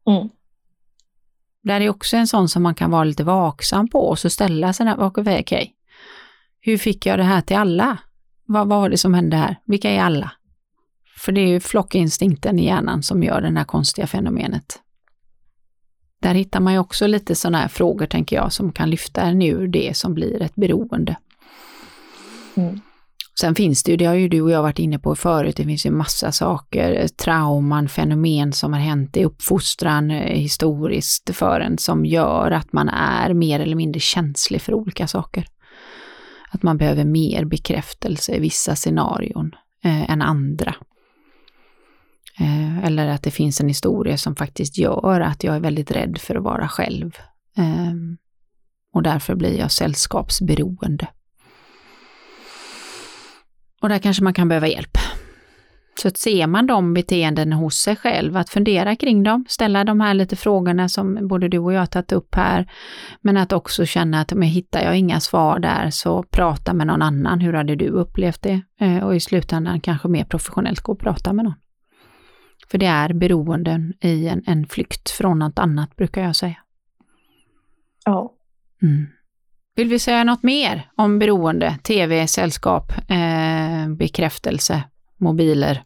Mm. 0.06 0.28
Där 1.64 1.80
är 1.80 1.88
också 1.88 2.16
en 2.16 2.26
sån 2.26 2.48
som 2.48 2.62
man 2.62 2.74
kan 2.74 2.90
vara 2.90 3.04
lite 3.04 3.24
vaksam 3.24 3.88
på 3.88 4.08
och 4.08 4.18
så 4.18 4.30
ställa 4.30 4.72
sig 4.72 4.86
där, 4.86 5.00
okej, 5.00 5.40
okay, 5.40 5.68
hur 6.60 6.78
fick 6.78 7.06
jag 7.06 7.18
det 7.18 7.24
här 7.24 7.40
till 7.40 7.56
alla? 7.56 7.98
Vad, 8.46 8.68
vad 8.68 8.80
var 8.80 8.88
det 8.88 8.98
som 8.98 9.14
hände 9.14 9.36
här? 9.36 9.60
Vilka 9.64 9.90
är 9.90 10.00
alla? 10.00 10.32
För 11.16 11.32
det 11.32 11.40
är 11.40 11.48
ju 11.48 11.60
flockinstinkten 11.60 12.58
i 12.58 12.64
hjärnan 12.64 13.02
som 13.02 13.22
gör 13.22 13.40
det 13.40 13.58
här 13.58 13.64
konstiga 13.64 14.06
fenomenet. 14.06 14.80
Där 16.20 16.34
hittar 16.34 16.60
man 16.60 16.72
ju 16.72 16.78
också 16.78 17.06
lite 17.06 17.34
sådana 17.34 17.58
här 17.58 17.68
frågor, 17.68 18.06
tänker 18.06 18.36
jag, 18.36 18.52
som 18.52 18.72
kan 18.72 18.90
lyfta 18.90 19.22
en 19.22 19.42
ur 19.42 19.68
det 19.68 19.96
som 19.96 20.14
blir 20.14 20.42
ett 20.42 20.54
beroende. 20.54 21.16
Mm. 22.54 22.80
Sen 23.40 23.54
finns 23.54 23.82
det 23.82 23.90
ju, 23.90 23.96
det 23.96 24.04
har 24.04 24.14
ju 24.14 24.28
du 24.28 24.40
och 24.40 24.50
jag 24.50 24.62
varit 24.62 24.78
inne 24.78 24.98
på 24.98 25.16
förut, 25.16 25.56
det 25.56 25.64
finns 25.64 25.86
ju 25.86 25.90
massa 25.90 26.32
saker, 26.32 27.00
eh, 27.00 27.06
trauman, 27.06 27.88
fenomen 27.88 28.52
som 28.52 28.72
har 28.72 28.80
hänt 28.80 29.16
i 29.16 29.24
uppfostran 29.24 30.10
eh, 30.10 30.38
historiskt 30.38 31.36
för 31.36 31.60
en 31.60 31.78
som 31.78 32.04
gör 32.04 32.50
att 32.50 32.72
man 32.72 32.88
är 32.88 33.34
mer 33.34 33.60
eller 33.60 33.76
mindre 33.76 34.00
känslig 34.00 34.62
för 34.62 34.74
olika 34.74 35.06
saker. 35.06 35.46
Att 36.50 36.62
man 36.62 36.78
behöver 36.78 37.04
mer 37.04 37.44
bekräftelse 37.44 38.36
i 38.36 38.40
vissa 38.40 38.76
scenarion 38.76 39.50
eh, 39.84 40.10
än 40.10 40.22
andra. 40.22 40.74
Eh, 42.40 42.84
eller 42.84 43.06
att 43.06 43.22
det 43.22 43.30
finns 43.30 43.60
en 43.60 43.68
historia 43.68 44.18
som 44.18 44.36
faktiskt 44.36 44.78
gör 44.78 45.20
att 45.20 45.44
jag 45.44 45.56
är 45.56 45.60
väldigt 45.60 45.90
rädd 45.90 46.18
för 46.18 46.34
att 46.34 46.42
vara 46.42 46.68
själv. 46.68 47.18
Eh, 47.56 47.94
och 48.92 49.02
därför 49.02 49.34
blir 49.34 49.58
jag 49.58 49.72
sällskapsberoende. 49.72 51.08
Och 53.84 53.90
där 53.90 53.98
kanske 53.98 54.24
man 54.24 54.34
kan 54.34 54.48
behöva 54.48 54.68
hjälp. 54.68 54.98
Så 56.02 56.08
att 56.08 56.16
ser 56.16 56.46
man 56.46 56.66
de 56.66 56.94
beteenden 56.94 57.52
hos 57.52 57.76
sig 57.76 57.96
själv, 57.96 58.36
att 58.36 58.50
fundera 58.50 58.96
kring 58.96 59.22
dem, 59.22 59.44
ställa 59.48 59.84
de 59.84 60.00
här 60.00 60.14
lite 60.14 60.36
frågorna 60.36 60.88
som 60.88 61.28
både 61.28 61.48
du 61.48 61.58
och 61.58 61.72
jag 61.72 61.90
tagit 61.90 62.12
upp 62.12 62.34
här, 62.34 62.70
men 63.20 63.36
att 63.36 63.52
också 63.52 63.86
känna 63.86 64.20
att 64.20 64.32
men 64.32 64.48
hittar 64.48 64.84
jag 64.84 64.96
inga 64.98 65.20
svar 65.20 65.58
där 65.58 65.90
så 65.90 66.22
prata 66.22 66.74
med 66.74 66.86
någon 66.86 67.02
annan, 67.02 67.40
hur 67.40 67.52
hade 67.52 67.76
du 67.76 67.88
upplevt 67.88 68.42
det? 68.42 68.60
Eh, 68.80 69.04
och 69.04 69.16
i 69.16 69.20
slutändan 69.20 69.80
kanske 69.80 70.08
mer 70.08 70.24
professionellt 70.24 70.80
gå 70.80 70.92
och 70.92 71.00
prata 71.00 71.32
med 71.32 71.44
någon. 71.44 71.54
För 72.68 72.78
det 72.78 72.86
är 72.86 73.12
beroenden 73.12 73.92
i 74.00 74.28
en, 74.28 74.42
en 74.46 74.66
flykt 74.66 75.10
från 75.10 75.38
något 75.38 75.58
annat, 75.58 75.96
brukar 75.96 76.22
jag 76.22 76.36
säga. 76.36 76.56
Ja. 78.04 78.34
Mm. 78.82 79.06
Vill 79.76 79.88
vi 79.88 79.98
säga 79.98 80.24
något 80.24 80.42
mer 80.42 80.90
om 80.96 81.18
beroende, 81.18 81.78
tv, 81.82 82.26
sällskap, 82.26 82.92
eh, 83.08 83.88
bekräftelse, 83.88 84.82
mobiler? 85.16 85.84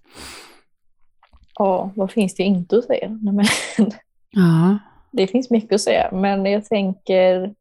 Ja, 1.54 1.90
vad 1.96 2.10
finns 2.10 2.34
det 2.34 2.42
inte 2.42 2.78
att 2.78 2.84
säga? 2.84 3.08
Nej, 3.08 3.34
men, 3.34 3.46
ja. 4.30 4.78
Det 5.12 5.26
finns 5.26 5.50
mycket 5.50 5.72
att 5.72 5.80
säga, 5.80 6.08
men 6.12 6.44
jag 6.44 6.64
tänker 6.64 7.54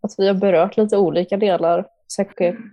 att 0.00 0.14
vi 0.18 0.26
har 0.26 0.34
berört 0.34 0.76
lite 0.76 0.96
olika 0.96 1.36
delar 1.36 1.86
säkert. 2.16 2.72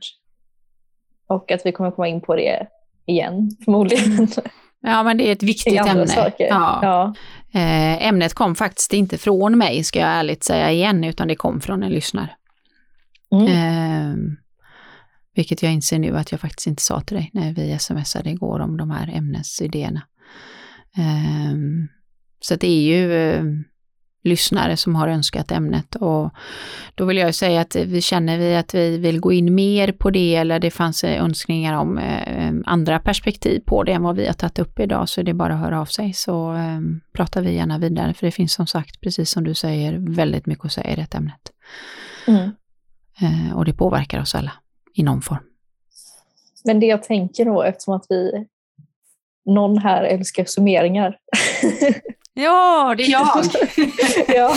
Och 1.28 1.52
att 1.52 1.66
vi 1.66 1.72
kommer 1.72 1.92
komma 1.92 2.08
in 2.08 2.22
på 2.22 2.36
det 2.36 2.68
igen 3.06 3.50
förmodligen. 3.66 4.28
Ja, 4.82 5.04
men 5.04 5.18
det 5.18 5.28
är 5.28 5.32
ett 5.32 5.44
viktigt 5.44 5.80
ämne. 5.80 6.34
Ja. 6.38 6.80
Ja. 6.82 7.14
Eh, 7.60 8.08
ämnet 8.08 8.34
kom 8.34 8.56
faktiskt 8.56 8.94
inte 8.94 9.18
från 9.18 9.58
mig, 9.58 9.84
ska 9.84 10.00
jag 10.00 10.10
ärligt 10.10 10.44
säga 10.44 10.72
igen, 10.72 11.04
utan 11.04 11.28
det 11.28 11.36
kom 11.36 11.62
från 11.62 11.84
en 11.84 11.92
lyssnare. 11.92 12.30
Mm. 13.32 13.48
Eh, 13.48 14.18
vilket 15.36 15.64
jag 15.64 15.74
inser 15.74 16.00
nu 16.00 16.18
att 16.18 16.32
jag 16.32 16.42
faktiskt 16.42 16.68
inte 16.68 16.82
sa 16.82 17.02
till 17.02 17.18
dig 17.18 17.30
när 17.34 17.54
vi 17.54 17.80
smsade 17.80 18.30
igår 18.30 18.60
om 18.60 18.78
de 18.78 18.92
här 18.92 19.12
ämnesidéerna. 19.14 20.02
Eh, 20.98 21.56
så 22.40 22.56
det 22.56 22.68
är 22.68 22.82
ju 22.82 23.14
eh, 23.14 23.44
lyssnare 24.24 24.78
som 24.78 24.96
har 24.96 25.08
önskat 25.08 25.52
ämnet 25.52 25.96
och 25.96 26.32
då 26.96 27.06
vill 27.06 27.18
jag 27.18 27.36
säga 27.36 27.62
att 27.62 27.76
vi 27.76 28.02
känner 28.02 28.38
vi 28.38 28.56
att 28.56 28.76
vi 28.76 28.98
vill 28.98 29.20
gå 29.20 29.32
in 29.32 29.56
mer 29.56 29.92
på 29.92 30.10
det 30.10 30.36
eller 30.36 30.60
det 30.60 30.72
fanns 30.72 31.04
önskningar 31.04 31.78
om 31.78 31.98
eh, 31.98 32.54
andra 32.66 33.00
perspektiv 33.00 33.60
på 33.66 33.84
det 33.84 33.92
än 33.92 34.04
vad 34.04 34.16
vi 34.16 34.28
har 34.28 34.34
tagit 34.34 34.60
upp 34.60 34.80
idag 34.80 35.10
så 35.10 35.22
är 35.22 35.26
det 35.26 35.34
bara 35.34 35.54
att 35.54 35.60
höra 35.60 35.82
av 35.82 35.86
sig 35.86 36.14
så 36.14 36.54
eh, 36.54 36.80
pratar 37.14 37.42
vi 37.42 37.54
gärna 37.54 37.78
vidare 37.78 38.14
för 38.14 38.26
det 38.26 38.32
finns 38.32 38.54
som 38.54 38.68
sagt, 38.68 39.02
precis 39.02 39.30
som 39.30 39.44
du 39.44 39.54
säger, 39.54 40.16
väldigt 40.16 40.46
mycket 40.46 40.66
att 40.66 40.72
säga 40.72 40.94
i 40.94 40.96
det 40.96 41.16
ämnet. 41.16 41.52
Mm. 42.28 42.52
Eh, 43.22 43.58
och 43.58 43.66
det 43.66 43.74
påverkar 43.74 44.22
oss 44.22 44.36
alla 44.36 44.52
i 44.94 45.04
någon 45.04 45.22
form. 45.22 45.44
Men 46.64 46.80
det 46.80 46.86
jag 46.86 47.04
tänker 47.04 47.46
då, 47.46 47.64
eftersom 47.64 47.94
att 47.94 48.06
vi, 48.10 48.46
någon 49.46 49.78
här 49.78 50.04
älskar 50.04 50.46
summeringar. 50.46 51.18
Ja, 52.34 52.96
det 52.98 53.04
är 53.04 53.12
jag. 53.12 53.44
ja. 54.36 54.54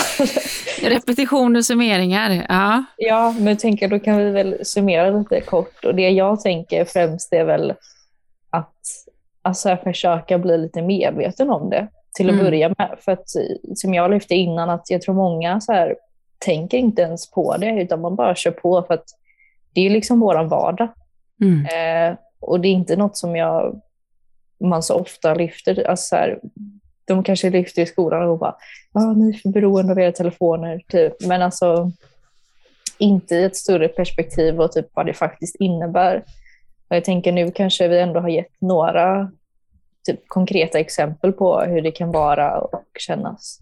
Repetition 0.88 1.56
och 1.56 1.64
summeringar. 1.64 2.46
Ja. 2.48 2.84
ja, 2.96 3.34
men 3.38 3.46
jag 3.46 3.58
tänker 3.58 3.88
då 3.88 3.98
kan 3.98 4.16
vi 4.16 4.30
väl 4.30 4.56
summera 4.62 5.10
lite 5.10 5.40
kort. 5.40 5.84
Och 5.84 5.94
det 5.94 6.10
jag 6.10 6.40
tänker 6.40 6.84
främst 6.84 7.32
är 7.32 7.44
väl 7.44 7.74
att 8.50 8.80
alltså, 9.42 9.76
försöka 9.84 10.38
bli 10.38 10.58
lite 10.58 10.82
medveten 10.82 11.50
om 11.50 11.70
det 11.70 11.88
till 12.14 12.28
att 12.28 12.32
mm. 12.34 12.44
börja 12.44 12.68
med. 12.68 12.96
För 13.00 13.12
att 13.12 13.28
som 13.74 13.94
jag 13.94 14.10
lyfte 14.10 14.34
innan, 14.34 14.70
att 14.70 14.90
jag 14.90 15.02
tror 15.02 15.14
många 15.14 15.60
så 15.60 15.72
här, 15.72 15.94
tänker 16.44 16.78
inte 16.78 17.02
ens 17.02 17.30
på 17.30 17.56
det, 17.56 17.82
utan 17.82 18.00
man 18.00 18.16
bara 18.16 18.34
kör 18.34 18.50
på 18.50 18.82
för 18.82 18.94
att 18.94 19.04
det 19.72 19.80
är 19.80 19.90
liksom 19.90 20.20
vår 20.20 20.44
vardag. 20.44 20.88
Mm. 21.42 21.66
Eh, 21.66 22.16
och 22.40 22.60
det 22.60 22.68
är 22.68 22.72
inte 22.72 22.96
något 22.96 23.16
som 23.16 23.36
jag, 23.36 23.80
man 24.60 24.82
så 24.82 24.94
ofta 24.94 25.34
lyfter. 25.34 25.86
Alltså 25.86 26.06
så 26.06 26.16
här, 26.16 26.40
de 27.04 27.24
kanske 27.24 27.50
lyfter 27.50 27.82
i 27.82 27.86
skolan 27.86 28.28
och 28.28 28.38
bara 28.38 28.56
ah, 28.92 29.12
ni 29.12 29.28
är 29.28 29.32
för 29.32 29.48
beroende 29.48 29.92
av 29.92 29.98
era 29.98 30.12
telefoner. 30.12 30.82
Typ. 30.88 31.26
Men 31.26 31.42
alltså 31.42 31.90
inte 32.98 33.34
i 33.34 33.44
ett 33.44 33.56
större 33.56 33.88
perspektiv 33.88 34.60
och 34.60 34.72
typ 34.72 34.86
vad 34.94 35.06
det 35.06 35.14
faktiskt 35.14 35.56
innebär. 35.56 36.16
Och 36.88 36.96
jag 36.96 37.04
tänker 37.04 37.32
nu 37.32 37.50
kanske 37.50 37.88
vi 37.88 38.00
ändå 38.00 38.20
har 38.20 38.28
gett 38.28 38.60
några 38.60 39.30
typ, 40.06 40.28
konkreta 40.28 40.78
exempel 40.78 41.32
på 41.32 41.60
hur 41.60 41.82
det 41.82 41.90
kan 41.90 42.12
vara 42.12 42.60
och 42.60 42.84
kännas. 42.98 43.58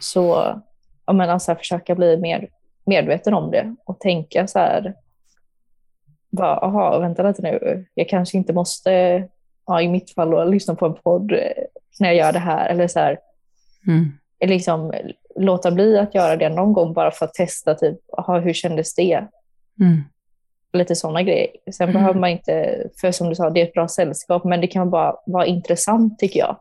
Så 0.00 0.54
jag 1.06 1.16
menar, 1.16 1.38
så 1.38 1.52
här, 1.52 1.58
försöka 1.58 1.94
bli 1.94 2.16
mer 2.16 2.48
medveten 2.86 3.34
om 3.34 3.50
det 3.50 3.74
och 3.84 4.00
tänka 4.00 4.46
så 4.46 4.58
här, 4.58 4.94
bara, 6.30 6.98
vänta 6.98 7.22
lite 7.22 7.42
nu, 7.42 7.84
jag 7.94 8.08
kanske 8.08 8.38
inte 8.38 8.52
måste, 8.52 9.24
ja, 9.66 9.82
i 9.82 9.88
mitt 9.88 10.10
fall, 10.14 10.50
lyssna 10.50 10.74
på 10.74 10.86
en 10.86 10.94
podd 10.94 11.32
när 12.00 12.08
jag 12.08 12.16
gör 12.16 12.32
det 12.32 12.38
här. 12.38 12.68
Eller 12.68 12.88
så 12.88 12.98
här, 12.98 13.18
mm. 13.86 14.12
liksom, 14.44 14.92
låta 15.36 15.70
bli 15.70 15.98
att 15.98 16.14
göra 16.14 16.36
det 16.36 16.48
någon 16.48 16.72
gång 16.72 16.92
bara 16.92 17.10
för 17.10 17.24
att 17.24 17.34
testa, 17.34 17.74
typ, 17.74 17.98
aha, 18.18 18.38
hur 18.38 18.52
kändes 18.52 18.94
det? 18.94 19.24
Mm. 19.80 20.02
Lite 20.72 20.96
sådana 20.96 21.22
grejer. 21.22 21.48
Sen 21.72 21.88
mm. 21.88 22.00
behöver 22.00 22.20
man 22.20 22.30
inte, 22.30 22.84
för 23.00 23.12
som 23.12 23.28
du 23.28 23.34
sa, 23.34 23.50
det 23.50 23.60
är 23.60 23.66
ett 23.66 23.72
bra 23.72 23.88
sällskap, 23.88 24.44
men 24.44 24.60
det 24.60 24.66
kan 24.66 24.90
bara 24.90 25.16
vara 25.26 25.46
intressant 25.46 26.18
tycker 26.18 26.40
jag. 26.40 26.56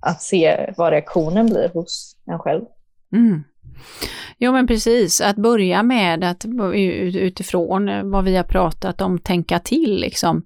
Att 0.00 0.22
se 0.22 0.72
vad 0.76 0.90
reaktionen 0.90 1.46
blir 1.46 1.68
hos 1.68 2.16
en 2.26 2.38
själv. 2.38 2.64
Mm. 3.12 3.44
Jo 4.38 4.52
men 4.52 4.66
precis, 4.66 5.20
att 5.20 5.36
börja 5.36 5.82
med 5.82 6.24
att 6.24 6.44
utifrån 7.14 8.10
vad 8.10 8.24
vi 8.24 8.36
har 8.36 8.44
pratat 8.44 9.00
om 9.00 9.18
tänka 9.18 9.58
till 9.58 10.00
liksom. 10.00 10.44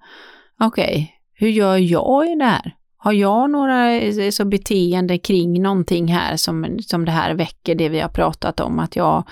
Okej, 0.60 0.84
okay, 0.84 1.06
hur 1.34 1.48
gör 1.48 1.76
jag 1.76 2.26
i 2.32 2.34
det 2.34 2.44
här? 2.44 2.75
Har 2.98 3.12
jag 3.12 3.50
några 3.50 3.92
eh, 3.92 4.30
så 4.30 4.44
beteende 4.44 5.18
kring 5.18 5.62
någonting 5.62 6.08
här 6.08 6.36
som, 6.36 6.78
som 6.80 7.04
det 7.04 7.10
här 7.10 7.34
väcker, 7.34 7.74
det 7.74 7.88
vi 7.88 8.00
har 8.00 8.08
pratat 8.08 8.60
om, 8.60 8.78
att 8.78 8.96
jag 8.96 9.24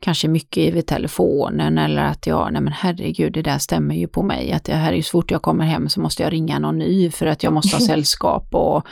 kanske 0.00 0.28
mycket 0.28 0.74
vid 0.74 0.86
telefonen 0.86 1.78
eller 1.78 2.02
att 2.02 2.26
jag, 2.26 2.52
nej 2.52 2.62
men 2.62 2.72
herregud, 2.72 3.32
det 3.32 3.42
där 3.42 3.58
stämmer 3.58 3.94
ju 3.94 4.08
på 4.08 4.22
mig, 4.22 4.52
att 4.52 4.64
det 4.64 4.74
här 4.74 4.92
är 4.92 4.96
ju 4.96 5.02
så 5.02 5.10
fort 5.10 5.30
jag 5.30 5.42
kommer 5.42 5.64
hem 5.64 5.88
så 5.88 6.00
måste 6.00 6.22
jag 6.22 6.32
ringa 6.32 6.58
någon 6.58 6.78
ny 6.78 7.10
för 7.10 7.26
att 7.26 7.42
jag 7.42 7.52
måste 7.52 7.76
ha 7.76 7.80
sällskap 7.86 8.54
och 8.54 8.86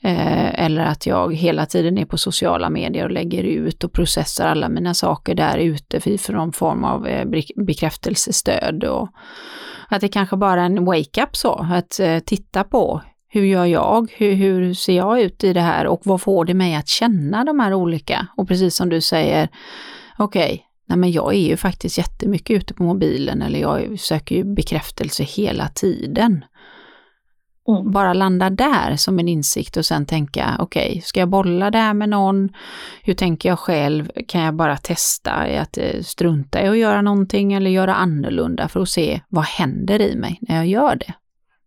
eh, 0.00 0.64
eller 0.64 0.84
att 0.84 1.06
jag 1.06 1.34
hela 1.34 1.66
tiden 1.66 1.98
är 1.98 2.04
på 2.04 2.18
sociala 2.18 2.70
medier 2.70 3.04
och 3.04 3.10
lägger 3.10 3.42
ut 3.42 3.84
och 3.84 3.92
processar 3.92 4.48
alla 4.48 4.68
mina 4.68 4.94
saker 4.94 5.34
där 5.34 5.58
ute 5.58 6.00
för, 6.00 6.32
någon 6.32 6.52
form 6.52 6.84
av 6.84 7.06
eh, 7.06 7.28
bekräftelsestöd 7.56 8.84
och 8.84 9.08
att 9.88 10.00
det 10.00 10.08
kanske 10.08 10.36
bara 10.36 10.60
är 10.60 10.66
en 10.66 10.84
wake-up 10.84 11.36
så, 11.36 11.66
att 11.72 12.00
eh, 12.00 12.18
titta 12.18 12.64
på 12.64 13.02
hur 13.32 13.44
gör 13.44 13.64
jag? 13.64 14.12
Hur, 14.16 14.34
hur, 14.34 14.74
ser 14.74 14.96
jag 14.96 15.20
ut 15.20 15.44
i 15.44 15.52
det 15.52 15.60
här 15.60 15.86
och 15.86 16.00
vad 16.04 16.20
får 16.20 16.44
det 16.44 16.54
mig 16.54 16.74
att 16.74 16.88
känna 16.88 17.44
de 17.44 17.60
här 17.60 17.74
olika? 17.74 18.26
Och 18.36 18.48
precis 18.48 18.76
som 18.76 18.88
du 18.88 19.00
säger, 19.00 19.48
okej, 20.18 20.44
okay, 20.44 20.58
nej 20.88 20.98
men 20.98 21.12
jag 21.12 21.34
är 21.34 21.48
ju 21.48 21.56
faktiskt 21.56 21.98
jättemycket 21.98 22.56
ute 22.56 22.74
på 22.74 22.82
mobilen 22.82 23.42
eller 23.42 23.58
jag 23.58 24.00
söker 24.00 24.36
ju 24.36 24.54
bekräftelse 24.54 25.22
hela 25.22 25.68
tiden. 25.68 26.44
Mm. 27.68 27.90
Bara 27.90 28.12
landa 28.12 28.50
där 28.50 28.96
som 28.96 29.18
en 29.18 29.28
insikt 29.28 29.76
och 29.76 29.84
sen 29.84 30.06
tänka, 30.06 30.56
okej, 30.58 30.88
okay, 30.88 31.00
ska 31.00 31.20
jag 31.20 31.28
bolla 31.28 31.70
det 31.70 31.78
här 31.78 31.94
med 31.94 32.08
någon? 32.08 32.48
Hur 33.02 33.14
tänker 33.14 33.48
jag 33.48 33.58
själv? 33.58 34.10
Kan 34.28 34.40
jag 34.40 34.54
bara 34.54 34.76
testa 34.76 35.32
att 35.32 35.78
eh, 35.78 36.00
strunta 36.02 36.62
i 36.62 36.68
att 36.68 36.78
göra 36.78 37.02
någonting 37.02 37.52
eller 37.52 37.70
göra 37.70 37.94
annorlunda 37.94 38.68
för 38.68 38.80
att 38.80 38.88
se 38.88 39.20
vad 39.28 39.44
händer 39.44 40.00
i 40.00 40.16
mig 40.16 40.38
när 40.40 40.56
jag 40.56 40.66
gör 40.66 40.96
det? 40.96 41.14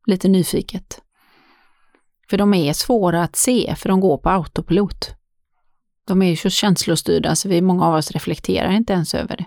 Lite 0.05 0.28
nyfiket. 0.28 1.02
För 2.34 2.38
de 2.38 2.53
är 2.53 2.73
svåra 2.73 3.23
att 3.23 3.36
se, 3.36 3.75
för 3.77 3.89
de 3.89 3.99
går 3.99 4.17
på 4.17 4.29
autopilot. 4.29 5.15
De 6.07 6.21
är 6.21 6.29
ju 6.29 6.36
så 6.36 6.49
känslostyrda 6.49 7.36
så 7.36 7.49
vi, 7.49 7.61
många 7.61 7.86
av 7.88 7.95
oss 7.95 8.11
reflekterar 8.11 8.71
inte 8.71 8.93
ens 8.93 9.15
över 9.15 9.38
det. 9.38 9.45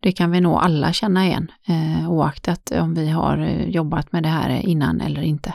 Det 0.00 0.12
kan 0.12 0.30
vi 0.30 0.40
nog 0.40 0.58
alla 0.58 0.92
känna 0.92 1.26
igen, 1.26 1.52
eh, 1.68 2.10
oaktat 2.10 2.70
om 2.70 2.94
vi 2.94 3.08
har 3.08 3.38
eh, 3.38 3.68
jobbat 3.68 4.12
med 4.12 4.22
det 4.22 4.28
här 4.28 4.50
innan 4.50 5.00
eller 5.00 5.22
inte. 5.22 5.54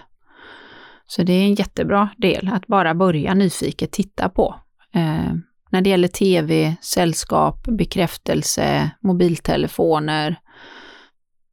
Så 1.08 1.24
det 1.24 1.34
är 1.34 1.44
en 1.46 1.56
jättebra 1.56 2.10
del 2.18 2.50
att 2.54 2.68
bara 2.68 2.96
börja 2.96 3.34
nyfiket 3.34 3.92
titta 3.92 4.30
på. 4.30 4.56
Eh, 4.94 5.34
när 5.70 5.82
det 5.82 5.90
gäller 5.90 6.08
tv, 6.08 6.76
sällskap, 6.82 7.64
bekräftelse, 7.68 8.92
mobiltelefoner. 9.00 10.40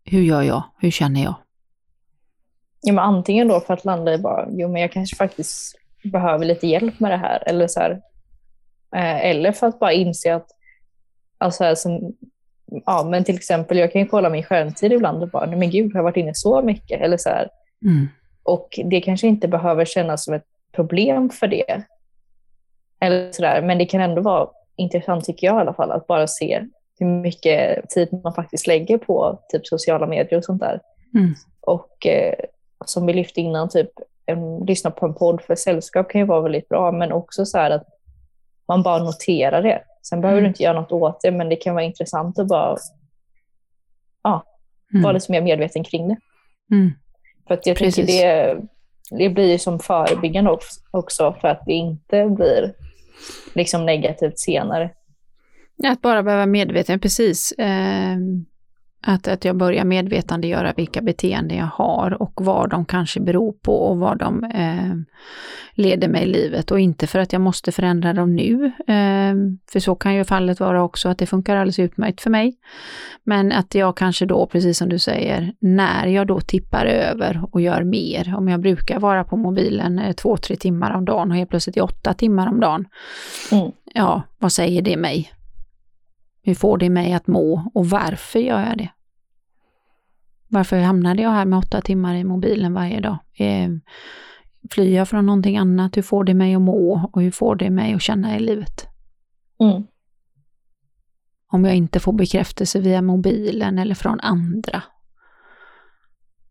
Hur 0.05 0.23
gör 0.23 0.43
jag? 0.43 0.63
Hur 0.79 0.91
känner 0.91 1.23
jag? 1.23 1.35
Ja, 2.83 2.93
men 2.93 3.05
antingen 3.05 3.49
då 3.49 3.61
för 3.61 3.75
att 3.75 3.85
landa 3.85 4.15
i 4.15 4.19
bara, 4.19 4.49
jo 4.51 4.69
men 4.69 4.83
jag 4.83 4.93
kanske 4.93 5.17
faktiskt 5.17 5.79
behöver 6.05 6.45
lite 6.45 6.67
hjälp 6.67 7.01
med 7.01 7.11
det 7.11 7.17
här. 7.17 7.43
Eller, 7.47 7.67
så 7.67 7.81
här, 7.81 7.91
eh, 8.97 9.27
eller 9.27 9.53
för 9.53 9.67
att 9.67 9.79
bara 9.79 9.93
inse 9.93 10.35
att, 10.35 10.47
alltså 11.39 11.65
här, 11.65 11.75
som, 11.75 12.17
ja 12.87 13.09
men 13.11 13.25
till 13.25 13.35
exempel 13.35 13.79
jag 13.79 13.93
kan 13.93 14.01
ju 14.01 14.07
kolla 14.07 14.31
min 14.31 14.45
skärmtid 14.45 14.93
ibland 14.93 15.23
och 15.23 15.29
bara, 15.29 15.47
nej 15.47 15.59
men 15.59 15.71
gud, 15.71 15.93
har 15.93 15.99
jag 15.99 16.05
varit 16.05 16.17
inne 16.17 16.35
så 16.35 16.63
mycket? 16.63 17.01
Eller 17.01 17.17
så 17.17 17.29
här. 17.29 17.49
Mm. 17.85 18.09
Och 18.43 18.81
det 18.85 19.01
kanske 19.01 19.27
inte 19.27 19.49
behöver 19.49 19.85
kännas 19.85 20.25
som 20.25 20.35
ett 20.35 20.47
problem 20.73 21.31
för 21.31 21.47
det. 21.47 21.83
Eller 23.01 23.33
så 23.33 23.43
där, 23.43 23.63
men 23.63 23.79
det 23.79 23.87
kan 23.87 24.01
ändå 24.01 24.23
vara 24.23 24.49
intressant 24.77 25.25
tycker 25.25 25.47
jag 25.47 25.57
i 25.57 25.61
alla 25.61 25.75
fall, 25.75 25.93
att 25.93 26.07
bara 26.07 26.27
se 26.27 26.67
hur 26.99 27.07
mycket 27.07 27.91
tid 27.91 28.09
man 28.25 28.35
faktiskt 28.35 28.67
lägger 28.67 28.99
på 28.99 29.39
typ 29.49 29.67
sociala 29.67 30.07
medier 30.07 30.37
och 30.37 30.45
sånt 30.45 30.61
där. 30.61 30.81
Mm. 31.15 31.35
Och 31.61 32.07
eh, 32.07 32.35
som 32.89 33.07
vi 33.07 33.13
lyfte 33.13 33.41
innan, 33.41 33.69
typ 33.69 33.91
en, 34.27 34.59
lyssna 34.59 34.91
på 34.91 35.07
en 35.07 35.15
podd 35.15 35.43
för 35.43 35.55
sällskap 35.55 36.11
kan 36.11 36.21
ju 36.21 36.27
vara 36.27 36.41
väldigt 36.41 36.69
bra, 36.69 36.93
men 36.93 37.13
också 37.13 37.47
så 37.47 37.59
här 37.59 37.71
att 37.71 37.87
man 38.69 38.83
bara 38.83 39.05
noterar 39.05 39.63
det. 39.63 39.83
Sen 40.03 40.21
behöver 40.21 40.39
mm. 40.39 40.45
du 40.45 40.49
inte 40.49 40.63
göra 40.63 40.81
något 40.81 40.93
åt 40.93 41.21
det, 41.23 41.31
men 41.31 41.49
det 41.49 41.57
kan 41.57 41.75
vara 41.75 41.85
intressant 41.85 42.39
att 42.39 42.49
bara 42.49 42.77
ja, 44.23 44.45
mm. 44.93 45.03
vara 45.03 45.13
lite 45.13 45.33
mer 45.33 45.43
medveten 45.43 45.85
kring 45.85 46.09
det. 46.09 46.17
Mm. 46.71 46.93
För 47.47 47.55
att 47.55 47.67
jag 47.67 47.77
Precis. 47.77 48.07
tänker 48.07 48.13
det, 48.25 48.61
det 49.11 49.29
blir 49.29 49.59
som 49.59 49.79
förebyggande 49.79 50.59
också, 50.91 51.37
för 51.41 51.49
att 51.49 51.63
det 51.67 51.73
inte 51.73 52.27
blir 52.27 52.75
liksom 53.55 53.87
negativt 53.87 54.39
senare. 54.39 54.91
Att 55.85 56.03
bara 56.03 56.23
behöva 56.23 56.47
medveten, 56.47 57.01
precis. 57.01 57.55
Att, 59.03 59.29
att 59.29 59.45
jag 59.45 59.57
börjar 59.57 59.85
medvetandegöra 59.85 60.73
vilka 60.77 61.01
beteenden 61.01 61.59
jag 61.59 61.67
har 61.67 62.23
och 62.23 62.41
vad 62.45 62.71
de 62.71 62.85
kanske 62.85 63.21
beror 63.21 63.53
på 63.53 63.77
och 63.77 63.99
vad 63.99 64.19
de 64.19 64.45
eh, 64.45 64.95
leder 65.75 66.09
mig 66.09 66.23
i 66.23 66.27
livet 66.27 66.71
och 66.71 66.81
inte 66.81 67.07
för 67.07 67.19
att 67.19 67.33
jag 67.33 67.41
måste 67.41 67.73
förändra 67.73 68.13
dem 68.13 68.37
nu. 68.37 68.65
Eh, 68.65 69.35
för 69.73 69.81
så 69.81 69.95
kan 69.95 70.15
ju 70.15 70.25
fallet 70.25 70.61
vara 70.61 70.83
också 70.83 71.09
att 71.09 71.19
det 71.19 71.27
funkar 71.27 71.57
alldeles 71.57 71.79
utmärkt 71.79 72.21
för 72.21 72.31
mig. 72.31 72.57
Men 73.25 73.53
att 73.53 73.75
jag 73.75 73.97
kanske 73.97 74.27
då, 74.27 74.47
precis 74.47 74.79
som 74.79 74.89
du 74.89 74.99
säger, 74.99 75.53
när 75.59 76.07
jag 76.07 76.27
då 76.27 76.41
tippar 76.41 76.87
över 76.87 77.45
och 77.53 77.61
gör 77.61 77.85
mer, 77.85 78.35
om 78.37 78.49
jag 78.49 78.61
brukar 78.61 79.01
vara 79.01 79.25
på 79.25 79.37
mobilen 79.37 79.99
eh, 79.99 80.13
två, 80.13 80.37
tre 80.37 80.57
timmar 80.57 80.91
om 80.91 81.05
dagen 81.05 81.31
och 81.31 81.37
helt 81.37 81.51
plötsligt 81.51 81.81
åtta 81.81 82.15
timmar 82.15 82.47
om 82.49 82.61
dagen. 82.61 82.89
Mm. 83.53 83.73
Ja, 83.95 84.23
vad 84.39 84.53
säger 84.53 84.83
det 84.83 84.97
mig? 84.97 85.33
Hur 86.43 86.55
får 86.55 86.79
det 86.79 86.91
mig 86.91 87.13
att 87.13 87.27
må 87.27 87.71
och 87.75 87.87
varför 87.87 88.39
gör 88.39 88.61
jag 88.61 88.79
det? 88.79 88.89
Varför 90.49 90.81
hamnade 90.81 91.23
jag 91.23 91.31
här 91.31 91.45
med 91.45 91.59
åtta 91.59 91.81
timmar 91.81 92.15
i 92.15 92.25
mobilen 92.25 92.75
varje 92.75 93.01
dag? 93.01 93.19
Eh, 93.35 93.71
flyr 94.71 94.97
jag 94.97 95.09
från 95.09 95.27
någonting 95.27 95.57
annat? 95.57 95.97
Hur 95.97 96.03
får 96.03 96.25
det 96.25 96.35
mig 96.35 96.55
att 96.55 96.63
må 96.63 97.11
och 97.13 97.23
hur 97.23 97.31
får 97.31 97.57
det 97.57 97.71
mig 97.71 97.95
att 97.95 98.03
känna 98.03 98.37
i 98.37 98.41
livet? 98.41 98.87
Mm. 99.61 99.83
Om 101.47 101.65
jag 101.65 101.75
inte 101.77 102.01
får 102.01 102.13
bekräftelse 102.13 102.81
via 102.81 103.03
mobilen 103.03 103.79
eller 103.79 103.95
från 103.95 104.21
andra, 104.21 104.83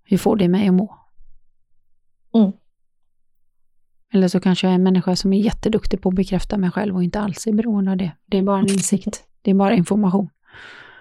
hur 0.03 0.17
får 0.17 0.35
det 0.35 0.47
mig 0.47 0.67
att 0.67 0.73
må? 0.73 0.97
Mm. 2.33 2.51
Eller 4.13 4.27
så 4.27 4.39
kanske 4.39 4.67
jag 4.67 4.71
är 4.71 4.75
en 4.75 4.83
människa 4.83 5.15
som 5.15 5.33
är 5.33 5.39
jätteduktig 5.39 6.01
på 6.01 6.09
att 6.09 6.15
bekräfta 6.15 6.57
mig 6.57 6.71
själv 6.71 6.95
och 6.95 7.03
inte 7.03 7.19
alls 7.19 7.47
är 7.47 7.53
beroende 7.53 7.91
av 7.91 7.97
det. 7.97 8.11
Det 8.25 8.37
är 8.37 8.43
bara 8.43 8.59
en 8.59 8.69
insikt. 8.69 9.23
Det 9.41 9.51
är 9.51 9.55
bara 9.55 9.73
information. 9.73 10.29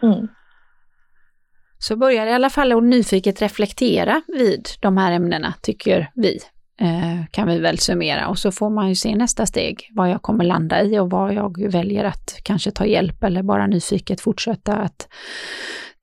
Mm. 0.02 0.28
Så 1.78 1.96
börjar 1.96 2.26
i 2.26 2.32
alla 2.32 2.50
fall 2.50 2.72
att 2.72 2.84
nyfiket 2.84 3.42
reflektera 3.42 4.22
vid 4.26 4.68
de 4.80 4.96
här 4.96 5.12
ämnena, 5.12 5.54
tycker 5.62 6.10
vi. 6.14 6.38
Eh, 6.80 7.26
kan 7.30 7.48
vi 7.48 7.58
väl 7.58 7.78
summera 7.78 8.28
och 8.28 8.38
så 8.38 8.52
får 8.52 8.70
man 8.70 8.88
ju 8.88 8.94
se 8.94 9.16
nästa 9.16 9.46
steg, 9.46 9.90
vad 9.94 10.10
jag 10.10 10.22
kommer 10.22 10.44
landa 10.44 10.82
i 10.82 10.98
och 10.98 11.10
vad 11.10 11.34
jag 11.34 11.72
väljer 11.72 12.04
att 12.04 12.40
kanske 12.42 12.70
ta 12.70 12.86
hjälp 12.86 13.24
eller 13.24 13.42
bara 13.42 13.66
nyfiket 13.66 14.20
fortsätta 14.20 14.76
att 14.76 15.08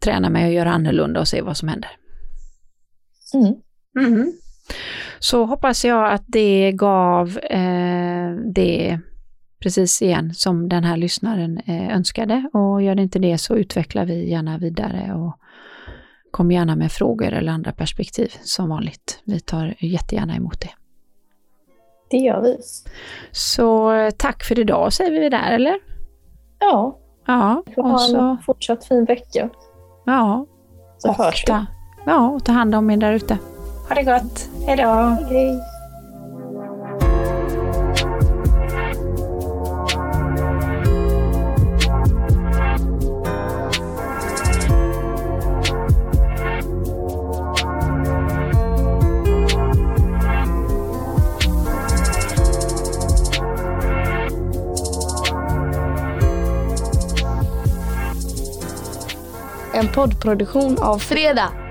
träna 0.03 0.29
mig 0.29 0.45
och 0.47 0.53
göra 0.53 0.71
annorlunda 0.71 1.19
och 1.19 1.27
se 1.27 1.41
vad 1.41 1.57
som 1.57 1.67
händer. 1.67 1.89
Mm. 3.33 3.55
Mm. 4.07 4.33
Så 5.19 5.45
hoppas 5.45 5.85
jag 5.85 6.13
att 6.13 6.23
det 6.27 6.71
gav 6.71 7.37
eh, 7.37 8.31
det 8.53 8.99
precis 9.59 10.01
igen 10.01 10.33
som 10.33 10.69
den 10.69 10.83
här 10.83 10.97
lyssnaren 10.97 11.57
eh, 11.57 11.95
önskade 11.95 12.49
och 12.53 12.81
gör 12.81 12.95
det 12.95 13.01
inte 13.01 13.19
det 13.19 13.37
så 13.37 13.55
utvecklar 13.55 14.05
vi 14.05 14.29
gärna 14.29 14.57
vidare 14.57 15.13
och 15.13 15.37
kom 16.31 16.51
gärna 16.51 16.75
med 16.75 16.91
frågor 16.91 17.33
eller 17.33 17.51
andra 17.51 17.71
perspektiv 17.71 18.33
som 18.41 18.69
vanligt. 18.69 19.21
Vi 19.23 19.39
tar 19.39 19.75
jättegärna 19.79 20.35
emot 20.35 20.61
det. 20.61 20.69
Det 22.09 22.17
gör 22.17 22.41
vi. 22.41 22.57
Så 23.31 23.91
eh, 23.93 24.09
tack 24.09 24.43
för 24.43 24.59
idag 24.59 24.93
säger 24.93 25.11
vi 25.11 25.29
där 25.29 25.51
eller? 25.51 25.79
Ja. 26.59 26.99
Ja. 27.27 27.63
Vi 27.65 27.73
får 27.73 27.83
ha 27.83 27.97
så... 27.97 28.19
en 28.19 28.37
fortsatt 28.37 28.85
fin 28.85 29.05
vecka. 29.05 29.49
Ja. 30.05 30.45
Så 30.97 31.09
och 31.09 31.15
hörs 31.15 31.43
vi. 31.43 31.47
Ta, 31.47 31.65
ja, 32.05 32.29
och 32.29 32.45
ta 32.45 32.51
hand 32.51 32.75
om 32.75 32.89
er 32.89 32.97
där 32.97 33.13
ute. 33.13 33.37
Ha 33.89 33.95
det 33.95 34.03
gott. 34.03 34.49
Hej 34.65 34.77
då. 34.77 35.17
Hej. 35.29 35.63
En 59.73 59.87
poddproduktion 59.87 60.77
av 60.79 60.97
Fredag. 60.97 61.66